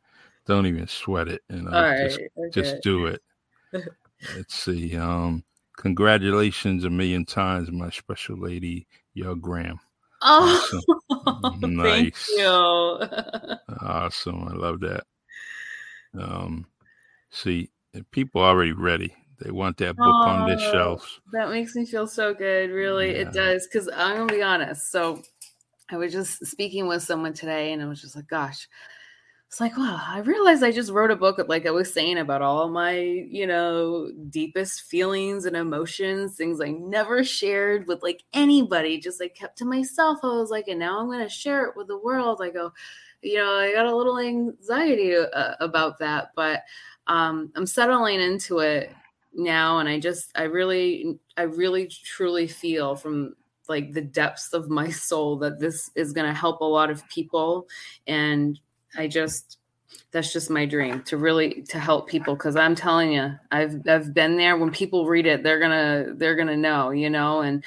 don't 0.45 0.65
even 0.65 0.87
sweat 0.87 1.29
it. 1.29 1.41
You 1.49 1.61
know, 1.61 1.71
All 1.71 1.83
right. 1.83 2.09
just 2.09 2.19
okay. 2.19 2.49
just 2.51 2.83
do 2.83 3.05
it. 3.05 3.21
Let's 4.35 4.53
see. 4.55 4.97
Um, 4.97 5.43
congratulations 5.77 6.83
a 6.83 6.89
million 6.89 7.25
times, 7.25 7.71
my 7.71 7.89
special 7.89 8.37
lady, 8.39 8.87
your 9.13 9.35
Graham. 9.35 9.79
oh, 10.21 10.81
Awesome. 11.09 11.79
thank 11.81 12.15
you. 12.37 12.99
Awesome. 13.81 14.47
I 14.47 14.53
love 14.53 14.79
that. 14.81 15.05
Um, 16.17 16.67
see, 17.31 17.71
if 17.93 18.09
people 18.11 18.41
already 18.41 18.71
ready. 18.73 19.15
They 19.39 19.51
want 19.51 19.77
that 19.77 19.97
book 19.97 20.27
on 20.27 20.45
their 20.45 20.55
Oh, 20.55 20.71
shelves. 20.71 21.19
That 21.33 21.49
makes 21.49 21.75
me 21.75 21.85
feel 21.85 22.07
so 22.07 22.33
good. 22.33 22.69
Really, 22.69 23.07
Yeah. 23.11 23.21
it 23.23 23.33
does. 23.33 23.67
Because 23.67 23.89
I'm 23.93 24.17
gonna 24.17 24.33
be 24.33 24.41
honest. 24.43 24.91
So 24.91 25.21
I 25.89 25.97
was 25.97 26.13
just 26.13 26.45
speaking 26.45 26.87
with 26.87 27.03
someone 27.03 27.33
today, 27.33 27.73
and 27.73 27.81
I 27.81 27.85
was 27.85 28.01
just 28.01 28.15
like, 28.15 28.27
"Gosh." 28.27 28.67
It's 29.47 29.61
like, 29.61 29.77
wow, 29.77 30.01
I 30.05 30.19
realized 30.19 30.63
I 30.63 30.71
just 30.71 30.91
wrote 30.91 31.11
a 31.11 31.15
book, 31.15 31.39
like 31.47 31.65
I 31.65 31.71
was 31.71 31.93
saying, 31.93 32.17
about 32.17 32.41
all 32.41 32.67
my, 32.67 32.97
you 32.99 33.47
know, 33.47 34.11
deepest 34.29 34.81
feelings 34.81 35.45
and 35.45 35.55
emotions, 35.55 36.35
things 36.35 36.59
I 36.59 36.71
never 36.71 37.23
shared 37.23 37.87
with 37.87 38.03
like 38.03 38.23
anybody, 38.33 38.99
just 38.99 39.21
like 39.21 39.33
kept 39.33 39.57
to 39.59 39.65
myself. 39.65 40.19
I 40.23 40.27
was 40.27 40.49
like, 40.49 40.67
and 40.67 40.79
now 40.79 40.99
I'm 40.99 41.05
going 41.05 41.23
to 41.23 41.29
share 41.29 41.65
it 41.65 41.77
with 41.77 41.87
the 41.87 41.97
world. 41.97 42.41
I 42.41 42.49
go, 42.49 42.73
you 43.21 43.37
know, 43.37 43.53
I 43.53 43.71
got 43.71 43.85
a 43.85 43.95
little 43.95 44.19
anxiety 44.19 45.15
uh, 45.15 45.53
about 45.61 45.99
that, 45.99 46.31
but 46.35 46.63
um, 47.07 47.51
I'm 47.55 47.65
settling 47.67 48.19
into 48.19 48.59
it 48.59 48.91
now. 49.33 49.77
And 49.79 49.87
I 49.87 49.99
just, 49.99 50.31
I 50.35 50.43
really, 50.43 51.17
I 51.37 51.43
really 51.43 51.87
truly 51.87 52.47
feel 52.47 52.95
from 52.97 53.35
like 53.69 53.93
the 53.93 54.01
depths 54.01 54.53
of 54.53 54.69
my 54.69 54.89
soul 54.89 55.37
that 55.37 55.59
this 55.59 55.89
is 55.95 56.13
going 56.13 56.27
to 56.27 56.37
help 56.37 56.61
a 56.61 56.65
lot 56.65 56.89
of 56.89 57.07
people. 57.07 57.67
And 58.05 58.59
I 58.97 59.07
just, 59.07 59.57
that's 60.11 60.33
just 60.33 60.49
my 60.49 60.65
dream 60.65 61.03
to 61.03 61.17
really 61.17 61.61
to 61.63 61.79
help 61.79 62.07
people 62.07 62.35
because 62.35 62.55
i'm 62.55 62.75
telling 62.75 63.11
you 63.13 63.33
i've 63.51 63.81
i've 63.87 64.13
been 64.13 64.37
there. 64.37 64.57
When 64.57 64.71
people 64.71 65.05
read 65.07 65.25
it 65.27 65.43
they're 65.43 65.59
gonna 65.59 66.13
they're 66.15 66.35
gonna 66.35 66.57
know 66.57 66.91
you 66.91 67.09
know? 67.09 67.41
And 67.41 67.63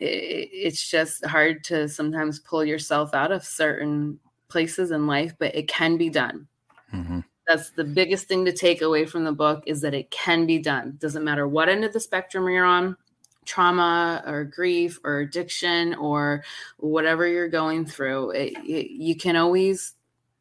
it, 0.00 0.50
it's 0.52 0.88
just 0.88 1.24
hard 1.26 1.64
to 1.64 1.88
sometimes 1.88 2.40
pull 2.40 2.64
yourself 2.64 3.14
out 3.14 3.32
of 3.32 3.44
certain 3.44 4.18
places 4.48 4.90
in 4.92 5.06
life 5.06 5.34
but 5.38 5.54
it 5.54 5.68
can 5.68 5.96
be 5.98 6.10
done. 6.10 6.48
Mhm. 6.94 7.24
that's 7.46 7.70
the 7.70 7.84
biggest 7.84 8.28
thing 8.28 8.44
to 8.44 8.52
take 8.52 8.82
away 8.82 9.06
from 9.06 9.24
the 9.24 9.32
book 9.32 9.62
is 9.66 9.80
that 9.82 9.94
it 9.94 10.10
can 10.10 10.46
be 10.46 10.58
done. 10.58 10.96
Doesn't 11.00 11.24
matter 11.24 11.48
what 11.48 11.68
end 11.68 11.84
of 11.84 11.92
the 11.92 12.00
spectrum 12.00 12.48
you're 12.48 12.64
on 12.64 12.96
trauma 13.46 14.22
or 14.26 14.44
grief 14.44 15.00
or 15.04 15.20
addiction 15.20 15.94
or 15.94 16.44
whatever 16.78 17.26
you're 17.26 17.48
going 17.48 17.86
through 17.86 18.30
it, 18.32 18.52
it- 18.66 18.90
you 18.90 19.16
can 19.16 19.36
always 19.36 19.94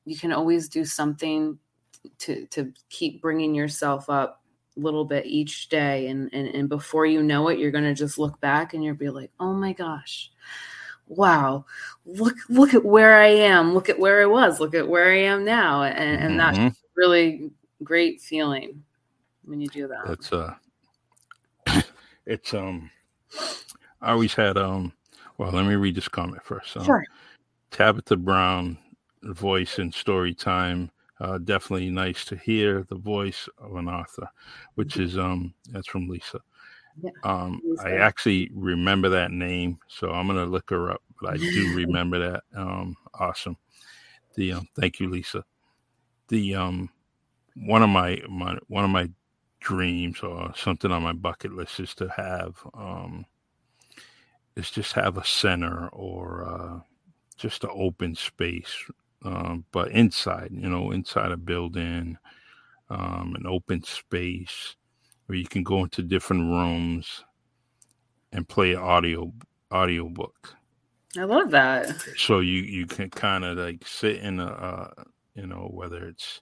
you 0.07 0.17
can 0.17 0.31
always 0.31 0.69
do 0.69 0.85
something 0.85 1.59
to 2.19 2.45
to 2.47 2.71
keep 2.89 3.21
bringing 3.21 3.53
yourself 3.53 4.09
up 4.09 4.41
a 4.77 4.79
little 4.79 5.03
bit 5.03 5.25
each 5.25 5.67
day. 5.67 6.07
And 6.07 6.33
and, 6.33 6.47
and 6.47 6.69
before 6.69 7.05
you 7.05 7.21
know 7.21 7.49
it 7.49 7.59
you're 7.59 7.71
going 7.71 7.83
to 7.83 7.93
just 7.93 8.17
look 8.17 8.39
back 8.39 8.73
and 8.73 8.83
you'll 8.83 8.95
be 8.95 9.09
like 9.09 9.31
oh 9.39 9.53
my 9.53 9.73
gosh. 9.73 10.31
Wow. 11.07 11.65
Look 12.05 12.37
look 12.49 12.73
at 12.73 12.85
where 12.85 13.17
i 13.19 13.27
am. 13.27 13.73
Look 13.73 13.89
at 13.89 13.99
where 13.99 14.21
i 14.21 14.25
was. 14.25 14.61
Look 14.61 14.73
at 14.73 14.87
where 14.87 15.11
i 15.11 15.17
am 15.19 15.43
now. 15.43 15.83
And, 15.83 16.21
and 16.23 16.39
that's 16.39 16.57
Mhm. 16.57 16.75
really 16.95 17.51
great 17.83 18.21
feeling 18.21 18.83
when 19.43 19.59
you 19.59 19.67
do 19.67 19.87
that. 19.89 20.07
That's 20.07 20.31
uh, 20.31 20.53
it's 22.25 22.53
um, 22.53 22.89
I 24.01 24.11
always 24.11 24.33
had 24.33 24.57
um. 24.57 24.93
Well, 25.37 25.51
let 25.51 25.65
me 25.65 25.75
read 25.75 25.95
this 25.95 26.07
comment 26.07 26.43
first. 26.43 26.75
Um, 26.77 26.83
sure. 26.83 27.05
Tabitha 27.69 28.15
Brown 28.15 28.77
voice 29.33 29.79
in 29.79 29.91
story 29.91 30.33
time. 30.33 30.91
Uh, 31.19 31.39
definitely 31.39 31.89
nice 31.89 32.23
to 32.25 32.35
hear 32.35 32.85
the 32.89 32.95
voice 32.95 33.49
of 33.57 33.75
an 33.75 33.87
author, 33.87 34.29
which 34.75 34.97
is 34.97 35.17
um 35.17 35.53
that's 35.71 35.87
from 35.87 36.07
Lisa. 36.07 36.39
Yeah, 37.01 37.11
Um, 37.23 37.61
I 37.83 37.97
actually 37.97 38.49
remember 38.53 39.09
that 39.09 39.31
name, 39.31 39.79
so 39.87 40.11
I'm 40.11 40.27
gonna 40.27 40.45
look 40.45 40.69
her 40.69 40.91
up. 40.91 41.01
But 41.21 41.33
I 41.33 41.37
do 41.37 41.73
remember 41.75 42.19
that. 42.31 42.43
Um, 42.55 42.95
awesome. 43.15 43.57
The 44.35 44.53
um, 44.53 44.67
thank 44.75 44.99
you, 44.99 45.09
Lisa. 45.09 45.43
The 46.27 46.55
um, 46.55 46.89
one 47.55 47.81
of 47.81 47.89
my 47.89 48.21
my 48.29 48.57
one 48.67 48.83
of 48.83 48.91
my 48.91 49.09
dreams 49.59 50.21
or 50.21 50.53
something 50.55 50.91
on 50.91 51.01
my 51.01 51.13
bucket 51.13 51.51
list 51.53 51.79
is 51.79 51.95
to 51.95 52.07
have 52.09 52.55
um, 52.75 53.25
is 54.55 54.69
just 54.69 54.93
have 54.93 55.17
a 55.17 55.23
center 55.25 55.87
or 55.89 56.45
uh, 56.45 56.79
just 57.37 57.63
an 57.63 57.69
open 57.73 58.15
space, 58.15 58.75
um, 59.23 59.65
but 59.71 59.91
inside, 59.91 60.49
you 60.51 60.69
know, 60.69 60.91
inside 60.91 61.31
a 61.31 61.37
building, 61.37 62.17
um, 62.89 63.35
an 63.37 63.45
open 63.47 63.83
space 63.83 64.75
where 65.25 65.37
you 65.37 65.45
can 65.47 65.63
go 65.63 65.83
into 65.83 66.01
different 66.01 66.43
rooms 66.43 67.23
and 68.31 68.47
play 68.47 68.75
audio 68.75 69.31
audio 69.71 70.07
book. 70.09 70.55
i 71.17 71.23
love 71.23 71.51
that 71.51 71.87
So 72.15 72.39
you 72.39 72.61
you 72.61 72.85
can 72.87 73.09
kind 73.09 73.43
of 73.45 73.57
like 73.57 73.85
sit 73.87 74.17
in 74.17 74.39
a 74.39 74.45
uh, 74.47 75.03
you 75.35 75.47
know 75.47 75.69
whether 75.73 76.07
it's 76.07 76.41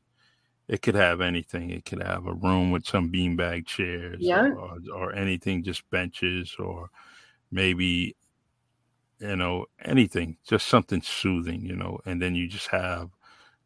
it 0.67 0.81
could 0.81 0.95
have 0.95 1.21
anything. 1.21 1.69
It 1.69 1.85
could 1.85 2.01
have 2.01 2.25
a 2.25 2.33
room 2.33 2.71
with 2.71 2.85
some 2.87 3.11
beanbag 3.11 3.67
chairs, 3.67 4.17
Yeah. 4.21 4.47
or, 4.49 4.77
or 4.93 5.13
anything, 5.13 5.63
just 5.63 5.87
benches, 5.91 6.55
or 6.57 6.89
maybe 7.51 8.15
you 9.19 9.35
know 9.35 9.65
anything, 9.83 10.37
just 10.47 10.67
something 10.67 11.01
soothing, 11.01 11.61
you 11.61 11.75
know. 11.75 11.99
And 12.05 12.21
then 12.21 12.35
you 12.35 12.47
just 12.47 12.67
have 12.67 13.09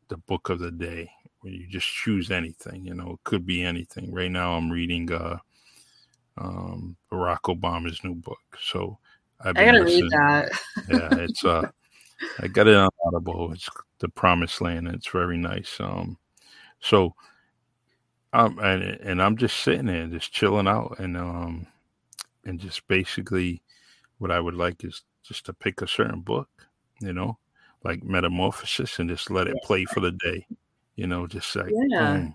the 0.08 0.18
book 0.18 0.50
of 0.50 0.60
the 0.60 0.72
day 0.72 1.10
where 1.42 1.54
you 1.54 1.68
just 1.68 1.88
choose 1.88 2.32
anything, 2.32 2.86
you 2.86 2.94
know. 2.94 3.12
It 3.12 3.24
could 3.24 3.46
be 3.46 3.64
anything. 3.64 4.14
Right 4.14 4.32
now, 4.32 4.54
I'm 4.54 4.72
reading 4.72 5.12
uh, 5.12 5.38
um, 6.38 6.96
Barack 7.12 7.42
Obama's 7.44 8.04
new 8.04 8.16
book, 8.16 8.40
so 8.62 8.98
I've 9.42 9.58
I 9.58 9.66
gotta 9.66 9.84
read 9.84 10.04
that 10.12 10.52
yeah, 10.90 11.10
it's 11.18 11.46
uh 11.46 11.70
I 12.40 12.48
got 12.48 12.68
it 12.68 12.76
on 12.76 12.90
Audible. 13.06 13.52
It's 13.54 13.70
the 14.00 14.10
promised 14.10 14.62
land 14.62 14.88
it's 14.88 15.10
very 15.10 15.38
nice. 15.38 15.78
Um 15.80 16.18
so 16.80 17.16
um 18.34 18.60
and 18.60 18.84
and 18.84 19.22
I'm 19.22 19.38
just 19.38 19.58
sitting 19.58 19.86
there 19.86 20.08
just 20.08 20.32
chilling 20.32 20.68
out 20.68 20.98
and 21.00 21.16
um 21.16 21.68
and 22.46 22.60
just 22.60 22.88
basically 22.88 23.62
what 24.18 24.32
I 24.32 24.40
would 24.40 24.56
like 24.56 24.84
is 24.84 25.04
just 25.30 25.46
to 25.46 25.54
pick 25.54 25.82
a 25.82 25.88
certain 25.88 26.22
book, 26.22 26.50
you 27.00 27.14
know, 27.14 27.38
like 27.84 28.04
Metamorphosis 28.04 29.00
and 29.00 29.10
just 29.10 29.30
let 29.32 29.48
it 29.48 29.56
play 29.64 29.86
for 29.86 30.02
the 30.02 30.12
day. 30.12 30.46
You 30.96 31.08
know, 31.08 31.28
just 31.28 31.56
like 31.56 31.72
Yeah. 31.72 32.28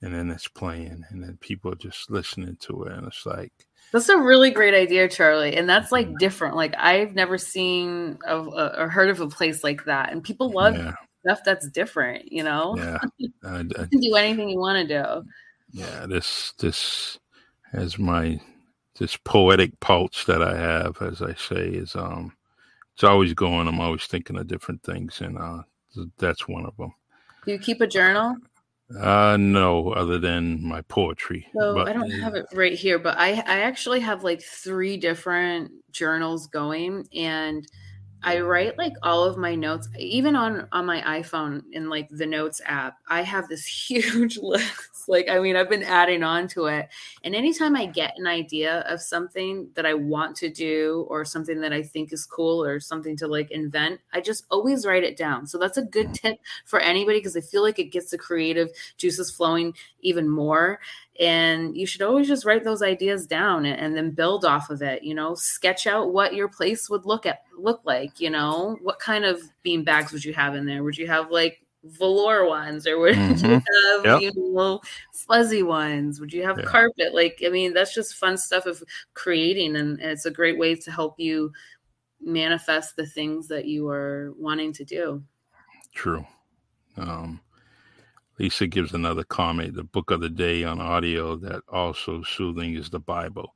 And 0.00 0.14
then 0.14 0.30
it's 0.30 0.46
playing 0.48 1.04
and 1.10 1.22
then 1.24 1.38
people 1.40 1.72
are 1.72 1.76
just 1.76 2.10
listening 2.10 2.56
to 2.60 2.84
it 2.84 2.92
and 2.92 3.06
it's 3.06 3.24
like 3.24 3.52
That's 3.92 4.08
a 4.10 4.18
really 4.18 4.50
great 4.50 4.74
idea, 4.74 5.08
Charlie. 5.08 5.56
And 5.56 5.68
that's 5.68 5.90
like 5.92 6.08
different. 6.18 6.56
Like 6.56 6.74
I've 6.76 7.14
never 7.14 7.38
seen 7.38 8.18
of 8.26 8.48
uh, 8.48 8.74
or 8.76 8.88
heard 8.88 9.10
of 9.10 9.20
a 9.20 9.28
place 9.28 9.64
like 9.64 9.84
that. 9.86 10.12
And 10.12 10.22
people 10.22 10.50
love 10.50 10.76
yeah, 10.76 10.92
stuff 11.24 11.40
that's 11.44 11.68
different, 11.70 12.30
you 12.30 12.42
know? 12.42 12.74
yeah. 12.76 12.98
I, 13.44 13.48
I 13.48 13.58
You 13.60 13.86
can 13.90 14.00
do 14.00 14.14
anything 14.16 14.48
you 14.48 14.58
want 14.58 14.86
to 14.86 15.02
do. 15.02 15.28
yeah 15.70 16.06
this 16.06 16.52
this 16.58 17.18
has 17.72 17.98
my 17.98 18.40
this 18.98 19.16
poetic 19.16 19.78
pulse 19.80 20.24
that 20.24 20.42
i 20.42 20.56
have 20.56 21.00
as 21.02 21.22
i 21.22 21.32
say 21.34 21.68
is 21.68 21.94
um 21.96 22.32
it's 22.94 23.04
always 23.04 23.32
going 23.34 23.68
i'm 23.68 23.80
always 23.80 24.04
thinking 24.06 24.36
of 24.38 24.46
different 24.46 24.82
things 24.82 25.20
and 25.20 25.38
uh 25.38 25.62
that's 26.18 26.46
one 26.48 26.66
of 26.66 26.76
them 26.76 26.92
Do 27.44 27.52
you 27.52 27.58
keep 27.58 27.80
a 27.80 27.86
journal? 27.86 28.36
uh 29.00 29.36
no 29.38 29.90
other 29.92 30.18
than 30.18 30.62
my 30.66 30.80
poetry 30.82 31.46
So 31.54 31.74
but 31.74 31.88
I 31.88 31.92
don't 31.92 32.10
have 32.10 32.34
it 32.34 32.46
right 32.54 32.72
here, 32.72 32.98
but 32.98 33.18
I 33.18 33.32
I 33.32 33.60
actually 33.60 34.00
have 34.00 34.24
like 34.24 34.40
three 34.42 34.96
different 34.96 35.70
journals 35.90 36.46
going 36.46 37.06
and 37.14 37.66
I 38.22 38.40
write 38.40 38.76
like 38.76 38.94
all 39.02 39.24
of 39.24 39.36
my 39.36 39.54
notes 39.54 39.88
even 39.98 40.34
on 40.34 40.66
on 40.72 40.86
my 40.86 41.00
iPhone 41.20 41.62
in 41.72 41.88
like 41.88 42.08
the 42.10 42.26
notes 42.26 42.60
app. 42.64 42.98
I 43.08 43.22
have 43.22 43.48
this 43.48 43.64
huge 43.88 44.38
list. 44.38 45.08
Like 45.08 45.28
I 45.30 45.38
mean, 45.38 45.56
I've 45.56 45.70
been 45.70 45.82
adding 45.84 46.22
on 46.22 46.48
to 46.48 46.66
it. 46.66 46.88
And 47.24 47.34
anytime 47.34 47.76
I 47.76 47.86
get 47.86 48.14
an 48.18 48.26
idea 48.26 48.80
of 48.88 49.00
something 49.00 49.68
that 49.74 49.86
I 49.86 49.94
want 49.94 50.36
to 50.36 50.50
do 50.50 51.06
or 51.08 51.24
something 51.24 51.60
that 51.60 51.72
I 51.72 51.82
think 51.82 52.12
is 52.12 52.26
cool 52.26 52.62
or 52.62 52.80
something 52.80 53.16
to 53.18 53.28
like 53.28 53.50
invent, 53.50 54.00
I 54.12 54.20
just 54.20 54.44
always 54.50 54.84
write 54.84 55.04
it 55.04 55.16
down. 55.16 55.46
So 55.46 55.56
that's 55.56 55.78
a 55.78 55.82
good 55.82 56.12
tip 56.12 56.38
for 56.66 56.80
anybody 56.80 57.18
because 57.18 57.36
I 57.36 57.40
feel 57.40 57.62
like 57.62 57.78
it 57.78 57.92
gets 57.92 58.10
the 58.10 58.18
creative 58.18 58.68
juices 58.96 59.30
flowing 59.30 59.74
even 60.00 60.28
more 60.28 60.80
and 61.18 61.76
you 61.76 61.86
should 61.86 62.02
always 62.02 62.28
just 62.28 62.44
write 62.44 62.62
those 62.64 62.82
ideas 62.82 63.26
down 63.26 63.64
and, 63.66 63.80
and 63.80 63.96
then 63.96 64.10
build 64.12 64.44
off 64.44 64.70
of 64.70 64.82
it 64.82 65.02
you 65.02 65.14
know? 65.14 65.34
Sketch 65.34 65.86
out 65.86 66.12
what 66.12 66.34
your 66.34 66.48
place 66.48 66.88
would 66.90 67.04
look 67.06 67.26
at 67.26 67.42
look 67.56 67.80
like 67.84 68.20
you 68.20 68.30
know? 68.30 68.76
What 68.82 68.98
kind 69.00 69.24
of 69.24 69.40
bean 69.62 69.84
bags 69.84 70.12
would 70.12 70.24
you 70.24 70.32
have 70.34 70.54
in 70.54 70.66
there? 70.66 70.82
Would 70.84 70.96
you 70.98 71.06
have 71.08 71.30
like 71.30 71.60
velour 71.84 72.46
ones 72.46 72.86
or 72.86 72.98
would 72.98 73.16
you 73.16 73.22
Mhm. 73.34 73.62
have 73.94 74.04
Yep. 74.04 74.20
you 74.22 74.32
know 74.54 74.80
fuzzy 75.26 75.62
ones? 75.62 76.20
Would 76.20 76.32
you 76.32 76.42
have 76.44 76.58
Yeah. 76.58 76.64
carpet? 76.64 77.14
Like 77.14 77.40
i 77.46 77.48
mean 77.48 77.72
that's 77.74 77.94
just 77.94 78.14
fun 78.16 78.36
stuff 78.36 78.66
of 78.66 78.82
creating 79.14 79.76
and 79.76 80.00
it's 80.00 80.26
a 80.26 80.30
great 80.30 80.58
way 80.58 80.74
to 80.74 80.90
help 80.90 81.14
you 81.18 81.52
manifest 82.20 82.96
the 82.96 83.06
things 83.06 83.46
that 83.48 83.66
you 83.66 83.88
are 83.88 84.32
wanting 84.36 84.72
to 84.74 84.84
do. 84.84 85.22
True. 85.94 86.26
Um 86.96 87.40
lisa 88.38 88.66
gives 88.66 88.94
another 88.94 89.24
comment 89.24 89.74
the 89.74 89.84
book 89.84 90.10
of 90.10 90.20
the 90.20 90.28
day 90.28 90.64
on 90.64 90.80
audio 90.80 91.36
that 91.36 91.62
also 91.68 92.22
soothing 92.22 92.74
is 92.74 92.90
the 92.90 93.00
bible. 93.00 93.54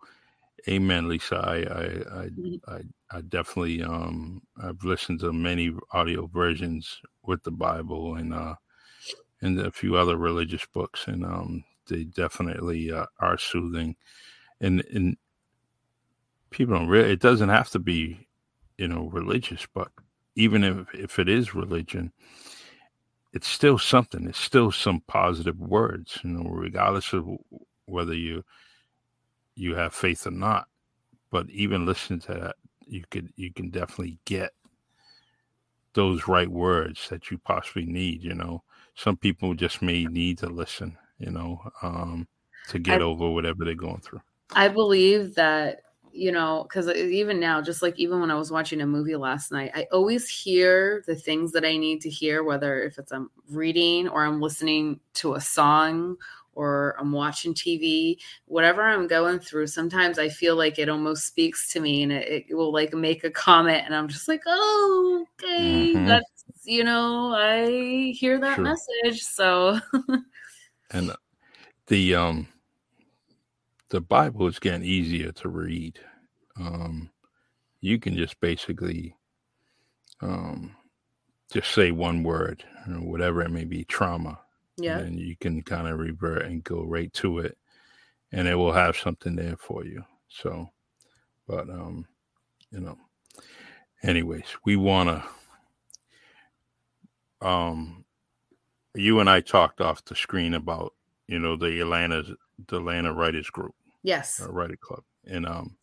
Amen 0.68 1.08
lisa. 1.08 1.36
I 1.36 1.56
i 1.56 2.22
i, 2.22 2.74
I, 2.76 2.80
I 3.10 3.20
definitely 3.22 3.82
um 3.82 4.42
i've 4.62 4.84
listened 4.84 5.20
to 5.20 5.32
many 5.32 5.72
audio 5.92 6.26
versions 6.26 7.00
with 7.22 7.42
the 7.42 7.50
bible 7.50 8.16
and 8.16 8.32
uh 8.32 8.54
and 9.40 9.58
a 9.60 9.70
few 9.72 9.96
other 9.96 10.16
religious 10.16 10.64
books 10.72 11.06
and 11.08 11.24
um 11.24 11.64
they 11.88 12.04
definitely 12.04 12.92
uh, 12.92 13.06
are 13.20 13.38
soothing, 13.38 13.96
and 14.60 14.84
and 14.92 15.16
people 16.50 16.74
don't 16.74 16.88
really. 16.88 17.12
It 17.12 17.20
doesn't 17.20 17.48
have 17.48 17.70
to 17.70 17.78
be, 17.78 18.26
you 18.78 18.88
know, 18.88 19.08
religious, 19.12 19.66
but 19.72 19.88
even 20.36 20.64
if 20.64 20.94
if 20.94 21.18
it 21.18 21.28
is 21.28 21.54
religion, 21.54 22.12
it's 23.32 23.48
still 23.48 23.78
something. 23.78 24.26
It's 24.26 24.38
still 24.38 24.70
some 24.70 25.02
positive 25.06 25.58
words, 25.58 26.18
you 26.22 26.30
know, 26.30 26.50
regardless 26.50 27.12
of 27.12 27.26
whether 27.86 28.14
you 28.14 28.44
you 29.54 29.74
have 29.74 29.94
faith 29.94 30.26
or 30.26 30.30
not. 30.30 30.68
But 31.30 31.48
even 31.50 31.86
listening 31.86 32.20
to 32.20 32.34
that, 32.34 32.56
you 32.86 33.04
could 33.10 33.32
you 33.36 33.52
can 33.52 33.70
definitely 33.70 34.18
get 34.26 34.52
those 35.94 36.28
right 36.28 36.48
words 36.48 37.08
that 37.08 37.30
you 37.30 37.38
possibly 37.38 37.86
need. 37.86 38.22
You 38.22 38.34
know, 38.34 38.62
some 38.94 39.16
people 39.16 39.54
just 39.54 39.82
may 39.82 40.04
need 40.04 40.38
to 40.38 40.48
listen. 40.48 40.96
You 41.18 41.30
know, 41.30 41.60
um, 41.82 42.26
to 42.68 42.78
get 42.78 43.00
I, 43.00 43.04
over 43.04 43.30
whatever 43.30 43.64
they're 43.64 43.74
going 43.74 44.00
through. 44.00 44.22
I 44.54 44.68
believe 44.68 45.34
that 45.36 45.80
you 46.12 46.30
know, 46.30 46.64
because 46.64 46.88
even 46.88 47.40
now, 47.40 47.60
just 47.62 47.82
like 47.82 47.98
even 47.98 48.20
when 48.20 48.30
I 48.30 48.34
was 48.34 48.50
watching 48.50 48.80
a 48.80 48.86
movie 48.86 49.16
last 49.16 49.50
night, 49.50 49.72
I 49.74 49.86
always 49.92 50.28
hear 50.28 51.02
the 51.06 51.16
things 51.16 51.52
that 51.52 51.64
I 51.64 51.76
need 51.76 52.00
to 52.02 52.10
hear, 52.10 52.44
whether 52.44 52.82
if 52.82 52.98
it's 52.98 53.12
I'm 53.12 53.30
reading 53.50 54.08
or 54.08 54.24
I'm 54.24 54.40
listening 54.40 55.00
to 55.14 55.34
a 55.34 55.40
song 55.40 56.16
or 56.54 56.94
I'm 56.98 57.12
watching 57.12 57.54
TV, 57.54 58.18
whatever 58.44 58.82
I'm 58.82 59.06
going 59.06 59.38
through, 59.38 59.68
sometimes 59.68 60.18
I 60.18 60.28
feel 60.28 60.54
like 60.56 60.78
it 60.78 60.88
almost 60.88 61.26
speaks 61.26 61.72
to 61.72 61.80
me 61.80 62.02
and 62.02 62.12
it, 62.12 62.46
it 62.48 62.54
will 62.54 62.72
like 62.72 62.92
make 62.92 63.24
a 63.24 63.30
comment 63.30 63.84
and 63.86 63.94
I'm 63.94 64.08
just 64.08 64.28
like, 64.28 64.42
oh, 64.46 65.26
okay, 65.42 65.94
mm-hmm. 65.94 66.06
that's, 66.06 66.44
you 66.64 66.84
know, 66.84 67.34
I 67.34 68.12
hear 68.12 68.38
that 68.38 68.56
sure. 68.56 68.64
message. 68.64 69.22
So, 69.22 69.80
and 70.90 71.12
the, 71.86 72.14
um, 72.14 72.48
the 73.92 74.00
Bible 74.00 74.46
is 74.46 74.58
getting 74.58 74.84
easier 74.84 75.32
to 75.32 75.50
read. 75.50 75.98
Um, 76.58 77.10
you 77.82 77.98
can 77.98 78.16
just 78.16 78.40
basically, 78.40 79.14
um, 80.22 80.74
just 81.52 81.70
say 81.72 81.90
one 81.90 82.22
word, 82.22 82.64
you 82.86 82.94
know, 82.94 83.00
whatever 83.00 83.42
it 83.42 83.50
may 83.50 83.64
be, 83.64 83.84
trauma, 83.84 84.40
yeah. 84.78 84.98
And 84.98 85.20
you 85.20 85.36
can 85.36 85.60
kind 85.62 85.86
of 85.86 85.98
revert 85.98 86.46
and 86.46 86.64
go 86.64 86.82
right 86.82 87.12
to 87.14 87.40
it 87.40 87.58
and 88.32 88.48
it 88.48 88.54
will 88.54 88.72
have 88.72 88.96
something 88.96 89.36
there 89.36 89.58
for 89.58 89.84
you. 89.84 90.02
So, 90.28 90.70
but, 91.46 91.68
um, 91.68 92.06
you 92.70 92.80
know, 92.80 92.96
anyways, 94.02 94.46
we 94.64 94.76
want 94.76 95.22
to, 97.42 97.46
um, 97.46 98.06
you 98.94 99.20
and 99.20 99.28
I 99.28 99.42
talked 99.42 99.82
off 99.82 100.02
the 100.06 100.16
screen 100.16 100.54
about, 100.54 100.94
you 101.28 101.38
know, 101.38 101.56
the 101.56 101.78
Atlanta, 101.80 102.24
the 102.68 102.78
Atlanta 102.78 103.12
Writers 103.12 103.50
Group. 103.50 103.74
Yes. 104.02 104.40
Uh, 104.42 104.50
Writer 104.50 104.76
Club. 104.76 105.02
And, 105.26 105.46
um, 105.46 105.76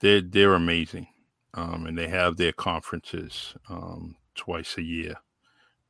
they're, 0.00 0.20
they're 0.20 0.54
amazing. 0.54 1.08
Um, 1.54 1.86
and 1.86 1.96
they 1.96 2.08
have 2.08 2.36
their 2.36 2.52
conferences, 2.52 3.54
um, 3.68 4.16
twice 4.34 4.76
a 4.76 4.82
year. 4.82 5.16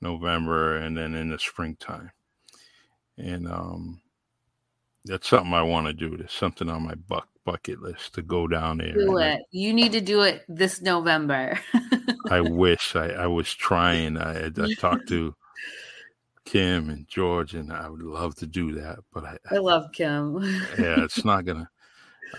November 0.01 0.76
and 0.76 0.97
then 0.97 1.14
in 1.14 1.30
the 1.30 1.38
springtime. 1.38 2.11
And 3.18 3.49
um, 3.49 4.01
that's 5.05 5.28
something 5.28 5.55
I 5.55 5.62
want 5.62 5.86
to 5.86 5.92
do. 5.92 6.16
There's 6.16 6.32
something 6.32 6.68
on 6.68 6.82
my 6.82 6.94
buck 6.94 7.28
bucket 7.44 7.80
list 7.80 8.14
to 8.14 8.22
go 8.22 8.49
down 8.49 8.78
there. 8.78 8.92
Do 8.92 9.18
it. 9.18 9.24
I, 9.24 9.38
you 9.53 9.72
need 9.72 9.92
to 9.92 10.01
do 10.01 10.22
it 10.22 10.44
this 10.49 10.82
November. 10.82 11.59
I 12.30 12.40
wish 12.40 12.97
I, 12.97 13.11
I 13.11 13.26
was 13.28 13.53
trying. 13.55 14.16
I, 14.18 14.47
I 14.47 14.74
talked 14.78 15.09
to 15.09 15.34
Kim 16.47 16.88
and 16.88 17.07
George, 17.09 17.55
and 17.55 17.72
I 17.72 17.88
would 17.88 18.03
love 18.03 18.34
to 18.36 18.47
do 18.47 18.72
that, 18.72 19.01
but 19.12 19.24
I, 19.24 19.36
I 19.51 19.59
love 19.59 19.92
Kim. 19.92 20.38
yeah, 20.78 21.05
it's 21.05 21.24
not 21.24 21.44
gonna. 21.44 21.68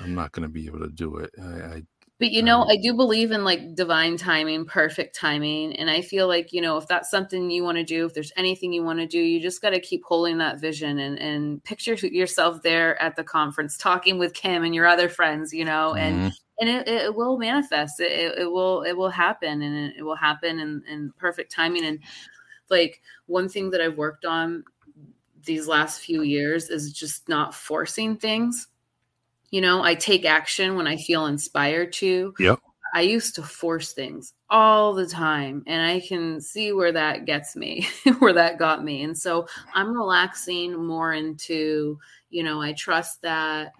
I'm 0.02 0.16
not 0.16 0.32
gonna 0.32 0.50
be 0.50 0.66
able 0.66 0.80
to 0.80 0.90
do 0.90 1.18
it. 1.18 1.32
I, 1.40 1.76
I 1.76 1.82
but 2.20 2.32
you 2.32 2.42
know, 2.42 2.64
I 2.64 2.78
do 2.78 2.96
believe 2.96 3.32
in 3.32 3.44
like 3.44 3.76
divine 3.76 4.18
timing, 4.18 4.66
perfect 4.66 5.16
timing. 5.16 5.76
And 5.76 5.88
I 5.88 6.02
feel 6.02 6.28
like, 6.28 6.52
you 6.52 6.62
know, 6.62 6.78
if 6.78 6.88
that's 6.88 7.12
something 7.12 7.52
you 7.52 7.64
want 7.64 7.78
to 7.78 7.84
do, 7.84 8.08
if 8.08 8.16
there's 8.16 8.32
anything 8.36 8.74
you 8.74 8.84
want 8.84 8.98
to 9.00 9.06
do, 9.06 9.20
you 9.20 9.40
just 9.40 9.62
got 9.62 9.70
to 9.70 9.80
keep 9.80 10.04
holding 10.04 10.40
that 10.40 10.60
vision 10.60 10.98
and, 10.98 11.20
and 11.20 11.64
picture 11.64 11.94
yourself 11.94 12.64
there 12.64 13.00
at 13.00 13.16
the 13.16 13.24
conference 13.24 13.78
talking 13.78 14.18
with 14.18 14.34
Kim 14.34 14.64
and 14.64 14.74
your 14.74 14.88
other 14.88 15.10
friends, 15.10 15.54
you 15.54 15.64
know, 15.64 15.94
and 15.94 16.16
mm-hmm. 16.16 16.28
and 16.60 16.70
it, 16.70 16.88
it 16.88 17.16
will 17.16 17.38
manifest. 17.38 18.00
It, 18.00 18.40
it 18.40 18.52
will 18.52 18.82
it 18.82 18.98
will 18.98 19.12
happen 19.12 19.62
and 19.62 19.94
it 19.96 20.02
will 20.02 20.16
happen 20.16 20.60
in, 20.60 20.82
in 20.90 21.14
perfect 21.20 21.52
timing. 21.52 21.86
And 21.86 22.00
like 22.70 23.02
one 23.26 23.50
thing 23.50 23.72
that 23.72 23.82
I've 23.82 23.98
worked 23.98 24.26
on 24.26 24.64
these 25.44 25.68
last 25.68 26.02
few 26.02 26.24
years 26.24 26.70
is 26.70 26.92
just 26.92 27.30
not 27.30 27.56
forcing 27.56 28.18
things 28.18 28.68
you 29.52 29.62
know, 29.62 29.84
I 29.84 29.96
take 29.96 30.26
action 30.26 30.76
when 30.76 30.88
I 30.88 30.98
feel 30.98 31.28
inspired 31.28 31.94
to. 31.94 32.34
Yep. 32.40 32.60
I 32.94 33.02
used 33.02 33.36
to 33.36 33.44
force 33.44 33.94
things 33.94 34.34
all 34.50 34.94
the 34.94 35.08
time, 35.08 35.64
and 35.68 35.86
I 35.86 36.00
can 36.00 36.42
see 36.42 36.72
where 36.72 36.92
that 36.94 37.26
gets 37.26 37.56
me, 37.56 37.88
where 38.20 38.34
that 38.34 38.60
got 38.60 38.84
me. 38.84 39.04
And 39.04 39.18
so 39.18 39.48
I'm 39.74 39.94
relaxing 39.94 40.74
more 40.86 41.14
into, 41.14 42.00
you 42.30 42.44
know, 42.44 42.62
I 42.62 42.74
trust 42.74 43.22
that 43.22 43.74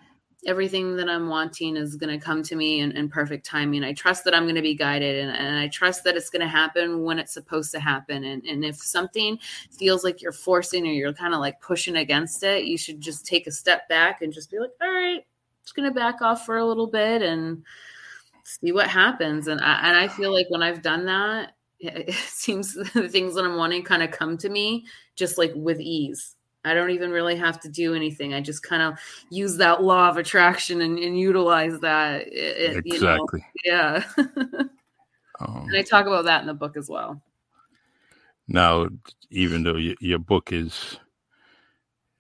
everything 0.48 0.96
that 0.96 1.10
I'm 1.10 1.28
wanting 1.28 1.76
is 1.76 1.98
going 1.98 2.18
to 2.18 2.26
come 2.26 2.42
to 2.44 2.56
me 2.56 2.80
in, 2.80 2.94
in, 2.94 3.10
perfect 3.10 3.46
timing. 3.46 3.84
I 3.84 3.92
trust 3.92 4.24
that 4.24 4.34
I'm 4.34 4.44
going 4.44 4.56
to 4.56 4.62
be 4.62 4.76
guided 4.76 5.18
and, 5.18 5.36
and 5.36 5.60
I 5.60 5.68
trust 5.68 6.06
that 6.06 6.16
it's 6.16 6.30
going 6.30 6.42
to 6.42 6.48
happen 6.48 7.04
when 7.04 7.20
it's 7.20 7.34
supposed 7.34 7.72
to 7.74 7.82
happen. 7.82 8.24
And, 8.24 8.44
and 8.46 8.64
if 8.64 8.78
something 8.78 9.38
feels 9.78 10.06
like 10.06 10.22
you're 10.22 10.32
forcing 10.32 10.88
or 10.88 10.92
you're 10.92 11.12
kind 11.12 11.34
of 11.34 11.42
like 11.42 11.60
pushing 11.60 11.98
against 11.98 12.44
it, 12.44 12.64
you 12.64 12.78
should 12.78 13.02
just 13.02 13.26
take 13.26 13.46
a 13.46 13.52
step 13.52 13.90
back 13.90 14.22
and 14.22 14.32
just 14.32 14.50
be 14.50 14.58
like, 14.58 14.72
all 14.82 14.90
right, 14.90 15.26
just 15.64 15.76
going 15.76 15.88
to 15.88 15.94
back 15.94 16.22
off 16.22 16.46
for 16.46 16.58
a 16.58 16.66
little 16.66 16.88
bit 16.88 17.22
and 17.22 17.64
see 18.46 18.72
what 18.72 18.88
happens. 18.88 19.50
And 19.50 19.60
I, 19.60 19.90
and 19.90 19.98
I 19.98 20.08
feel 20.08 20.34
like 20.34 20.48
when 20.50 20.64
I've 20.64 20.82
done 20.82 21.06
that, 21.08 21.56
it, 21.80 22.14
seems 22.14 22.74
the 22.94 23.10
things 23.10 23.36
that 23.36 23.44
I'm 23.44 23.58
wanting 23.58 23.84
kind 23.84 24.02
of 24.02 24.12
come 24.12 24.38
to 24.38 24.50
me 24.50 24.86
just 25.18 25.38
like 25.38 25.52
with 25.56 25.82
ease. 25.82 26.37
I 26.68 26.74
don't 26.74 26.92
even 26.92 27.12
really 27.12 27.36
have 27.36 27.60
to 27.62 27.70
do 27.70 27.94
anything. 27.94 28.34
I 28.34 28.42
just 28.42 28.64
kind 28.64 28.82
of 28.82 29.00
use 29.30 29.58
that 29.58 29.84
law 29.84 30.10
of 30.10 30.18
attraction 30.18 30.82
and, 30.82 31.00
and 31.00 31.20
utilize 31.20 31.80
that. 31.80 32.28
It, 32.28 32.86
exactly. 32.86 33.46
You 33.64 33.72
know? 33.72 34.02
Yeah. 34.04 34.04
um, 34.18 34.72
and 35.68 35.78
I 35.78 35.82
talk 35.82 36.06
about 36.06 36.26
that 36.26 36.42
in 36.42 36.48
the 36.48 36.54
book 36.54 36.78
as 36.78 36.90
well. 36.90 37.22
Now, 38.48 38.88
even 39.30 39.64
though 39.64 39.76
your, 39.76 39.96
your 40.00 40.20
book 40.20 40.52
is, 40.52 40.98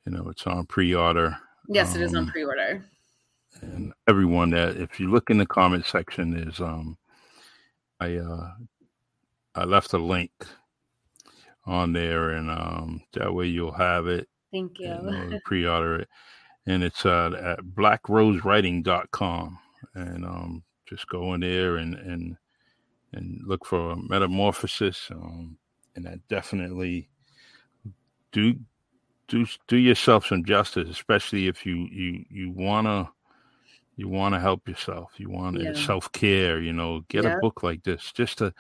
you 0.05 0.11
know, 0.11 0.27
it's 0.29 0.45
on 0.45 0.65
pre-order. 0.65 1.37
Yes, 1.69 1.95
um, 1.95 2.01
it 2.01 2.05
is 2.05 2.15
on 2.15 2.23
um, 2.23 2.27
pre-order 2.27 2.83
and 3.61 3.93
everyone 4.07 4.49
that 4.51 4.77
if 4.77 4.99
you 4.99 5.09
look 5.09 5.29
in 5.29 5.37
the 5.37 5.45
comment 5.45 5.85
section 5.85 6.35
is 6.35 6.59
um 6.59 6.97
I 7.99 8.15
uh 8.17 8.51
I 9.55 9.63
left 9.63 9.93
a 9.93 9.97
link 9.97 10.31
on 11.65 11.93
there 11.93 12.31
and 12.31 12.49
um 12.49 13.01
that 13.13 13.33
way 13.33 13.47
you'll 13.47 13.71
have 13.71 14.07
it. 14.07 14.27
Thank 14.51 14.79
you. 14.79 14.91
And, 14.91 15.33
uh, 15.33 15.39
pre-order 15.45 15.97
it. 15.97 16.09
And 16.65 16.83
it's 16.83 17.05
uh 17.05 17.55
at 17.57 17.65
blackrosewriting.com 17.65 19.59
and 19.93 20.25
um 20.25 20.63
just 20.85 21.07
go 21.07 21.33
in 21.33 21.41
there 21.41 21.77
and 21.77 21.95
and 21.95 22.37
and 23.13 23.41
look 23.45 23.65
for 23.65 23.95
metamorphosis 23.95 25.09
um 25.11 25.57
and 25.95 26.05
that 26.05 26.19
definitely 26.27 27.09
do 28.31 28.55
do 29.27 29.45
do 29.67 29.77
yourself 29.77 30.25
some 30.25 30.43
justice 30.43 30.89
especially 30.89 31.47
if 31.47 31.65
you 31.65 31.87
you 31.91 32.25
you 32.29 32.51
want 32.51 32.85
to 32.85 33.07
you 33.95 34.07
want 34.07 34.33
to 34.33 34.39
help 34.39 34.67
yourself 34.67 35.11
you 35.17 35.29
want 35.29 35.59
yeah. 35.59 35.73
self-care 35.73 36.59
you 36.61 36.71
know 36.71 37.01
get 37.09 37.23
yeah. 37.23 37.37
a 37.37 37.39
book 37.39 37.63
like 37.63 37.83
this 37.83 38.11
just 38.11 38.37
to 38.37 38.53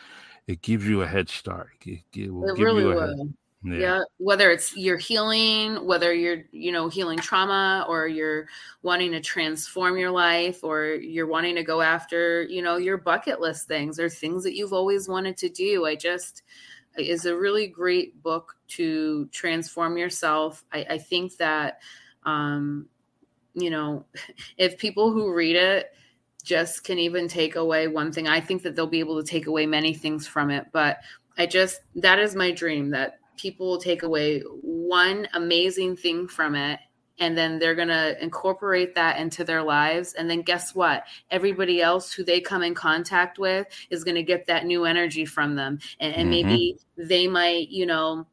it 0.47 0.61
gives 0.61 0.85
you 0.85 1.01
a 1.01 1.07
head 1.07 1.29
start 1.29 1.69
it, 1.85 2.01
it 2.15 2.33
will 2.33 2.49
it 2.49 2.55
give 2.55 2.65
really 2.65 2.83
you 2.83 2.91
a 2.91 2.95
will. 2.95 3.17
Head, 3.17 3.33
yeah. 3.73 3.79
yeah. 3.79 3.99
whether 4.17 4.51
it's 4.51 4.75
you're 4.75 4.97
healing 4.97 5.85
whether 5.85 6.13
you're 6.13 6.43
you 6.51 6.71
know 6.71 6.87
healing 6.87 7.17
trauma 7.17 7.85
or 7.87 8.07
you're 8.07 8.47
wanting 8.81 9.11
to 9.11 9.21
transform 9.21 9.97
your 9.97 10.11
life 10.11 10.63
or 10.63 10.85
you're 10.85 11.27
wanting 11.27 11.55
to 11.55 11.63
go 11.63 11.81
after 11.81 12.43
you 12.43 12.61
know 12.61 12.77
your 12.77 12.97
bucket 12.97 13.39
list 13.39 13.67
things 13.67 13.99
or 13.99 14.09
things 14.09 14.43
that 14.43 14.55
you've 14.55 14.73
always 14.73 15.07
wanted 15.07 15.37
to 15.37 15.49
do 15.49 15.85
i 15.85 15.95
just 15.95 16.43
is 16.97 17.25
a 17.25 17.37
really 17.37 17.67
great 17.67 18.21
book 18.23 18.55
to 18.67 19.27
transform 19.27 19.97
yourself 19.97 20.63
i, 20.71 20.85
I 20.89 20.97
think 20.97 21.37
that 21.37 21.79
um 22.23 22.87
you 23.57 23.69
know, 23.69 24.05
if 24.57 24.77
people 24.77 25.11
who 25.11 25.33
read 25.33 25.55
it 25.55 25.93
just 26.43 26.85
can 26.85 26.97
even 26.99 27.27
take 27.27 27.55
away 27.57 27.87
one 27.87 28.13
thing, 28.13 28.27
I 28.27 28.39
think 28.39 28.63
that 28.63 28.75
they'll 28.75 28.87
be 28.87 29.01
able 29.01 29.21
to 29.21 29.27
take 29.27 29.47
away 29.47 29.65
many 29.65 29.93
things 29.93 30.25
from 30.25 30.49
it. 30.49 30.67
But 30.71 30.99
I 31.37 31.45
just, 31.45 31.81
that 31.95 32.19
is 32.19 32.35
my 32.35 32.51
dream 32.51 32.91
that 32.91 33.19
people 33.37 33.67
will 33.67 33.77
take 33.77 34.03
away 34.03 34.41
one 34.61 35.27
amazing 35.33 35.95
thing 35.95 36.27
from 36.27 36.55
it 36.55 36.79
and 37.19 37.35
then 37.35 37.57
they're 37.57 37.75
going 37.75 37.87
to 37.87 38.21
incorporate 38.21 38.93
that 38.93 39.19
into 39.19 39.43
their 39.43 39.63
lives 39.63 40.13
and 40.13 40.29
then 40.29 40.41
guess 40.41 40.75
what 40.75 41.03
everybody 41.31 41.81
else 41.81 42.11
who 42.11 42.23
they 42.23 42.39
come 42.39 42.61
in 42.61 42.75
contact 42.75 43.39
with 43.39 43.67
is 43.89 44.03
going 44.03 44.15
to 44.15 44.23
get 44.23 44.45
that 44.47 44.65
new 44.65 44.85
energy 44.85 45.25
from 45.25 45.55
them 45.55 45.79
and, 45.99 46.13
and 46.15 46.31
mm-hmm. 46.31 46.47
maybe 46.47 46.79
they 46.97 47.27
might 47.27 47.69
you 47.69 47.85
know 47.85 48.25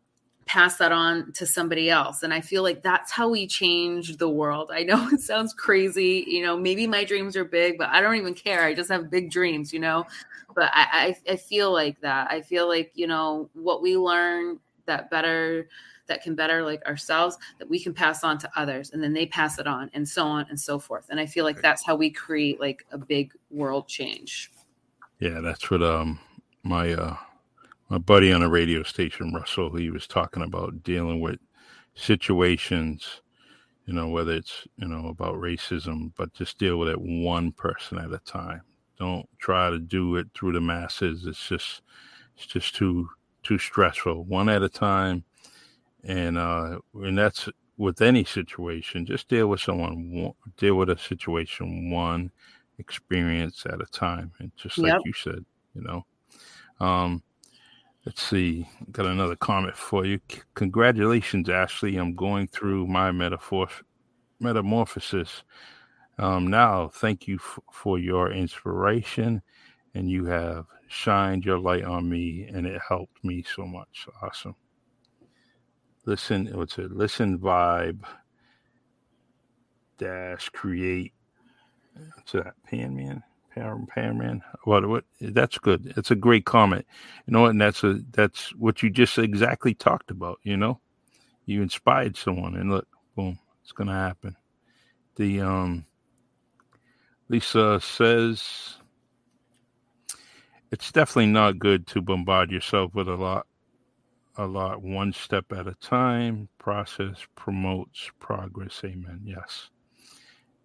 pass 0.47 0.77
that 0.77 0.93
on 0.93 1.33
to 1.33 1.47
somebody 1.47 1.91
else. 1.91 2.23
And 2.23 2.33
I 2.33 2.41
feel 2.41 2.63
like 2.63 2.83
that's 2.83 3.11
how 3.11 3.29
we 3.29 3.47
change 3.47 4.17
the 4.17 4.29
world. 4.29 4.71
I 4.73 4.83
know 4.83 5.09
it 5.13 5.21
sounds 5.21 5.55
crazy, 5.55 6.25
you 6.27 6.43
know, 6.43 6.57
maybe 6.57 6.87
my 6.87 7.05
dreams 7.05 7.37
are 7.37 7.45
big, 7.45 7.79
but 7.79 7.89
I 7.89 8.01
don't 8.01 8.17
even 8.17 8.35
care. 8.35 8.65
I 8.65 8.75
just 8.75 8.91
have 8.91 9.11
big 9.11 9.31
dreams, 9.31 9.73
you 9.73 9.81
know. 9.81 10.07
But 10.55 10.71
I, 10.75 11.17
I, 11.29 11.33
I 11.33 11.37
feel 11.37 11.73
like 11.73 12.01
that. 12.03 12.31
I 12.31 12.41
feel 12.41 12.69
like, 12.69 12.93
you 12.95 13.07
know, 13.07 13.51
what 13.55 13.83
we 13.83 13.97
learn 13.97 14.61
that 14.87 15.11
better 15.11 15.69
that 16.07 16.23
can 16.23 16.35
better 16.35 16.63
like 16.63 16.85
ourselves 16.87 17.39
that 17.59 17.69
we 17.69 17.83
can 17.83 17.95
pass 17.95 18.25
on 18.25 18.37
to 18.39 18.51
others 18.57 18.91
and 18.91 19.03
then 19.03 19.13
they 19.13 19.27
pass 19.27 19.59
it 19.59 19.67
on 19.67 19.91
and 19.95 20.07
so 20.07 20.25
on 20.27 20.47
and 20.51 20.61
so 20.61 20.79
forth 20.79 21.07
and 21.11 21.19
i 21.19 21.27
feel 21.27 21.45
like 21.45 21.63
that's 21.63 21.85
how 21.85 21.95
we 21.95 22.11
create 22.11 22.61
like 22.61 22.85
a 22.93 22.99
big 22.99 23.33
world 23.51 23.89
change 23.89 24.51
yeah 25.19 25.41
that's 25.41 25.71
what 25.71 25.83
um 25.83 26.19
my 26.63 26.93
uh 26.93 27.17
my 27.91 27.99
buddy 27.99 28.33
on 28.33 28.43
a 28.43 28.49
radio 28.49 28.83
station, 28.83 29.33
Russell, 29.33 29.77
he 29.77 29.91
was 29.91 30.07
talking 30.07 30.43
about 30.43 30.83
dealing 30.83 31.21
with 31.21 31.39
situations, 31.95 33.21
you 33.87 33.93
know, 33.93 34.09
whether 34.09 34.33
it's, 34.33 34.67
you 34.77 34.89
know, 34.89 35.09
about 35.09 35.37
racism, 35.37 36.13
but 36.17 36.33
just 36.33 36.59
deal 36.59 36.79
with 36.79 36.89
it 36.89 37.01
one 37.01 37.53
person 37.53 37.99
at 37.99 38.13
a 38.13 38.19
time. 38.19 38.63
Don't 38.99 39.29
try 39.39 39.71
to 39.71 39.79
do 39.79 40.17
it 40.17 40.29
through 40.35 40.53
the 40.53 40.61
masses. 40.61 41.27
It's 41.27 41.47
just, 41.47 41.83
it's 42.37 42.47
just 42.47 42.75
too, 42.75 43.09
too 43.45 43.59
stressful. 43.59 44.25
One 44.25 44.49
at 44.49 44.63
a 44.63 44.69
time. 44.69 45.25
And, 46.03 46.37
uh, 46.37 46.81
and 46.95 47.17
that's 47.17 47.49
with 47.79 48.03
any 48.03 48.25
situation, 48.25 49.07
just 49.07 49.29
deal 49.29 49.49
with 49.49 49.61
someone, 49.61 50.33
deal 50.59 50.75
with 50.75 50.91
a 50.91 50.99
situation 50.99 51.91
one 51.91 52.31
experience 52.79 53.65
at 53.67 53.81
a 53.81 53.87
time. 53.87 54.33
And 54.39 54.53
just 54.57 54.79
like 54.79 54.93
yep. 54.93 55.01
you 55.05 55.13
said, 55.13 55.45
you 55.75 55.83
know, 55.83 56.05
um, 56.85 57.23
Let's 58.05 58.23
see. 58.23 58.69
Got 58.93 59.07
another 59.07 59.35
comment 59.37 59.77
for 59.77 60.05
you. 60.05 60.21
C- 60.31 60.43
Congratulations, 60.55 61.49
Ashley. 61.49 61.97
I'm 61.97 62.15
going 62.15 62.49
through 62.49 62.87
my 62.87 63.11
metaphor 63.13 63.69
metamorphosis. 64.41 65.43
Um, 66.19 66.49
now, 66.49 66.89
thank 66.89 67.27
you 67.27 67.37
f- 67.37 67.59
for 67.73 67.99
your 67.99 68.31
inspiration, 68.31 69.41
and 69.95 70.11
you 70.11 70.27
have 70.27 70.67
shined 70.89 71.45
your 71.45 71.59
light 71.59 71.85
on 71.85 72.09
me, 72.09 72.49
and 72.53 72.67
it 72.67 72.81
helped 72.89 73.25
me 73.25 73.45
so 73.55 73.67
much. 73.67 74.07
Awesome. 74.23 74.57
Listen, 76.07 76.47
what's 76.53 76.79
it? 76.79 76.93
Listen, 76.93 77.39
vibe 77.39 78.01
dash 79.99 80.49
create. 80.51 81.13
What's 82.17 82.33
that? 82.33 82.55
Pan 82.67 82.97
man. 82.97 83.23
Paraman. 83.57 84.41
What? 84.65 84.89
What? 84.89 85.05
That's 85.21 85.59
good. 85.59 85.93
It's 85.97 86.11
a 86.11 86.17
great 86.17 86.45
comment. 86.45 86.87
You 87.27 87.33
know, 87.33 87.47
and 87.47 87.61
that's 87.61 87.85
a 87.85 88.01
that's 88.11 88.55
what 88.57 88.83
you 88.83 88.91
just 88.91 89.19
exactly 89.19 89.75
talked 89.75 90.11
about. 90.11 90.41
You 90.43 90.57
know, 90.57 90.81
you 91.47 91.63
inspired 91.63 92.17
someone, 92.17 92.57
and 92.57 92.71
look, 92.71 92.89
boom, 93.17 93.39
it's 93.63 93.73
gonna 93.73 93.93
happen. 93.95 94.37
The 95.17 95.41
um, 95.41 95.87
Lisa 97.29 97.81
says 97.81 98.79
it's 100.75 100.91
definitely 100.91 101.27
not 101.27 101.61
good 101.61 101.87
to 101.87 102.03
bombard 102.03 102.51
yourself 102.51 102.93
with 102.97 103.07
a 103.07 103.15
lot, 103.15 103.47
a 104.37 104.45
lot, 104.45 104.83
one 104.83 105.13
step 105.13 105.53
at 105.53 105.69
a 105.69 105.75
time. 105.75 106.49
Process 106.59 107.25
promotes 107.37 108.11
progress. 108.19 108.81
Amen. 108.85 109.21
Yes. 109.25 109.71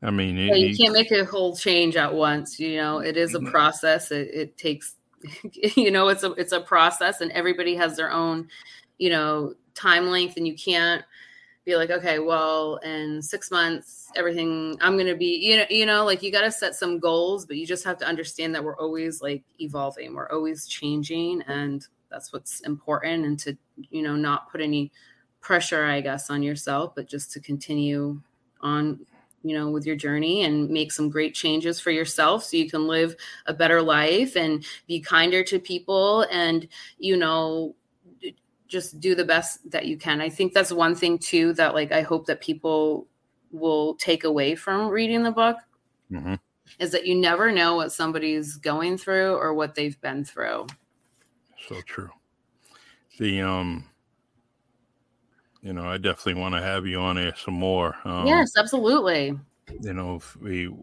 I 0.01 0.09
mean, 0.09 0.39
it, 0.39 0.57
you 0.57 0.75
can't 0.75 0.93
make 0.93 1.11
a 1.11 1.25
whole 1.25 1.55
change 1.55 1.95
at 1.95 2.11
once. 2.11 2.59
You 2.59 2.77
know, 2.77 2.99
it 2.99 3.17
is 3.17 3.35
a 3.35 3.37
mm-hmm. 3.37 3.51
process. 3.51 4.09
It, 4.09 4.29
it 4.33 4.57
takes, 4.57 4.95
you 5.75 5.91
know, 5.91 6.07
it's 6.07 6.23
a 6.23 6.31
it's 6.33 6.53
a 6.53 6.61
process, 6.61 7.21
and 7.21 7.31
everybody 7.33 7.75
has 7.75 7.95
their 7.95 8.11
own, 8.11 8.47
you 8.97 9.11
know, 9.11 9.53
time 9.75 10.07
length, 10.07 10.37
and 10.37 10.47
you 10.47 10.55
can't 10.55 11.03
be 11.69 11.75
like, 11.75 11.91
okay, 11.91 12.19
well, 12.19 12.77
in 12.77 13.21
six 13.21 13.51
months, 13.51 14.11
everything 14.15 14.75
I'm 14.81 14.97
to 14.97 15.15
be, 15.15 15.37
you 15.37 15.57
know, 15.57 15.65
you 15.69 15.85
know, 15.85 16.03
like 16.03 16.23
you 16.23 16.31
got 16.31 16.41
to 16.41 16.51
set 16.51 16.75
some 16.75 16.99
goals, 16.99 17.45
but 17.45 17.57
you 17.57 17.65
just 17.65 17.83
have 17.83 17.97
to 17.99 18.07
understand 18.07 18.55
that 18.55 18.63
we're 18.63 18.77
always 18.77 19.21
like 19.21 19.43
evolving, 19.59 20.15
we're 20.15 20.29
always 20.31 20.67
changing, 20.67 21.43
and 21.43 21.87
that's 22.09 22.33
what's 22.33 22.61
important, 22.61 23.25
and 23.25 23.39
to 23.39 23.55
you 23.91 24.01
know 24.01 24.15
not 24.15 24.51
put 24.51 24.61
any 24.61 24.91
pressure, 25.41 25.85
I 25.85 26.01
guess, 26.01 26.29
on 26.29 26.41
yourself, 26.43 26.95
but 26.95 27.07
just 27.07 27.31
to 27.33 27.39
continue 27.39 28.19
on 28.61 28.99
you 29.43 29.57
know 29.57 29.69
with 29.69 29.85
your 29.85 29.95
journey 29.95 30.43
and 30.43 30.69
make 30.69 30.91
some 30.91 31.09
great 31.09 31.33
changes 31.33 31.79
for 31.79 31.91
yourself 31.91 32.43
so 32.43 32.57
you 32.57 32.69
can 32.69 32.87
live 32.87 33.15
a 33.45 33.53
better 33.53 33.81
life 33.81 34.35
and 34.35 34.65
be 34.87 34.99
kinder 34.99 35.43
to 35.43 35.59
people. 35.59 36.25
And 36.31 36.67
you 36.97 37.15
know 37.15 37.75
just 38.69 38.99
do 38.99 39.15
the 39.15 39.25
best 39.25 39.69
that 39.69 39.85
you 39.85 39.97
can 39.97 40.21
i 40.21 40.29
think 40.29 40.53
that's 40.53 40.71
one 40.71 40.95
thing 40.95 41.17
too 41.17 41.51
that 41.53 41.73
like 41.73 41.91
i 41.91 42.01
hope 42.01 42.25
that 42.25 42.39
people 42.39 43.07
will 43.51 43.95
take 43.95 44.23
away 44.23 44.55
from 44.55 44.87
reading 44.87 45.23
the 45.23 45.31
book 45.31 45.57
mm-hmm. 46.11 46.35
is 46.79 46.91
that 46.91 47.05
you 47.05 47.15
never 47.15 47.51
know 47.51 47.75
what 47.75 47.91
somebody's 47.91 48.55
going 48.55 48.97
through 48.97 49.35
or 49.35 49.53
what 49.53 49.75
they've 49.75 49.99
been 49.99 50.23
through 50.23 50.65
so 51.67 51.81
true 51.81 52.09
the 53.17 53.41
um 53.41 53.83
you 55.61 55.73
know, 55.73 55.85
I 55.85 55.97
definitely 55.97 56.41
want 56.41 56.55
to 56.55 56.61
have 56.61 56.85
you 56.85 56.99
on 56.99 57.17
here 57.17 57.33
some 57.35 57.55
more. 57.55 57.95
Um, 58.05 58.25
yes, 58.25 58.53
absolutely. 58.57 59.37
You 59.81 59.93
know, 59.93 60.15
if 60.15 60.35
we, 60.37 60.73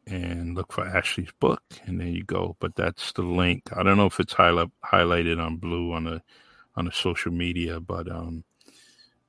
and 0.06 0.54
look 0.54 0.72
for 0.72 0.86
Ashley's 0.86 1.32
book, 1.40 1.62
and 1.86 2.00
there 2.00 2.08
you 2.08 2.24
go. 2.24 2.56
But 2.60 2.74
that's 2.74 3.12
the 3.12 3.22
link. 3.22 3.64
I 3.76 3.82
don't 3.82 3.96
know 3.96 4.06
if 4.06 4.20
it's 4.20 4.32
highlight, 4.32 4.70
highlighted 4.84 5.44
on 5.44 5.56
blue 5.56 5.92
on 5.92 6.04
the 6.04 6.22
on 6.76 6.84
the 6.84 6.92
social 6.92 7.32
media, 7.32 7.80
but 7.80 8.10
um, 8.10 8.44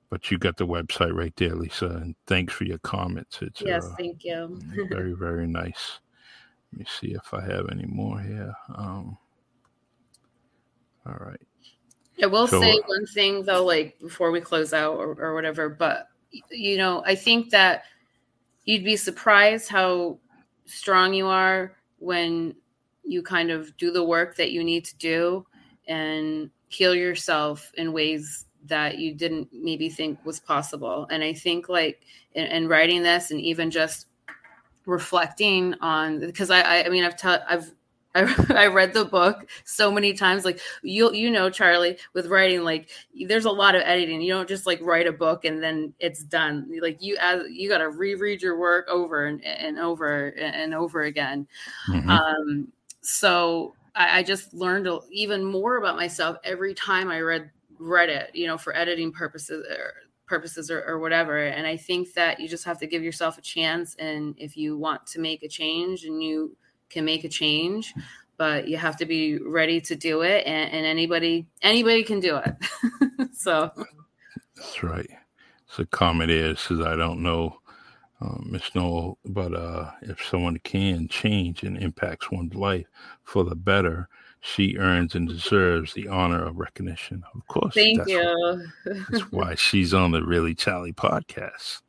but 0.10 0.30
you 0.30 0.38
got 0.38 0.58
the 0.58 0.68
website 0.68 1.14
right 1.14 1.34
there, 1.38 1.56
Lisa. 1.56 1.88
And 1.88 2.16
thanks 2.28 2.54
for 2.54 2.66
your 2.66 2.80
comments. 2.80 3.40
It's 3.42 3.62
yes, 3.62 3.86
uh, 3.86 3.96
thank 3.98 4.24
you. 4.24 4.60
very, 4.90 5.14
very 5.14 5.48
nice. 5.48 6.00
Let 6.72 6.80
me 6.80 6.86
see 7.00 7.14
if 7.14 7.34
I 7.34 7.42
have 7.42 7.70
any 7.72 7.86
more 7.86 8.20
here. 8.20 8.54
Um, 8.76 9.18
all 11.06 11.18
right. 11.20 11.42
I 12.22 12.28
will 12.28 12.48
so, 12.48 12.60
say 12.60 12.74
uh, 12.74 12.82
one 12.86 13.06
thing 13.08 13.44
though, 13.44 13.66
like 13.66 13.98
before 14.00 14.32
we 14.32 14.42
close 14.42 14.74
out 14.74 14.98
or, 14.98 15.14
or 15.20 15.34
whatever, 15.34 15.70
but 15.70 16.08
you 16.50 16.78
know, 16.78 17.04
I 17.06 17.16
think 17.16 17.50
that 17.52 17.84
you'd 18.66 18.84
be 18.84 18.96
surprised 18.96 19.70
how 19.70 20.18
strong 20.66 21.14
you 21.14 21.28
are 21.28 21.76
when 22.00 22.56
you 23.04 23.22
kind 23.22 23.52
of 23.52 23.76
do 23.78 23.92
the 23.92 24.04
work 24.04 24.36
that 24.36 24.52
you 24.52 24.64
need 24.64 24.86
to 24.86 24.96
do 24.98 25.46
and 25.88 26.50
heal 26.70 26.96
yourself 26.96 27.72
in 27.78 27.92
ways 27.92 28.46
that 28.66 29.00
you 29.00 29.14
didn't 29.14 29.50
maybe 29.52 29.90
think 29.90 30.24
was 30.24 30.40
possible. 30.40 31.08
And 31.10 31.24
I 31.24 31.34
think 31.34 31.68
like 31.68 32.02
in, 32.34 32.46
in 32.46 32.68
writing 32.68 33.04
this 33.04 33.32
and 33.32 33.42
even 33.42 33.72
just 33.72 34.08
reflecting 34.86 35.76
on 35.82 36.20
because 36.20 36.50
I, 36.50 36.84
I 36.84 36.90
mean 36.90 37.04
I've 37.04 37.18
t- 37.18 37.28
I've 37.28 37.72
I, 38.16 38.46
I 38.50 38.68
read 38.68 38.94
the 38.94 39.06
book 39.06 39.48
so 39.64 39.92
many 39.92 40.14
times. 40.14 40.44
Like 40.44 40.60
you, 40.82 41.14
you 41.14 41.32
know, 41.32 41.50
Charlie, 41.50 41.98
with 42.14 42.28
writing, 42.28 42.64
like 42.64 42.90
there's 43.28 43.46
a 43.46 43.52
lot 43.52 43.76
of 43.76 43.84
editing. 43.86 44.22
You 44.22 44.34
don't 44.34 44.50
just 44.50 44.66
like 44.66 44.82
write 44.82 45.08
a 45.08 45.14
book 45.14 45.46
and 45.46 45.64
then 45.64 45.94
it's 46.00 46.24
done. 46.24 46.70
Like 46.82 47.02
you, 47.02 47.18
as 47.20 47.44
you 47.50 47.70
got 47.70 47.78
to 47.78 47.90
reread 47.90 48.42
your 48.42 48.60
work 48.60 48.88
over 48.90 49.28
and, 49.28 49.44
and 49.46 49.80
over 49.80 50.30
and 50.30 50.74
over 50.74 51.04
again. 51.04 51.48
Mm-hmm. 51.90 52.10
Um, 52.10 52.68
so 53.02 53.76
I, 53.96 54.20
I 54.20 54.24
just 54.24 54.54
learned 54.54 54.90
even 55.10 55.44
more 55.46 55.78
about 55.78 55.96
myself 55.96 56.38
every 56.44 56.74
time 56.74 57.10
I 57.10 57.22
read 57.22 57.50
read 57.80 58.10
it. 58.10 58.32
You 58.34 58.48
know, 58.48 58.58
for 58.58 58.76
editing 58.76 59.14
purposes 59.14 59.66
or 59.70 59.94
purposes 60.28 60.72
or, 60.72 60.84
or 60.84 61.00
whatever. 61.00 61.46
And 61.46 61.68
I 61.68 61.76
think 61.76 62.14
that 62.14 62.40
you 62.40 62.48
just 62.48 62.64
have 62.64 62.80
to 62.80 62.88
give 62.88 63.04
yourself 63.04 63.38
a 63.38 63.42
chance. 63.42 63.96
And 63.96 64.34
if 64.38 64.56
you 64.56 64.78
want 64.78 65.06
to 65.08 65.20
make 65.20 65.44
a 65.44 65.48
change 65.50 66.06
and 66.06 66.24
you 66.24 66.56
can 66.92 67.06
make 67.06 67.24
a 67.24 67.30
change 67.30 67.94
but 68.38 68.68
you 68.68 68.78
have 68.78 68.98
to 68.98 69.06
be 69.06 69.38
ready 69.40 69.80
to 69.80 69.96
do 69.96 70.22
it 70.22 70.46
and, 70.46 70.72
and 70.72 70.86
anybody 70.86 71.46
anybody 71.62 72.04
can 72.04 72.20
do 72.20 72.38
it 72.38 72.56
so 73.34 73.72
that's 74.56 74.84
right 74.84 75.10
so 75.68 75.86
comment 75.86 76.32
is 76.32 76.60
says 76.60 76.82
i 76.82 76.96
don't 76.96 77.22
know 77.22 77.58
uh, 78.22 78.38
Miss 78.44 78.76
Noel, 78.76 79.18
but 79.26 79.54
uh, 79.54 79.90
if 80.04 80.24
someone 80.24 80.60
can 80.64 81.08
change 81.08 81.64
and 81.64 81.78
impacts 81.78 82.30
one's 82.30 82.54
life 82.54 82.86
for 83.24 83.44
the 83.44 83.56
better, 83.56 84.08
she 84.42 84.78
earns 84.78 85.16
and 85.16 85.28
deserves 85.28 85.94
the 85.94 86.08
honor 86.08 86.46
of 86.46 86.58
recognition. 86.58 87.24
Of 87.34 87.48
course. 87.48 87.74
Thank 87.74 88.08
you. 88.08 88.64
that's 88.86 89.32
why 89.32 89.56
she's 89.56 89.94
on 89.94 90.12
the 90.12 90.24
Really 90.24 90.54
Charlie 90.54 90.94
podcast. 90.94 91.82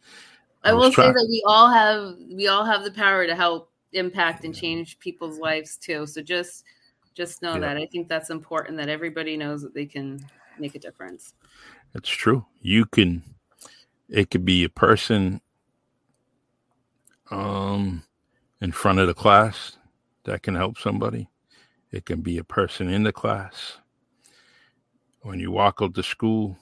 I, 0.64 0.70
I 0.70 0.72
will 0.74 0.92
say 0.92 1.10
that 1.10 1.26
we 1.28 1.42
all 1.46 1.68
have 1.68 2.14
we 2.30 2.46
all 2.46 2.64
have 2.64 2.84
the 2.84 2.92
power 2.92 3.26
to 3.26 3.34
help 3.34 3.71
impact 3.92 4.44
and 4.44 4.54
change 4.54 4.98
people's 4.98 5.38
lives 5.38 5.76
too. 5.76 6.06
So 6.06 6.22
just 6.22 6.64
just 7.14 7.42
know 7.42 7.54
yeah. 7.54 7.60
that. 7.60 7.76
I 7.76 7.86
think 7.86 8.08
that's 8.08 8.30
important 8.30 8.78
that 8.78 8.88
everybody 8.88 9.36
knows 9.36 9.62
that 9.62 9.74
they 9.74 9.86
can 9.86 10.24
make 10.58 10.74
a 10.74 10.78
difference. 10.78 11.34
It's 11.94 12.08
true. 12.08 12.44
You 12.60 12.86
can 12.86 13.22
it 14.08 14.30
could 14.30 14.44
be 14.44 14.64
a 14.64 14.68
person 14.68 15.40
um 17.30 18.02
in 18.60 18.72
front 18.72 18.98
of 18.98 19.06
the 19.06 19.14
class 19.14 19.76
that 20.24 20.42
can 20.42 20.54
help 20.54 20.78
somebody. 20.78 21.28
It 21.90 22.06
can 22.06 22.22
be 22.22 22.38
a 22.38 22.44
person 22.44 22.88
in 22.88 23.02
the 23.02 23.12
class. 23.12 23.78
When 25.22 25.38
you 25.38 25.50
walk 25.50 25.78
out 25.82 25.94
to 25.94 26.02
school, 26.02 26.56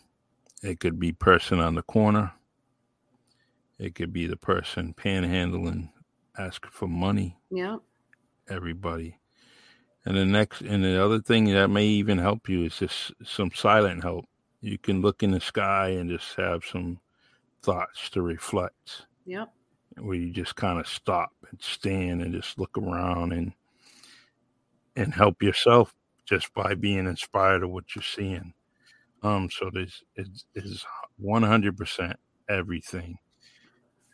it 0.63 0.81
could 0.81 0.99
be 0.99 1.13
person 1.13 1.61
on 1.61 1.75
the 1.75 1.83
corner. 1.83 2.33
It 3.79 3.95
could 3.95 4.13
be 4.13 4.27
the 4.27 4.37
person 4.37 4.93
panhandling 4.93 5.91
ask 6.47 6.67
for 6.67 6.89
money. 6.89 7.37
Yeah. 7.51 7.77
Everybody. 8.49 9.19
And 10.05 10.17
the 10.17 10.25
next, 10.25 10.63
and 10.63 10.83
the 10.83 11.03
other 11.03 11.21
thing 11.21 11.45
that 11.53 11.69
may 11.69 11.85
even 11.87 12.19
help 12.19 12.49
you 12.49 12.65
is 12.65 12.79
just 12.79 13.13
some 13.25 13.51
silent 13.55 14.03
help. 14.03 14.25
You 14.61 14.79
can 14.79 15.03
look 15.03 15.23
in 15.23 15.31
the 15.31 15.41
sky 15.41 15.91
and 15.91 16.11
just 16.11 16.35
have 16.37 16.65
some 16.65 17.01
thoughts 17.63 18.09
to 18.11 18.23
reflect. 18.23 19.07
Yep. 19.27 19.53
Where 19.99 20.17
you 20.17 20.33
just 20.33 20.57
kind 20.57 20.81
of 20.81 20.87
stop 20.87 21.31
and 21.51 21.61
stand 21.61 22.23
and 22.23 22.33
just 22.33 22.59
look 22.59 22.77
around 22.79 23.33
and 23.33 23.53
and 24.97 25.15
help 25.15 25.43
yourself 25.43 25.95
just 26.27 26.53
by 26.55 26.75
being 26.75 27.07
inspired 27.07 27.63
of 27.63 27.71
what 27.71 27.95
you're 27.95 28.03
seeing. 28.03 28.53
Um, 29.23 29.49
so 29.51 29.71
this 29.73 30.03
is 30.55 30.85
one 31.17 31.43
hundred 31.43 31.77
percent 31.77 32.19
everything 32.49 33.19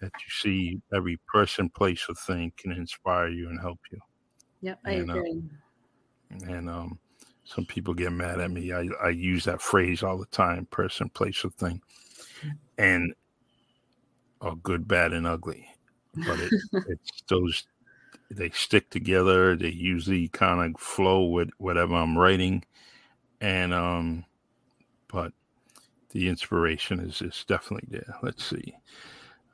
that 0.01 0.12
you 0.12 0.30
see 0.30 0.80
every 0.94 1.18
person, 1.32 1.68
place, 1.70 2.07
or 2.09 2.14
thing 2.14 2.53
can 2.57 2.72
inspire 2.72 3.28
you 3.28 3.49
and 3.49 3.61
help 3.61 3.80
you. 3.90 3.99
Yep, 4.62 4.80
I 4.84 4.90
and, 4.90 5.11
uh, 5.11 5.14
agree. 5.14 5.42
Uh, 6.32 6.53
and 6.53 6.68
um, 6.68 6.99
some 7.44 7.64
people 7.64 7.94
get 7.94 8.12
mad 8.12 8.40
at 8.40 8.51
me. 8.51 8.72
I, 8.72 8.88
I 9.03 9.11
use 9.11 9.44
that 9.44 9.62
phrase 9.62 10.03
all 10.03 10.18
the 10.18 10.26
time 10.26 10.66
person, 10.66 11.09
place, 11.11 11.44
or 11.44 11.51
thing. 11.51 11.80
And 12.78 13.14
are 14.40 14.57
good, 14.57 14.86
bad, 14.86 15.12
and 15.12 15.26
ugly. 15.26 15.66
But 16.14 16.40
it, 16.40 16.53
it's 16.88 17.22
those, 17.28 17.64
they 18.30 18.51
stick 18.51 18.90
together. 18.90 19.57
They 19.57 19.70
usually 19.70 20.28
kind 20.28 20.74
of 20.74 20.80
flow 20.80 21.24
with 21.24 21.51
whatever 21.59 21.94
I'm 21.94 22.18
writing. 22.18 22.64
And, 23.40 23.72
um, 23.72 24.24
but 25.09 25.32
the 26.11 26.28
inspiration 26.28 27.01
is, 27.01 27.22
is 27.22 27.44
definitely 27.47 27.88
there. 27.90 28.16
Let's 28.22 28.44
see. 28.44 28.74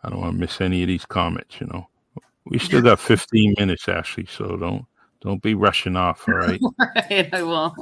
I 0.03 0.11
don't 0.11 0.21
want 0.21 0.35
to 0.35 0.39
miss 0.39 0.61
any 0.61 0.83
of 0.83 0.89
these 0.89 1.07
comments. 1.07 1.61
You 1.61 1.69
know, 1.69 1.89
we 2.45 2.59
still 2.59 2.83
got 2.83 3.01
15 3.01 3.55
minutes, 3.59 3.89
Ashley. 3.89 4.27
So 4.27 4.57
don't 4.57 4.85
don't 5.21 5.43
be 5.43 5.55
rushing 5.55 5.97
off. 5.97 6.29
All 6.29 6.35
right. 6.35 6.61
right. 6.79 7.33
I 7.33 7.43
will. 7.43 7.75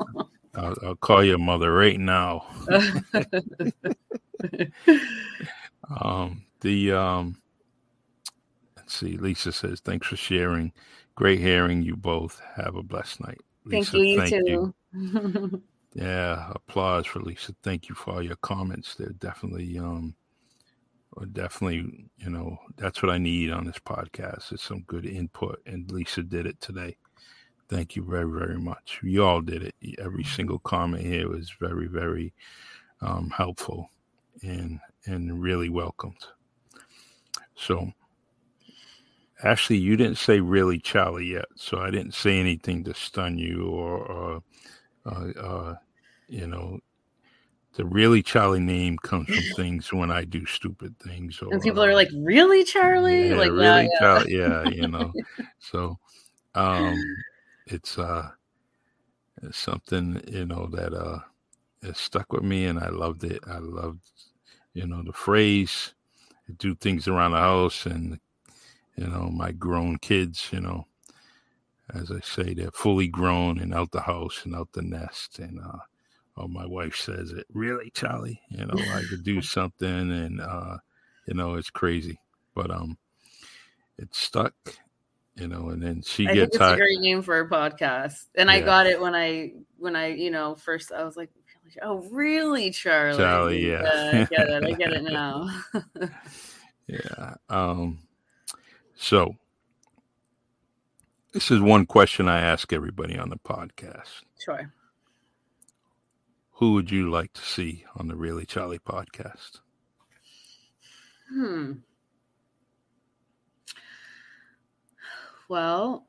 I'll, 0.55 0.77
I'll 0.83 0.97
call 0.97 1.25
your 1.25 1.39
mother 1.39 1.73
right 1.73 1.99
now. 1.99 2.47
um, 6.01 6.43
the 6.61 6.93
um, 6.93 7.41
let's 8.77 8.95
see. 8.95 9.16
Lisa 9.16 9.53
says, 9.53 9.81
"Thanks 9.81 10.07
for 10.07 10.16
sharing. 10.16 10.73
Great 11.14 11.41
hearing 11.41 11.83
you 11.83 11.97
both. 11.97 12.41
Have 12.57 12.77
a 12.77 12.83
blessed 12.83 13.21
night." 13.21 13.41
Lisa, 13.64 13.93
thank 13.93 14.05
you. 14.05 14.21
Thank 14.21 14.33
you. 14.49 14.75
you. 14.93 15.62
yeah, 15.95 16.51
applause 16.55 17.07
for 17.07 17.21
Lisa. 17.21 17.55
Thank 17.62 17.89
you 17.89 17.95
for 17.95 18.14
all 18.14 18.23
your 18.23 18.37
comments. 18.37 18.95
They're 18.97 19.11
definitely 19.11 19.79
um, 19.79 20.14
definitely, 21.33 22.07
you 22.19 22.31
know, 22.31 22.59
that's 22.77 23.03
what 23.03 23.11
I 23.11 23.19
need 23.19 23.51
on 23.51 23.65
this 23.65 23.79
podcast 23.79 24.53
is 24.53 24.63
some 24.63 24.83
good 24.87 25.07
input. 25.07 25.61
And 25.67 25.91
Lisa 25.91 26.23
did 26.23 26.47
it 26.47 26.61
today. 26.61 26.97
Thank 27.69 27.95
you 27.95 28.05
very, 28.05 28.31
very 28.31 28.59
much. 28.59 29.01
You 29.03 29.25
all 29.25 29.41
did 29.41 29.63
it. 29.63 29.75
Every 29.99 30.25
single 30.25 30.59
comment 30.59 31.05
here 31.05 31.29
was 31.29 31.51
very, 31.61 31.87
very 31.87 32.33
um, 33.01 33.31
helpful 33.31 33.91
and 34.43 34.81
and 35.07 35.43
really 35.43 35.69
welcomed. 35.69 36.27
So, 37.55 37.93
Ashley, 39.43 39.77
you 39.77 39.97
didn't 39.97 40.19
say 40.19 40.41
really 40.41 40.79
Charlie 40.79 41.27
yet, 41.27 41.47
so 41.57 41.79
I 41.79 41.91
didn't 41.91 42.15
say 42.15 42.39
anything 42.39 42.85
to 42.85 42.95
stun 42.95 43.39
you 43.39 43.69
or, 43.69 43.99
or 43.99 44.43
uh, 45.07 45.31
uh, 45.39 45.75
you 46.29 46.47
know, 46.47 46.81
the 47.81 47.87
really 47.87 48.22
Charlie 48.22 48.61
name 48.61 48.99
comes 48.99 49.26
from 49.26 49.57
things 49.57 49.91
when 49.91 50.11
I 50.11 50.24
do 50.24 50.45
stupid 50.45 50.99
things. 50.99 51.41
Or, 51.41 51.51
and 51.51 51.62
people 51.62 51.83
are 51.83 51.95
like, 51.95 52.11
"Really, 52.14 52.62
Charlie?" 52.62 53.31
Yeah, 53.31 53.37
like, 53.37 53.51
really, 53.53 53.85
yeah. 53.85 53.99
Charlie? 53.99 54.37
Yeah, 54.37 54.64
you 54.68 54.87
know. 54.87 55.11
so, 55.61 55.99
um, 56.55 57.03
it's 57.68 57.97
uh, 57.97 58.28
it's 59.43 59.57
something 59.57 60.22
you 60.28 60.45
know 60.45 60.66
that 60.72 60.93
uh, 60.93 61.20
it 61.81 61.97
stuck 61.97 62.31
with 62.35 62.43
me, 62.43 62.66
and 62.66 62.78
I 62.78 62.91
loved 62.91 63.24
it. 63.24 63.43
I 63.47 63.57
loved, 63.61 64.05
you 64.74 64.87
know, 64.87 65.03
the 65.03 65.14
phrase. 65.14 65.95
do 66.59 66.74
things 66.74 67.09
around 67.09 67.31
the 67.31 67.39
house, 67.39 67.87
and 67.87 68.20
you 68.97 69.07
know, 69.07 69.31
my 69.31 69.53
grown 69.53 69.97
kids. 69.97 70.51
You 70.53 70.61
know, 70.61 70.87
as 71.95 72.11
I 72.11 72.20
say, 72.20 72.53
they're 72.53 72.72
fully 72.72 73.09
grown 73.09 73.59
and 73.59 73.72
out 73.72 73.91
the 73.91 74.03
house 74.03 74.43
and 74.45 74.55
out 74.55 74.70
the 74.72 74.83
nest, 74.83 75.39
and 75.39 75.59
uh, 75.61 75.78
oh, 76.41 76.49
my 76.49 76.66
wife 76.66 76.97
says 76.97 77.32
it. 77.32 77.47
Really, 77.53 77.91
Charlie? 77.91 78.41
You 78.49 78.66
know, 78.66 78.78
I 78.78 79.03
could 79.09 79.22
do 79.22 79.43
something, 79.43 79.88
and 79.88 80.41
uh, 80.41 80.78
you 81.26 81.34
know, 81.34 81.55
it's 81.55 81.70
crazy, 81.70 82.18
but 82.55 82.70
um, 82.70 82.97
it's 83.99 84.18
stuck. 84.18 84.55
You 85.36 85.49
know, 85.49 85.70
and 85.70 85.82
then 85.82 86.03
she 86.03 86.26
I 86.26 86.34
gets. 86.34 86.57
Think 86.57 86.62
it's 86.62 86.72
a 86.72 86.76
great 86.76 87.01
name 87.01 87.22
for 87.22 87.38
a 87.41 87.49
podcast, 87.49 88.26
and 88.34 88.49
yeah. 88.49 88.57
I 88.57 88.61
got 88.61 88.86
it 88.86 89.01
when 89.01 89.14
I 89.14 89.53
when 89.78 89.97
I 89.97 90.09
you 90.09 90.30
know 90.30 90.55
first 90.55 90.93
I 90.93 91.05
was 91.05 91.16
like, 91.16 91.30
oh 91.82 92.07
really, 92.11 92.70
Charlie? 92.70 93.18
Charlie, 93.18 93.66
yeah, 93.66 93.82
yeah 93.82 94.20
I 94.20 94.24
get 94.24 94.49
it. 94.49 94.64
I 94.64 94.72
get 94.72 94.93
it 94.93 95.03
now. 95.05 95.49
yeah. 96.86 97.34
Um. 97.49 98.01
So 98.97 99.36
this 101.32 101.51
is 101.51 101.61
one 101.61 101.86
question 101.86 102.28
I 102.28 102.41
ask 102.41 102.72
everybody 102.72 103.16
on 103.18 103.30
the 103.30 103.38
podcast. 103.38 104.22
Sure 104.38 104.72
who 106.61 106.75
would 106.75 106.91
you 106.91 107.11
like 107.11 107.33
to 107.33 107.41
see 107.41 107.87
on 107.97 108.07
the 108.07 108.15
Really 108.15 108.45
Charlie 108.45 108.79
podcast? 108.79 109.61
Hmm. 111.31 111.73
Well, 115.49 116.07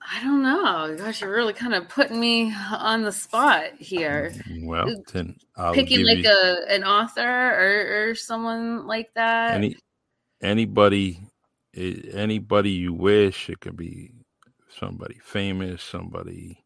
I 0.00 0.22
don't 0.22 0.44
know. 0.44 0.94
Gosh, 0.96 1.20
you're 1.20 1.34
really 1.34 1.52
kind 1.52 1.74
of 1.74 1.88
putting 1.88 2.20
me 2.20 2.54
on 2.54 3.02
the 3.02 3.10
spot 3.10 3.72
here. 3.76 4.32
Well, 4.60 5.02
then 5.12 5.34
I'll 5.56 5.74
picking 5.74 6.06
like 6.06 6.18
you... 6.18 6.30
a 6.30 6.72
an 6.72 6.84
author 6.84 7.20
or, 7.20 8.10
or 8.10 8.14
someone 8.14 8.86
like 8.86 9.12
that. 9.14 9.54
Any 9.54 9.76
anybody 10.42 11.20
anybody 11.74 12.70
you 12.70 12.92
wish. 12.92 13.50
It 13.50 13.58
could 13.58 13.76
be 13.76 14.12
somebody 14.68 15.18
famous, 15.24 15.82
somebody 15.82 16.63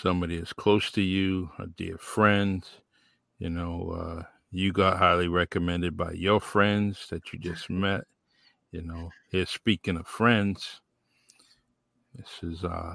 somebody 0.00 0.36
is 0.36 0.52
close 0.52 0.90
to 0.92 1.02
you, 1.02 1.50
a 1.58 1.66
dear 1.66 1.98
friend, 1.98 2.66
you 3.38 3.50
know, 3.50 3.90
uh, 3.90 4.22
you 4.50 4.72
got 4.72 4.98
highly 4.98 5.28
recommended 5.28 5.96
by 5.96 6.12
your 6.12 6.40
friends 6.40 7.06
that 7.10 7.32
you 7.32 7.38
just 7.38 7.68
met. 7.70 8.02
You 8.70 8.82
know, 8.82 9.10
here 9.30 9.46
speaking 9.46 9.96
of 9.98 10.06
friends, 10.06 10.80
This 12.14 12.28
is 12.42 12.64
uh 12.64 12.94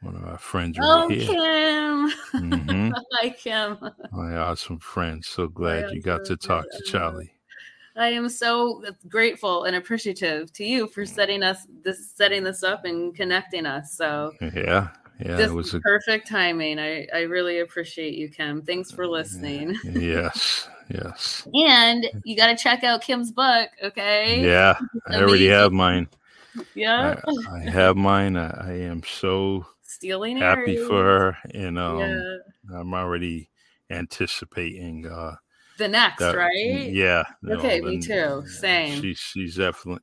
one 0.00 0.16
of 0.16 0.24
our 0.24 0.38
friends 0.38 0.78
Oh, 0.80 1.08
right 1.08 1.18
here. 1.18 1.26
Kim. 1.28 2.10
Mhm. 2.42 2.92
Hi, 3.12 3.30
Kim. 3.30 3.78
My 4.12 4.36
awesome 4.36 4.78
friend. 4.78 5.24
So 5.24 5.48
glad 5.48 5.90
you 5.90 6.00
got 6.02 6.24
to 6.26 6.34
awesome 6.34 6.48
talk 6.48 6.64
to. 6.70 6.82
Charlie. 6.82 7.32
I 7.96 8.08
am 8.08 8.28
so 8.28 8.84
grateful 9.08 9.64
and 9.64 9.74
appreciative 9.74 10.52
to 10.52 10.64
you 10.64 10.86
for 10.88 11.06
setting 11.06 11.42
us 11.42 11.66
this 11.82 12.10
setting 12.14 12.44
this 12.44 12.62
up 12.62 12.84
and 12.84 13.14
connecting 13.14 13.64
us. 13.66 13.92
So 13.96 14.32
Yeah, 14.40 14.90
yeah. 15.20 15.36
this 15.36 15.50
It 15.50 15.54
was 15.54 15.74
a 15.74 15.80
perfect 15.80 16.28
timing. 16.28 16.78
I, 16.78 17.06
I 17.14 17.20
really 17.22 17.60
appreciate 17.60 18.14
you, 18.14 18.28
Kim. 18.28 18.62
Thanks 18.62 18.90
for 18.90 19.06
listening. 19.06 19.76
yes, 19.84 20.68
yes. 20.90 21.46
And 21.54 22.06
you 22.24 22.36
got 22.36 22.48
to 22.48 22.56
check 22.56 22.84
out 22.84 23.02
Kim's 23.02 23.32
book, 23.32 23.70
okay? 23.82 24.44
Yeah, 24.44 24.78
I 25.08 25.16
already 25.22 25.48
have 25.48 25.72
mine. 25.72 26.08
Yeah. 26.74 27.20
I, 27.26 27.56
I 27.56 27.70
have 27.70 27.96
mine. 27.96 28.36
I, 28.36 28.68
I 28.68 28.72
am 28.72 29.02
so 29.02 29.66
Stealing 29.82 30.36
happy 30.36 30.76
for 30.76 31.02
her, 31.02 31.38
and 31.54 31.78
um, 31.78 32.00
yeah. 32.00 32.36
I'm 32.74 32.92
already 32.92 33.48
anticipating. 33.88 35.06
Uh, 35.06 35.36
The 35.78 35.88
next, 35.88 36.18
that, 36.18 36.36
right? 36.36 36.90
Yeah. 36.90 37.24
know, 37.40 37.54
Okay, 37.56 37.80
me 37.80 38.00
too. 38.00 38.44
Same. 38.46 39.00
She's 39.00 39.18
she's 39.18 39.56
definitely 39.56 40.02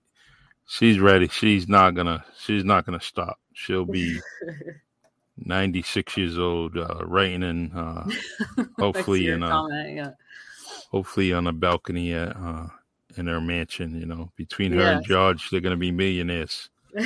she's 0.68 1.00
ready. 1.00 1.28
She's 1.28 1.68
not 1.68 1.96
gonna 1.96 2.24
she's 2.40 2.64
not 2.64 2.86
gonna 2.86 3.02
stop. 3.02 3.38
She'll 3.54 3.86
be 3.86 4.20
96 5.38 6.18
years 6.18 6.38
old, 6.38 6.78
uh, 6.78 7.06
writing 7.06 7.44
in 7.44 7.72
uh, 7.72 8.08
hopefully 8.80 9.30
in 9.30 9.44
a 9.44 9.50
comment, 9.50 9.96
yeah. 9.96 10.12
hopefully 10.92 11.34
on 11.34 11.48
a 11.48 11.54
balcony 11.54 12.14
at, 12.14 12.36
uh, 12.36 12.68
in 13.18 13.28
her 13.28 13.42
mansion. 13.42 14.00
You 14.00 14.06
know, 14.06 14.32
between 14.36 14.72
her 14.74 14.82
and 14.82 15.06
George, 15.06 15.50
they're 15.50 15.62
gonna 15.62 15.78
be 15.78 15.92
millionaires. 15.92 16.70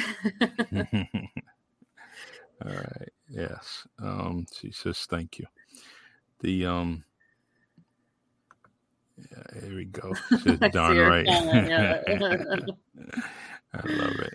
All 2.66 2.74
right. 2.74 3.10
Yes. 3.30 3.88
Um, 4.00 4.46
she 4.54 4.72
says 4.72 5.06
thank 5.10 5.40
you. 5.40 5.46
The 6.42 6.66
um 6.66 7.04
yeah, 9.18 9.62
here 9.62 9.76
we 9.76 9.86
go. 9.86 10.14
Darn 10.72 10.98
right. 10.98 11.26
comment, 11.26 11.68
yeah. 11.68 12.02
I 13.74 13.88
love 13.90 14.20
it. 14.20 14.34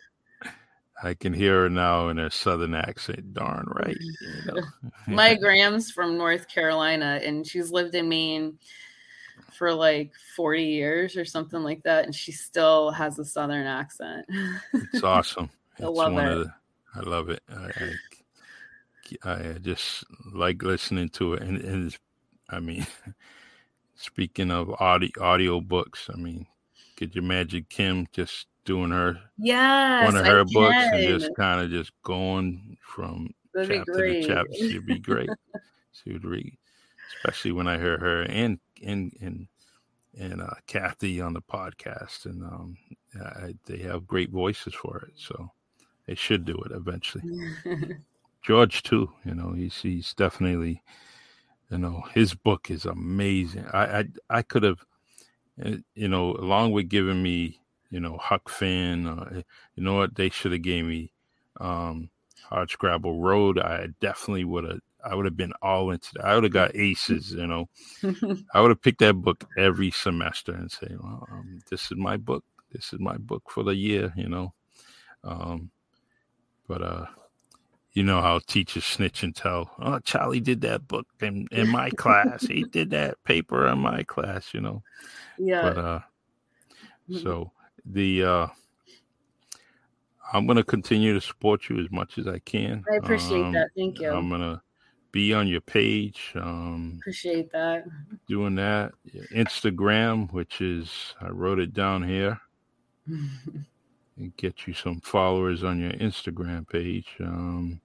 I 1.03 1.15
can 1.15 1.33
hear 1.33 1.63
her 1.63 1.69
now 1.69 2.09
in 2.09 2.19
her 2.19 2.31
southern 2.31 2.75
accent. 2.75 3.35
Darn 3.35 3.67
right. 3.69 3.97
You 4.47 4.53
know. 4.55 4.63
My 5.07 5.35
Graham's 5.41 5.91
from 5.91 6.17
North 6.17 6.49
Carolina 6.49 7.21
and 7.25 7.47
she's 7.47 7.71
lived 7.71 7.95
in 7.95 8.09
Maine 8.09 8.59
for 9.53 9.73
like 9.75 10.13
40 10.37 10.65
years 10.65 11.17
or 11.17 11.25
something 11.25 11.63
like 11.63 11.83
that. 11.85 12.05
And 12.05 12.15
she 12.15 12.33
still 12.33 12.91
has 12.93 13.19
a 13.19 13.25
southern 13.25 13.67
accent. 13.67 14.27
it's 14.93 15.03
awesome. 15.03 15.51
I 15.81 15.89
It's 15.89 15.91
love 15.91 16.13
it. 16.19 16.39
the, 16.45 16.53
I 16.95 17.01
love 17.01 17.29
it. 17.31 17.43
I, 17.49 17.71
I, 19.25 19.33
I 19.33 19.59
just 19.61 20.05
like 20.33 20.63
listening 20.63 21.09
to 21.11 21.35
it. 21.35 21.43
And, 21.43 21.59
and 21.61 21.87
it's, 21.87 21.99
I 22.51 22.61
mean, 22.61 22.87
speaking 23.95 24.51
of 24.51 24.71
audio, 24.81 25.11
audio 25.21 25.61
books, 25.61 26.09
I 26.13 26.17
mean, 26.17 26.47
could 26.97 27.15
you 27.15 27.23
imagine 27.23 27.67
Kim 27.69 28.07
just 28.13 28.47
doing 28.65 28.91
her 28.91 29.19
yes. 29.39 30.07
one 30.07 30.17
of 30.17 30.27
her 30.27 30.45
books 30.45 30.75
and 30.75 31.21
just 31.21 31.35
kind 31.37 31.61
of 31.61 31.71
just 31.71 31.93
going 32.03 32.77
from 32.81 33.33
That'd 33.55 33.85
chapter 33.87 34.13
to 34.13 34.27
chapter? 34.27 34.55
She'd 34.55 34.87
be 34.87 34.99
great. 34.99 35.31
she 35.93 36.13
would 36.13 36.25
read, 36.25 36.57
especially 37.17 37.53
when 37.53 37.69
I 37.69 37.79
hear 37.79 37.99
her 37.99 38.23
and 38.23 38.59
and 38.83 39.13
and 39.21 39.47
and 40.19 40.43
uh, 40.43 40.55
Kathy 40.67 41.21
on 41.21 41.33
the 41.33 41.41
podcast, 41.41 42.27
and 42.27 42.43
um, 42.43 42.77
I, 43.21 43.55
they 43.67 43.79
have 43.79 44.07
great 44.07 44.31
voices 44.31 44.75
for 44.75 44.99
it, 44.99 45.15
so 45.17 45.51
they 46.07 46.15
should 46.15 46.45
do 46.45 46.57
it 46.67 46.73
eventually. 46.73 47.25
George 48.43 48.83
too, 48.83 49.13
you 49.25 49.35
know, 49.35 49.53
he's 49.53 49.77
he's 49.81 50.15
definitely, 50.15 50.83
you 51.71 51.79
know, 51.79 52.03
his 52.13 52.35
book 52.35 52.71
is 52.71 52.85
amazing. 52.85 53.67
I 53.73 54.01
I, 54.01 54.05
I 54.31 54.43
could 54.43 54.65
have, 54.65 54.85
uh, 55.65 55.77
you 55.95 56.09
know, 56.09 56.33
along 56.35 56.73
with 56.73 56.89
giving 56.89 57.23
me, 57.23 57.61
you 57.93 58.01
know, 58.01 58.17
Huck 58.17 58.49
Finn, 58.49 59.07
uh, 59.07 59.43
you 59.77 59.85
know 59.85 59.95
what 59.95 60.15
they 60.15 60.31
should 60.31 60.53
have 60.53 60.63
gave 60.63 60.87
me, 60.87 61.13
um, 61.61 62.09
Scrabble 62.69 63.21
Road. 63.21 63.59
I 63.59 63.89
definitely 64.01 64.45
would 64.45 64.65
have. 64.65 64.81
I 65.05 65.15
would 65.15 65.27
have 65.27 65.37
been 65.37 65.53
all 65.61 65.91
into 65.91 66.09
that. 66.15 66.25
I 66.25 66.35
would 66.35 66.45
have 66.45 66.53
got 66.53 66.77
aces, 66.77 67.33
you 67.33 67.47
know. 67.47 67.69
I 68.55 68.61
would 68.61 68.71
have 68.71 68.81
picked 68.81 69.01
that 69.01 69.15
book 69.15 69.45
every 69.59 69.91
semester 69.91 70.53
and 70.53 70.71
say, 70.71 70.95
well, 70.99 71.27
um, 71.31 71.59
this 71.71 71.91
is 71.91 71.99
my 71.99 72.17
book. 72.17 72.45
This 72.71 72.93
is 72.93 73.01
my 73.01 73.17
book 73.19 73.43
for 73.51 73.63
the 73.63 73.75
year, 73.75 74.13
you 74.17 74.29
know. 74.29 74.55
Um, 75.25 75.71
but 76.69 76.83
uh, 76.83 77.07
you 77.93 78.05
know 78.05 78.23
how 78.23 78.39
teachers 78.47 78.85
snitch 78.85 79.23
and 79.23 79.37
tell. 79.37 79.71
Oh, 79.81 79.99
Charlie 79.99 80.41
did 80.41 80.63
that 80.63 80.89
book 80.89 81.07
in, 81.21 81.47
in 81.53 81.69
my 81.69 81.91
class. 81.91 82.47
He 82.47 82.63
did 82.65 82.91
that 82.91 83.23
paper 83.25 83.67
in 83.67 83.81
my 83.81 84.05
class, 84.05 84.55
you 84.55 84.61
know. 84.61 84.83
yeah. 85.39 85.63
But 85.63 85.79
uh, 85.79 86.01
so 87.23 87.51
the 87.87 88.25
uh, 88.25 88.47
I'm 90.33 90.47
gonna 90.47 90.65
continue 90.65 91.13
to 91.15 91.21
support 91.21 91.69
you 91.69 91.79
as 91.81 91.91
much 91.91 92.19
as 92.19 92.27
I 92.27 92.39
can. 92.41 92.85
I 92.91 92.97
appreciate 92.97 93.43
Um, 93.43 93.53
that. 93.53 93.69
Thank 93.77 94.01
you. 94.01 94.11
I'm 94.11 94.31
gonna 94.31 94.63
be 95.11 95.35
on 95.35 95.47
your 95.47 95.61
page. 95.61 96.33
Um, 96.37 96.97
appreciate 97.01 97.53
that. 97.53 97.85
doing 98.29 98.55
that. 98.57 98.93
Instagram, 99.35 100.33
which 100.33 100.61
is 100.61 101.15
I 101.21 101.29
wrote 101.29 101.59
it 101.59 101.75
down 101.75 102.03
here, 102.03 102.41
and 103.07 104.37
get 104.37 104.67
you 104.67 104.73
some 104.75 105.01
followers 105.01 105.65
on 105.65 105.81
your 105.81 105.93
Instagram 105.93 106.69
page. 106.69 107.09
Um, 107.21 107.81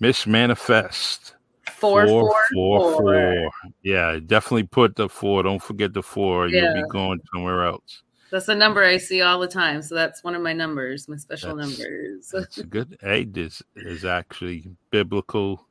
Miss 0.00 0.26
Manifest 0.26 1.34
Four, 1.72 2.06
four, 2.06 2.30
four, 2.52 2.92
four. 2.92 2.98
four. 3.00 3.50
Yeah, 3.82 4.18
definitely 4.24 4.64
put 4.64 4.94
the 4.94 5.08
four. 5.08 5.42
Don't 5.42 5.62
forget 5.62 5.92
the 5.94 6.02
four. 6.02 6.46
You'll 6.48 6.74
be 6.74 6.82
going 6.90 7.20
somewhere 7.32 7.64
else. 7.66 8.02
That's 8.30 8.48
a 8.48 8.54
number 8.54 8.82
I 8.82 8.96
see 8.96 9.22
all 9.22 9.38
the 9.38 9.46
time. 9.48 9.82
So 9.82 9.94
that's 9.94 10.24
one 10.24 10.34
of 10.34 10.42
my 10.42 10.52
numbers, 10.52 11.08
my 11.08 11.16
special 11.16 11.56
That's- 11.56 11.78
numbers. 11.78 12.28
That's 12.32 12.58
a 12.58 12.64
good. 12.64 12.98
Hey, 13.00 13.26
is 13.34 13.62
is 13.76 14.04
actually 14.04 14.68
biblical. 14.90 15.66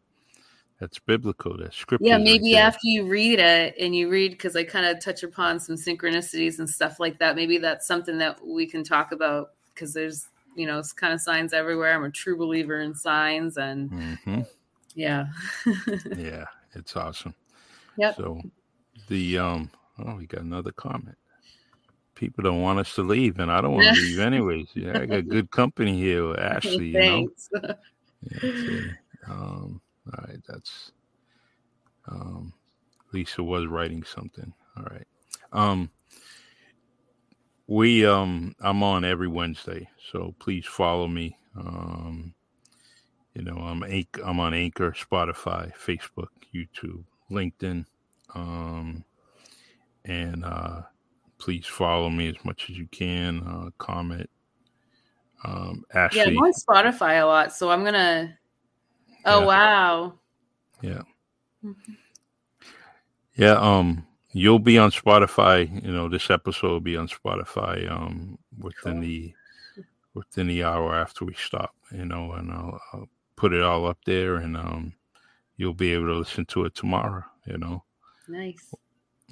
That's 0.80 0.99
biblical. 0.99 1.58
That's 1.58 1.76
scripture. 1.76 2.06
Yeah, 2.06 2.18
maybe 2.18 2.58
after 2.58 2.82
you 2.84 3.06
read 3.08 3.39
it 3.39 3.76
and 3.80 3.95
you 3.95 4.10
read, 4.10 4.32
because 4.32 4.56
I 4.56 4.64
kind 4.64 4.86
of 4.86 4.99
touch 4.99 5.24
upon 5.24 5.60
some 5.60 5.76
synchronicities 5.76 6.60
and 6.60 6.70
stuff 6.70 6.99
like 6.99 7.18
that. 7.20 7.36
Maybe 7.36 7.58
that's 7.58 7.88
something 7.88 8.18
that 8.18 8.45
we 8.45 8.68
can 8.68 8.84
talk 8.84 9.12
about 9.14 9.51
because 9.74 9.93
there's, 9.93 10.28
you 10.56 10.66
know, 10.66 10.80
it's 10.80 10.91
kind 10.91 11.14
of 11.14 11.22
signs 11.22 11.53
everywhere. 11.53 11.93
I'm 11.93 12.03
a 12.03 12.12
true 12.12 12.38
believer 12.38 12.82
in 12.82 12.93
signs, 12.93 13.58
and 13.58 13.89
hmm 14.24 14.41
yeah, 14.95 15.28
Yeah, 16.18 16.45
it's 16.74 16.95
awesome. 16.95 17.36
Yep. 17.97 18.16
So 18.16 18.41
the 19.08 19.38
um 19.38 19.70
oh 19.99 20.16
we 20.16 20.26
got 20.26 20.41
another 20.41 20.72
comment. 20.72 21.18
People 22.16 22.43
don't 22.43 22.61
want 22.61 22.80
us 22.80 22.95
to 22.95 23.03
leave, 23.03 23.39
and 23.39 23.51
I 23.51 23.61
don't 23.61 23.74
want 23.74 23.93
to 23.95 24.01
leave 24.01 24.20
anyways. 24.32 24.70
Yeah, 24.74 24.99
I 24.99 25.05
got 25.05 25.28
good 25.28 25.51
company 25.51 25.97
here 25.97 26.30
with 26.30 26.39
Ashley, 26.39 26.88
you 26.88 26.99
know. 26.99 27.30
Yeah, 28.41 28.93
um 29.28 29.82
all 30.07 30.26
right, 30.28 30.39
that's 30.47 30.91
um 32.07 32.53
Lisa 33.11 33.43
was 33.43 33.68
writing 33.68 34.03
something. 34.03 34.51
All 34.78 34.86
right. 34.89 35.07
Um 35.53 35.91
we 37.68 38.05
um 38.05 38.55
I'm 38.59 38.82
on 38.82 39.05
every 39.05 39.28
Wednesday, 39.28 39.88
so 40.11 40.34
please 40.39 40.66
follow 40.66 41.07
me. 41.07 41.38
Um 41.55 42.34
you 43.36 43.43
know, 43.43 43.57
I'm 43.57 43.84
I'm 44.24 44.39
on 44.39 44.53
Anchor, 44.53 44.91
Spotify, 44.91 45.72
Facebook, 45.76 46.30
YouTube, 46.53 47.03
LinkedIn. 47.30 47.86
Um 48.34 49.03
and 50.05 50.43
uh 50.45 50.82
please 51.38 51.65
follow 51.65 52.09
me 52.09 52.27
as 52.29 52.36
much 52.43 52.69
as 52.69 52.77
you 52.77 52.88
can. 52.88 53.39
Uh 53.41 53.69
comment. 53.77 54.29
Um 55.43 55.83
Yeah, 55.93 56.09
I'm 56.27 56.38
on 56.38 56.53
Spotify 56.53 57.21
a 57.21 57.25
lot, 57.25 57.53
so 57.53 57.69
I'm 57.71 57.83
gonna. 57.83 58.38
Oh 59.25 59.41
Yeah. 59.41 59.45
wow! 59.45 60.13
Yeah. 60.81 61.01
Yeah, 63.36 63.53
um 63.59 64.05
you'll 64.31 64.59
be 64.59 64.77
on 64.77 64.91
Spotify, 64.91 65.83
you 65.83 65.91
know, 65.91 66.09
this 66.09 66.29
episode 66.29 66.69
will 66.69 66.79
be 66.79 66.97
on 66.97 67.07
Spotify 67.07 67.89
um 67.91 68.38
within 68.59 68.93
Cool. 68.93 69.01
the 69.01 69.33
within 70.13 70.47
the 70.47 70.63
hour 70.63 70.95
after 70.95 71.25
we 71.25 71.33
stop, 71.33 71.75
you 71.91 72.05
know, 72.05 72.31
and 72.33 72.51
I'll, 72.51 72.79
I'll 72.93 73.09
put 73.36 73.51
it 73.53 73.61
all 73.61 73.86
up 73.86 73.97
there 74.05 74.38
and 74.38 74.55
um 74.55 74.93
you'll 75.57 75.73
be 75.73 75.93
able 75.93 76.07
to 76.07 76.13
listen 76.15 76.45
to 76.45 76.65
it 76.65 76.75
tomorrow, 76.75 77.23
you 77.45 77.57
know. 77.57 77.83
Nice. 78.27 78.73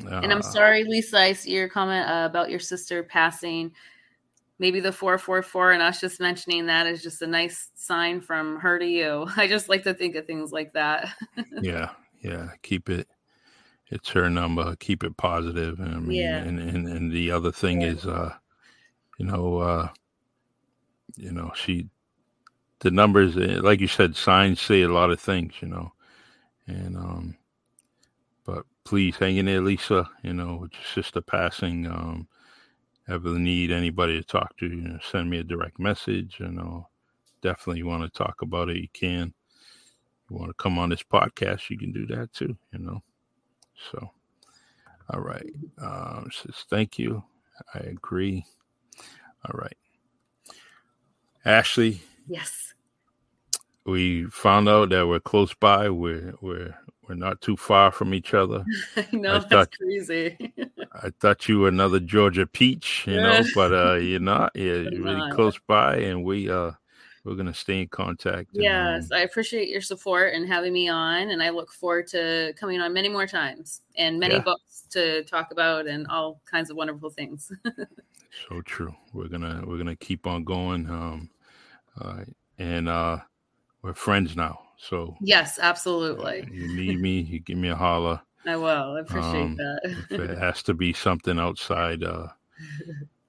Uh, 0.05 0.19
And 0.23 0.31
I'm 0.31 0.41
sorry, 0.41 0.83
Lisa. 0.83 1.19
I 1.19 1.33
see 1.33 1.51
your 1.51 1.69
comment 1.69 2.09
uh, 2.09 2.25
about 2.29 2.49
your 2.49 2.59
sister 2.59 3.03
passing. 3.03 3.71
Maybe 4.59 4.79
the 4.79 4.91
444 4.91 5.71
and 5.73 5.81
us 5.81 5.99
just 5.99 6.19
mentioning 6.19 6.65
that 6.67 6.87
is 6.87 7.01
just 7.03 7.21
a 7.21 7.27
nice 7.27 7.69
sign 7.75 8.21
from 8.21 8.59
her 8.59 8.79
to 8.79 8.85
you. 8.85 9.25
I 9.37 9.47
just 9.47 9.69
like 9.69 9.83
to 9.83 9.93
think 9.93 10.15
of 10.15 10.25
things 10.25 10.51
like 10.51 10.73
that. 10.73 11.13
Yeah, 11.61 11.89
yeah, 12.21 12.49
keep 12.61 12.89
it 12.89 13.07
it's 13.89 14.09
her 14.09 14.29
number, 14.29 14.75
keep 14.77 15.03
it 15.03 15.15
positive. 15.17 15.79
And 15.79 15.93
I 15.95 15.99
mean 15.99 16.19
Yeah. 16.19 16.37
and, 16.37 16.59
and 16.59 16.87
and 16.87 17.11
the 17.11 17.31
other 17.31 17.51
thing 17.51 17.81
Yeah. 17.81 17.89
is 17.89 18.05
uh 18.05 18.33
you 19.17 19.25
know 19.25 19.57
uh 19.57 19.89
you 21.15 21.31
know 21.31 21.51
she 21.55 21.87
the 22.79 22.91
numbers, 22.91 23.37
eh, 23.37 23.59
like 23.61 23.79
you 23.79 23.87
said, 23.87 24.15
signs 24.15 24.61
say 24.61 24.81
a 24.81 24.89
lot 24.89 25.09
of 25.09 25.19
things, 25.19 25.53
you 25.61 25.69
know. 25.69 25.93
And 26.67 26.97
um, 26.97 27.35
please 28.85 29.15
hang 29.17 29.37
in 29.37 29.45
there, 29.45 29.61
Lisa. 29.61 30.09
You 30.23 30.33
know, 30.33 30.57
with 30.61 30.73
your 30.73 31.03
sister 31.03 31.21
passing. 31.21 31.87
Um, 31.87 32.27
ever 33.09 33.37
need 33.37 33.71
anybody 33.71 34.19
to 34.19 34.25
talk 34.25 34.55
to, 34.57 34.65
you 34.67 34.75
know, 34.75 34.99
send 35.11 35.29
me 35.29 35.39
a 35.39 35.43
direct 35.43 35.79
message. 35.79 36.37
You 36.39 36.49
know, 36.49 36.87
definitely 37.41 37.83
want 37.83 38.03
to 38.03 38.09
talk 38.17 38.41
about 38.41 38.69
it. 38.69 38.77
You 38.77 38.87
can. 38.93 39.33
You 40.29 40.37
want 40.37 40.49
to 40.49 40.61
come 40.61 40.79
on 40.79 40.89
this 40.89 41.03
podcast, 41.03 41.69
you 41.69 41.77
can 41.77 41.91
do 41.91 42.05
that 42.07 42.33
too. 42.33 42.55
You 42.71 42.79
know. 42.79 43.03
So, 43.91 44.11
all 45.09 45.19
right. 45.19 45.51
Um, 45.79 46.29
says 46.31 46.65
thank 46.69 46.97
you. 46.97 47.23
I 47.73 47.79
agree. 47.79 48.45
All 49.45 49.59
right. 49.59 49.77
Ashley. 51.45 52.01
Yes. 52.27 52.73
We 53.85 54.25
found 54.25 54.69
out 54.69 54.89
that 54.89 55.07
we're 55.07 55.19
close 55.19 55.53
by. 55.53 55.89
We're 55.89 56.35
we're 56.39 56.75
we're 57.07 57.15
not 57.15 57.41
too 57.41 57.57
far 57.57 57.91
from 57.91 58.13
each 58.13 58.33
other. 58.33 58.63
I 58.95 59.07
know 59.11 59.35
I 59.35 59.39
that's 59.39 59.45
thought- 59.51 59.71
crazy. 59.77 60.53
I 61.03 61.09
thought 61.19 61.49
you 61.49 61.59
were 61.59 61.67
another 61.69 61.99
Georgia 61.99 62.45
peach, 62.45 63.03
you 63.07 63.17
know, 63.17 63.41
but 63.55 63.73
uh 63.85 63.95
you're 63.95 64.19
not. 64.19 64.55
You're 64.55 64.83
really 64.91 65.31
close 65.31 65.57
by 65.67 65.97
and 65.97 66.23
we 66.23 66.49
uh 66.49 66.71
we're 67.25 67.35
gonna 67.35 67.53
stay 67.53 67.81
in 67.81 67.87
contact. 67.87 68.53
and, 68.53 68.63
yes, 68.63 69.11
um, 69.11 69.17
I 69.17 69.21
appreciate 69.21 69.69
your 69.69 69.79
support 69.81 70.33
and 70.33 70.45
having 70.47 70.73
me 70.73 70.89
on, 70.89 71.29
and 71.31 71.41
I 71.41 71.49
look 71.51 71.71
forward 71.71 72.07
to 72.07 72.53
coming 72.57 72.81
on 72.81 72.91
many 72.93 73.07
more 73.09 73.25
times 73.25 73.81
and 73.97 74.19
many 74.19 74.35
Yeah. 74.35 74.41
books 74.41 74.83
to 74.91 75.23
talk 75.23 75.51
about 75.51 75.87
and 75.87 76.05
all 76.07 76.41
kinds 76.49 76.69
of 76.69 76.75
wonderful 76.75 77.09
things. 77.09 77.49
so 78.49 78.61
true. 78.61 78.93
We're 79.13 79.29
gonna 79.29 79.63
we're 79.65 79.77
gonna 79.77 79.95
keep 79.95 80.27
on 80.27 80.43
going. 80.43 80.89
Um 80.89 81.29
uh, 81.99 82.23
and 82.59 82.87
uh 82.89 83.19
we're 83.81 83.93
friends 83.93 84.35
now. 84.35 84.59
So 84.77 85.15
yes, 85.21 85.59
absolutely. 85.61 86.47
you 86.51 86.67
need 86.67 86.99
me, 86.99 87.19
you 87.21 87.39
give 87.39 87.57
me 87.57 87.69
a 87.69 87.75
holler. 87.75 88.21
I 88.45 88.57
will. 88.57 88.95
I 88.97 88.99
appreciate 88.99 89.59
Um, 89.59 89.59
if 89.83 90.11
it 90.19 90.37
has 90.37 90.61
to 90.63 90.73
be 90.73 90.91
something 90.93 91.39
outside 91.39 92.03
uh 92.03 92.27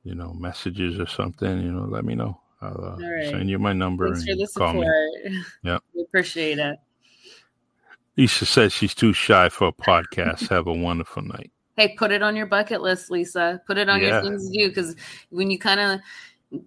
you 0.02 0.14
know 0.14 0.32
messages 0.34 0.98
or 1.00 1.06
something 1.06 1.62
you 1.62 1.72
know 1.72 1.84
let 1.84 2.04
me 2.04 2.14
know 2.14 2.38
i'll 2.60 2.84
uh, 2.84 2.96
right. 3.10 3.26
send 3.30 3.48
you 3.48 3.58
my 3.58 3.72
number 3.72 4.06
Thanks 4.12 4.28
and 4.28 4.38
for 4.38 4.46
the 4.46 4.52
call 4.52 4.74
me 4.74 4.80
support. 4.80 5.44
Yeah. 5.62 5.78
We 5.94 6.02
appreciate 6.02 6.58
it. 6.58 6.76
lisa 8.16 8.44
says 8.44 8.72
she's 8.72 8.94
too 8.94 9.12
shy 9.12 9.48
for 9.48 9.68
a 9.68 9.72
podcast 9.72 10.48
have 10.48 10.66
a 10.66 10.72
wonderful 10.72 11.22
night 11.22 11.50
Hey, 11.76 11.96
put 11.96 12.12
it 12.12 12.22
on 12.22 12.36
your 12.36 12.46
bucket 12.46 12.82
list, 12.82 13.10
Lisa. 13.10 13.60
Put 13.66 13.78
it 13.78 13.88
on 13.88 14.00
Yeah. 14.00 14.22
your 14.22 14.22
things 14.22 14.48
to 14.48 14.56
do 14.56 14.68
because 14.68 14.94
when 15.30 15.50
you 15.50 15.58
kind 15.58 15.80
of 15.80 15.98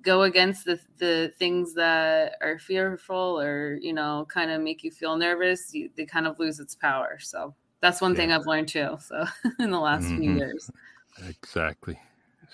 go 0.01 0.23
against 0.23 0.65
the 0.65 0.79
the 0.97 1.31
things 1.39 1.73
that 1.75 2.35
are 2.41 2.59
fearful 2.59 3.39
or 3.39 3.77
you 3.81 3.93
know 3.93 4.25
kind 4.29 4.51
of 4.51 4.61
make 4.61 4.83
you 4.83 4.91
feel 4.91 5.15
nervous, 5.17 5.73
you, 5.73 5.89
they 5.95 6.05
kind 6.05 6.27
of 6.27 6.39
lose 6.39 6.59
its 6.59 6.75
power. 6.75 7.17
So 7.19 7.53
that's 7.81 8.01
one 8.01 8.15
thing 8.15 8.31
I've 8.31 8.47
learned 8.47 8.67
too. 8.69 8.97
So 8.99 9.25
in 9.59 9.71
the 9.71 9.79
last 9.79 10.07
few 10.07 10.31
Mhm. 10.31 10.37
years. 10.37 10.69
exactly 11.27 11.99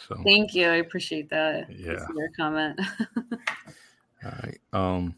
so 0.07 0.15
Thank 0.23 0.53
you. 0.55 0.67
I 0.67 0.75
appreciate 0.77 1.29
that. 1.29 1.69
Yeah. 1.69 2.05
Your 2.15 2.29
comment. 2.37 2.79
all 4.25 4.31
right 4.43 4.59
um 4.71 5.15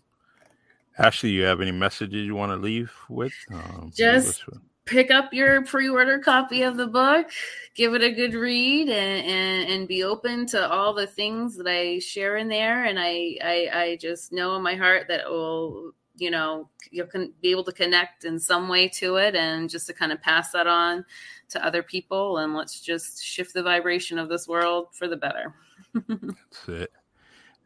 ashley 0.98 1.30
you 1.30 1.44
have 1.44 1.62
any 1.62 1.72
messages 1.72 2.26
you 2.26 2.36
want 2.36 2.52
to 2.52 2.56
leave 2.58 2.92
with 3.10 3.34
um 3.52 3.92
Just- 3.94 4.44
pick 4.86 5.12
up 5.12 5.34
your 5.34 5.64
pre-order 5.64 6.20
copy 6.20 6.62
of 6.62 6.78
the 6.78 6.88
book 6.88 7.28
give 7.76 7.94
it 7.94 8.02
a 8.02 8.12
good 8.12 8.34
read 8.34 8.90
and, 8.90 9.26
and 9.26 9.70
and 9.70 9.88
be 9.88 10.04
open 10.04 10.46
to 10.48 10.72
all 10.72 10.94
the 10.94 11.06
things 11.06 11.56
that 11.58 11.68
i 11.68 12.00
share 12.00 12.38
in 12.38 12.48
there. 12.48 12.86
And 12.86 12.98
i 13.00 13.38
i, 13.44 13.70
I 13.74 13.98
just 13.98 14.32
know 14.32 14.56
in 14.56 14.64
my 14.64 14.76
heart 14.76 15.08
that 15.10 15.22
it 15.22 15.30
will 15.30 15.92
you 16.18 16.32
know 16.32 16.70
you 16.92 17.06
can 17.06 17.34
be 17.42 17.52
able 17.52 17.66
to 17.66 17.74
connect 17.74 18.24
in 18.24 18.40
some 18.40 18.70
way 18.70 18.88
to 18.88 19.18
it. 19.18 19.36
And 19.36 19.70
just 19.70 19.86
to 19.88 19.94
kind 19.94 20.12
of 20.12 20.22
pass 20.22 20.52
that 20.52 20.66
on 20.66 21.06
to 21.50 21.64
other 21.66 21.84
people 21.84 22.38
and 22.40 22.56
let's 22.56 22.80
just 22.80 23.24
shift 23.24 23.54
the 23.54 23.62
vibration 23.64 24.18
of 24.18 24.30
this 24.30 24.48
world 24.48 24.88
for 24.94 25.08
the 25.08 25.18
better. 25.18 25.54
That's 25.94 26.68
it. 26.68 26.92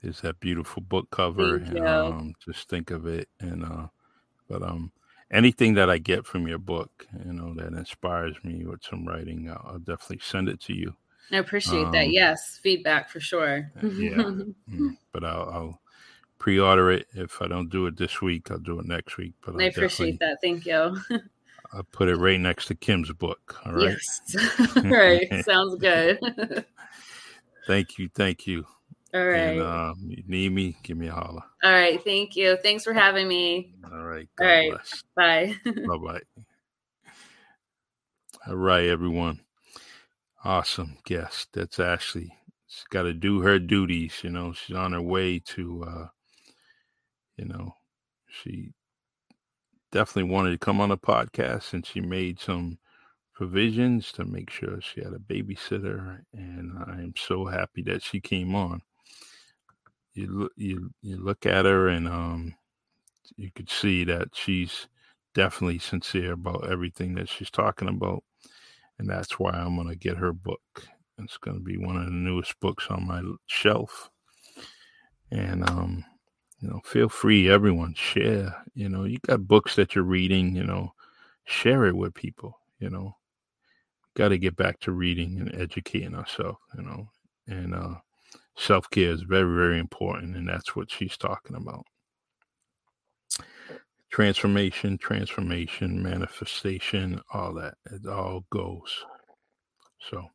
is 0.02 0.22
that 0.22 0.40
beautiful 0.40 0.82
book 0.82 1.10
cover 1.12 1.60
Thank 1.60 1.78
and 1.78 1.88
um 1.88 2.36
just 2.44 2.68
think 2.70 2.90
of 2.90 3.06
it 3.06 3.30
and 3.40 3.64
uh 3.64 3.88
but 4.48 4.64
um 4.64 4.92
anything 5.32 5.74
that 5.76 5.90
i 5.90 5.98
get 5.98 6.26
from 6.26 6.48
your 6.48 6.58
book 6.58 7.08
you 7.26 7.34
know 7.34 7.54
that 7.54 7.74
inspires 7.74 8.36
me 8.44 8.66
with 8.66 8.84
some 8.84 9.08
writing 9.08 9.50
i'll, 9.50 9.74
I'll 9.74 9.80
definitely 9.80 10.20
send 10.24 10.50
it 10.50 10.60
to 10.62 10.74
you. 10.74 10.96
I 11.32 11.38
appreciate 11.38 11.92
that. 11.92 12.06
Um, 12.06 12.12
yes 12.12 12.60
feedback 12.62 13.10
for 13.10 13.20
sure. 13.20 13.72
yeah. 13.84 14.32
Mm, 14.70 14.98
but 15.14 15.24
I'll, 15.24 15.50
I'll 15.50 15.82
pre-order 16.38 16.92
it. 16.92 17.08
If 17.16 17.42
i 17.42 17.48
don't 17.48 17.70
do 17.70 17.88
it 17.88 17.98
this 17.98 18.22
week 18.22 18.52
i'll 18.52 18.60
do 18.60 18.80
it 18.80 18.86
next 18.86 19.18
week 19.18 19.34
but 19.44 19.56
I'll 19.56 19.62
i 19.62 19.66
appreciate 19.66 20.20
that. 20.20 20.38
Thank 20.44 20.68
you. 20.68 20.96
I'll 21.74 21.84
put 21.92 22.08
it 22.08 22.18
right 22.18 22.40
next 22.40 22.66
to 22.68 22.76
kim's 22.76 23.12
book 23.12 23.60
all 23.66 23.74
right? 23.74 23.96
Yes. 23.98 24.76
All 24.76 24.84
right. 24.92 25.44
Sounds 25.44 25.76
good. 25.76 26.20
Thank 27.68 27.98
you 27.98 28.10
thank 28.14 28.46
you 28.46 28.66
all 29.14 29.26
right 29.26 29.60
and 29.60 29.62
um 29.62 29.96
you 30.08 30.24
need 30.28 30.52
me 30.52 30.78
give 30.84 30.98
me 30.98 31.08
a 31.08 31.12
holler 31.14 31.44
All 31.64 31.72
right. 31.72 32.02
Thank 32.04 32.36
you. 32.36 32.58
Thanks 32.64 32.84
for 32.84 32.94
having 32.94 33.28
me. 33.28 33.74
all 33.92 34.04
right 34.04 34.30
All 34.40 34.46
God 34.46 34.54
right. 34.54 34.70
bless 34.72 35.04
Bye. 35.16 35.56
Bye 35.66 35.98
bye. 35.98 36.22
All 38.48 38.56
right, 38.56 38.86
everyone. 38.86 39.42
Awesome 40.46 40.98
guest. 41.06 41.50
That's 41.54 41.80
Ashley. 41.80 42.32
She's 42.68 42.86
got 42.90 43.04
to 43.04 43.14
do 43.14 43.42
her 43.42 43.60
duties. 43.60 44.22
You 44.24 44.30
know, 44.30 44.54
she's 44.54 44.76
on 44.76 44.94
her 44.94 45.02
way 45.02 45.40
to, 45.40 45.84
uh, 45.84 46.08
you 47.38 47.46
know, 47.46 47.74
she 48.30 48.72
definitely 49.92 50.32
wanted 50.32 50.52
to 50.52 50.58
come 50.58 50.80
on 50.80 50.90
the 50.90 50.98
podcast 50.98 51.74
and 51.74 51.86
she 51.86 52.00
made 52.00 52.40
some 52.40 52.78
provisions 53.34 54.12
to 54.14 54.24
make 54.24 54.50
sure 54.50 54.80
she 54.82 55.02
had 55.04 55.14
a 55.14 55.18
babysitter. 55.20 56.20
And 56.34 56.72
I 56.88 56.94
am 57.02 57.14
so 57.18 57.46
happy 57.46 57.82
that 57.84 58.02
she 58.04 58.22
came 58.22 58.56
on. 58.56 58.82
You 60.14 60.28
look, 60.28 60.52
you, 60.56 60.92
you 61.02 61.18
look 61.18 61.46
at 61.46 61.66
her 61.66 61.88
and, 61.88 62.08
um, 62.08 62.56
you 63.38 63.52
could 63.52 63.70
see 63.70 64.04
that 64.06 64.30
she's 64.34 64.88
definitely 65.34 65.80
sincere 65.80 66.34
about 66.34 66.70
everything 66.70 67.16
that 67.16 67.30
she's 67.30 67.52
talking 67.52 67.88
about. 67.88 68.24
And 68.98 69.10
that's 69.10 69.40
why 69.40 69.52
I'm 69.52 69.76
going 69.76 69.88
to 69.88 69.96
get 69.96 70.18
her 70.18 70.34
book. 70.34 70.62
It's 71.18 71.38
going 71.38 71.58
to 71.58 71.64
be 71.64 71.78
one 71.78 71.96
of 71.96 72.06
the 72.06 72.12
newest 72.12 72.60
books 72.60 72.88
on 72.90 73.08
my 73.08 73.22
shelf. 73.46 74.10
And, 75.32 75.70
um, 75.70 76.04
you 76.60 76.70
know, 76.70 76.82
feel 76.84 77.08
free, 77.08 77.50
everyone, 77.50 77.94
share. 77.94 78.64
You 78.74 78.90
know, 78.90 79.04
you 79.04 79.20
got 79.20 79.48
books 79.48 79.76
that 79.76 79.96
you're 79.96 80.04
reading, 80.04 80.56
you 80.56 80.64
know, 80.64 80.94
share 81.46 81.86
it 81.86 81.96
with 81.96 82.14
people, 82.14 82.60
you 82.80 82.90
know. 82.90 83.16
Got 84.16 84.30
to 84.30 84.38
get 84.38 84.56
back 84.56 84.80
to 84.82 84.92
reading 84.92 85.40
and 85.40 85.54
educating 85.56 86.16
ourselves, 86.16 86.60
you 86.76 86.84
know. 86.84 87.10
And 87.48 87.76
uh, 87.76 87.96
self 88.60 88.90
care 88.90 89.12
is 89.12 89.22
very, 89.22 89.56
very 89.56 89.80
important. 89.80 90.36
And 90.36 90.48
that's 90.48 90.76
what 90.76 90.92
she's 90.92 91.18
talking 91.18 91.56
about 91.56 91.86
transformation, 94.12 94.98
transformation, 94.98 96.02
manifestation, 96.02 97.22
all 97.34 97.54
that. 97.54 97.76
It 97.92 98.08
all 98.08 98.44
goes. 98.50 99.06
So, 100.10 100.28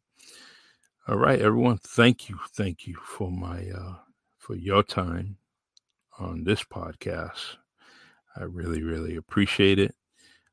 all 1.08 1.16
right, 1.16 1.40
everyone. 1.40 1.78
Thank 1.78 2.28
you, 2.28 2.38
thank 2.56 2.86
you 2.86 2.96
for 3.04 3.30
my 3.30 3.68
uh 3.70 3.96
for 4.38 4.54
your 4.54 4.82
time 4.82 5.36
on 6.18 6.44
this 6.44 6.62
podcast. 6.62 7.56
I 8.36 8.44
really, 8.44 8.82
really 8.82 9.16
appreciate 9.16 9.78
it. 9.78 9.94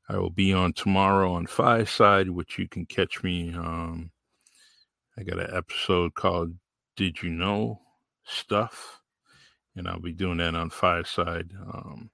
I 0.08 0.18
will 0.18 0.30
be 0.30 0.54
on 0.54 0.74
tomorrow 0.74 1.34
on 1.34 1.46
Fireside, 1.46 2.30
which 2.30 2.58
you 2.58 2.68
can 2.68 2.86
catch 2.86 3.24
me. 3.24 3.54
Um, 3.54 4.12
I 5.18 5.24
got 5.24 5.40
an 5.40 5.56
episode 5.56 6.14
called 6.16 6.54
"Did 6.96 7.22
You 7.22 7.30
Know 7.30 7.82
Stuff," 8.24 9.02
and 9.76 9.88
I'll 9.88 10.00
be 10.00 10.14
doing 10.14 10.38
that 10.38 10.56
on 10.56 10.70
Fireside. 10.70 11.52
Um, 11.74 12.10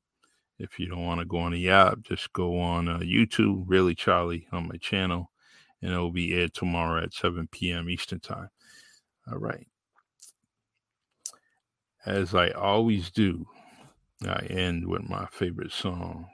if 0.59 0.79
you 0.79 0.87
don't 0.87 1.05
want 1.05 1.19
to 1.19 1.25
go 1.25 1.37
on 1.37 1.51
the 1.51 1.69
app, 1.69 2.01
just 2.01 2.33
go 2.33 2.59
on 2.59 2.87
uh, 2.87 2.99
YouTube, 2.99 3.65
Really 3.67 3.93
Charlie, 3.93 4.47
on 4.51 4.67
my 4.67 4.77
channel, 4.77 5.31
and 5.81 5.93
it 5.93 5.97
will 5.97 6.11
be 6.11 6.33
aired 6.33 6.53
tomorrow 6.53 7.03
at 7.03 7.13
7 7.13 7.47
p.m. 7.51 7.89
Eastern 7.89 8.19
Time. 8.19 8.49
All 9.31 9.37
right. 9.37 9.67
As 12.05 12.33
I 12.33 12.49
always 12.51 13.11
do, 13.11 13.45
I 14.25 14.45
end 14.49 14.87
with 14.87 15.07
my 15.07 15.27
favorite 15.31 15.71
song 15.71 16.27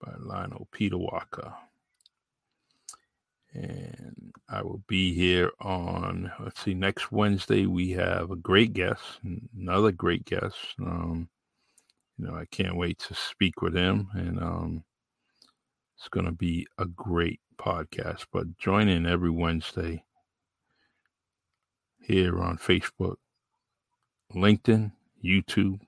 by 0.00 0.12
Lionel 0.18 0.68
Peter 0.72 0.98
Walker. 0.98 1.54
And 3.54 4.32
I 4.48 4.62
will 4.62 4.82
be 4.88 5.12
here 5.14 5.50
on, 5.60 6.32
let's 6.40 6.62
see, 6.62 6.74
next 6.74 7.12
Wednesday. 7.12 7.66
We 7.66 7.90
have 7.90 8.30
a 8.30 8.36
great 8.36 8.72
guest, 8.72 9.02
another 9.54 9.92
great 9.92 10.24
guest. 10.24 10.56
Um, 10.80 11.28
you 12.18 12.26
know, 12.26 12.34
I 12.34 12.46
can't 12.46 12.76
wait 12.76 12.98
to 13.00 13.14
speak 13.14 13.60
with 13.62 13.74
him, 13.74 14.08
and 14.14 14.38
um, 14.40 14.84
it's 15.98 16.08
going 16.08 16.26
to 16.26 16.32
be 16.32 16.66
a 16.78 16.86
great 16.86 17.40
podcast. 17.58 18.26
But 18.32 18.56
join 18.58 18.88
in 18.88 19.06
every 19.06 19.30
Wednesday 19.30 20.02
here 22.00 22.40
on 22.40 22.58
Facebook, 22.58 23.16
LinkedIn, 24.34 24.92
YouTube. 25.24 25.80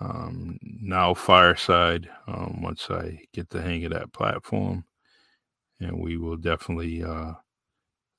um, 0.00 0.58
now 0.62 1.14
Fireside. 1.14 2.08
Um, 2.26 2.60
once 2.62 2.90
I 2.90 3.20
get 3.32 3.50
the 3.50 3.60
hang 3.60 3.84
of 3.84 3.92
that 3.92 4.12
platform, 4.12 4.84
and 5.80 5.98
we 5.98 6.16
will 6.16 6.36
definitely 6.36 7.02
uh, 7.02 7.32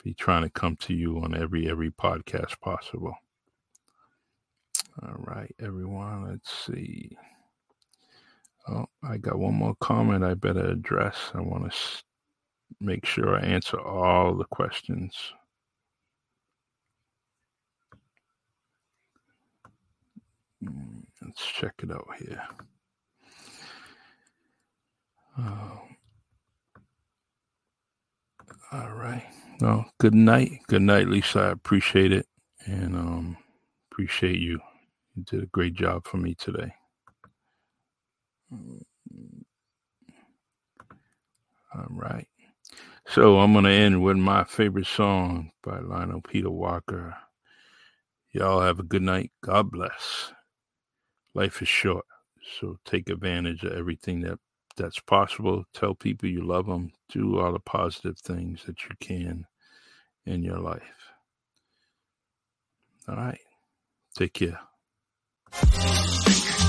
be 0.03 0.13
trying 0.13 0.43
to 0.43 0.49
come 0.49 0.75
to 0.77 0.93
you 0.93 1.19
on 1.23 1.35
every 1.35 1.69
every 1.69 1.91
podcast 1.91 2.59
possible. 2.59 3.15
All 5.03 5.15
right, 5.17 5.53
everyone. 5.59 6.27
Let's 6.29 6.51
see. 6.65 7.17
Oh, 8.67 8.85
I 9.03 9.17
got 9.17 9.39
one 9.39 9.55
more 9.55 9.75
comment 9.79 10.23
I 10.23 10.33
better 10.35 10.65
address. 10.65 11.31
I 11.33 11.41
want 11.41 11.71
to 11.71 11.77
make 12.79 13.05
sure 13.05 13.35
I 13.35 13.41
answer 13.41 13.79
all 13.79 14.35
the 14.35 14.45
questions. 14.45 15.15
Mm, 20.63 21.03
Let's 21.21 21.45
check 21.45 21.73
it 21.83 21.91
out 21.91 22.07
here. 22.19 22.43
Oh, 25.39 25.81
all 28.71 28.91
right. 28.93 29.23
No, 29.61 29.85
good 29.99 30.15
night. 30.15 30.61
Good 30.67 30.81
night, 30.83 31.07
Lisa. 31.07 31.39
I 31.39 31.49
appreciate 31.51 32.11
it. 32.11 32.27
And 32.65 32.95
um 32.95 33.37
appreciate 33.91 34.39
you. 34.39 34.59
You 35.15 35.23
did 35.23 35.43
a 35.43 35.47
great 35.47 35.73
job 35.73 36.05
for 36.07 36.17
me 36.17 36.35
today. 36.35 36.73
All 41.73 41.87
right. 41.89 42.27
So 43.07 43.39
I'm 43.39 43.53
gonna 43.53 43.69
end 43.69 44.03
with 44.03 44.17
my 44.17 44.43
favorite 44.45 44.87
song 44.87 45.51
by 45.63 45.79
Lionel 45.79 46.21
Peter 46.21 46.49
Walker. 46.51 47.15
Y'all 48.33 48.61
have 48.61 48.79
a 48.79 48.83
good 48.83 49.01
night. 49.03 49.31
God 49.43 49.71
bless. 49.71 50.33
Life 51.33 51.61
is 51.61 51.69
short, 51.69 52.05
so 52.59 52.77
take 52.85 53.09
advantage 53.09 53.63
of 53.63 53.73
everything 53.73 54.21
that 54.21 54.39
that's 54.75 54.99
possible. 54.99 55.65
Tell 55.73 55.95
people 55.95 56.29
you 56.29 56.45
love 56.45 56.65
them. 56.65 56.91
Do 57.09 57.39
all 57.39 57.53
the 57.53 57.59
positive 57.59 58.17
things 58.19 58.63
that 58.65 58.83
you 58.83 58.91
can 58.99 59.45
in 60.25 60.43
your 60.43 60.59
life. 60.59 60.81
All 63.07 63.15
right. 63.15 63.39
Take 64.15 64.33
care. 64.33 64.59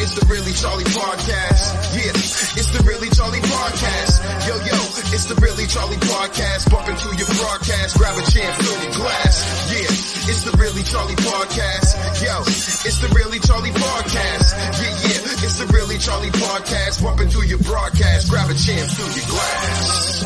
It's 0.00 0.14
the 0.18 0.24
Really 0.26 0.52
Charlie 0.52 0.84
Podcast. 0.88 1.74
Yeah, 1.94 2.10
it's 2.56 2.70
the 2.72 2.82
Really 2.86 3.10
Charlie 3.10 3.40
Podcast. 3.44 4.22
Yo, 4.48 4.54
yo, 4.64 4.78
it's 5.12 5.26
the 5.26 5.34
Really 5.36 5.66
Charlie 5.66 6.00
Podcast. 6.08 6.70
Bump 6.70 6.88
into 6.88 7.08
your 7.18 7.28
broadcast, 7.38 7.98
grab 7.98 8.16
a 8.16 8.22
chair, 8.30 8.50
fill 8.54 8.82
your 8.82 8.92
glass. 8.94 9.36
Yeah, 9.70 9.90
it's 10.32 10.42
the 10.44 10.56
Really 10.56 10.82
Charlie 10.82 11.16
Podcast. 11.16 11.98
Yo, 12.24 12.40
it's 12.42 12.98
the 12.98 13.08
Really 13.14 13.38
Charlie 13.40 13.70
Podcast. 13.74 14.56
Yeah, 14.80 14.94
yeah, 15.12 15.44
it's 15.44 15.58
the 15.58 15.66
Really 15.74 15.98
Charlie 15.98 16.30
Podcast. 16.30 17.02
Bump 17.02 17.20
into 17.20 17.46
your 17.46 17.58
broadcast, 17.58 18.30
grab 18.30 18.50
a 18.50 18.54
chair, 18.54 18.84
fill 18.86 19.10
your 19.12 19.26
glass. 19.28 20.22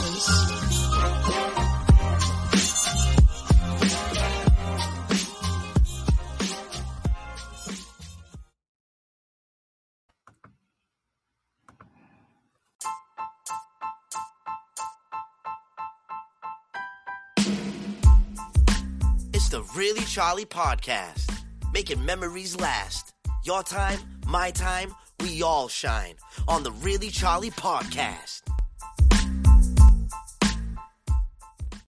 Really 19.77 20.07
Charlie 20.07 20.47
Podcast, 20.47 21.31
making 21.71 22.03
memories 22.03 22.59
last. 22.59 23.13
Your 23.45 23.63
time, 23.63 23.99
my 24.27 24.51
time, 24.51 24.95
we 25.21 25.43
all 25.43 25.69
shine 25.69 26.15
on 26.49 26.63
the 26.63 26.73
Really 26.73 27.11
Charlie 27.11 27.51
Podcast. 27.51 28.46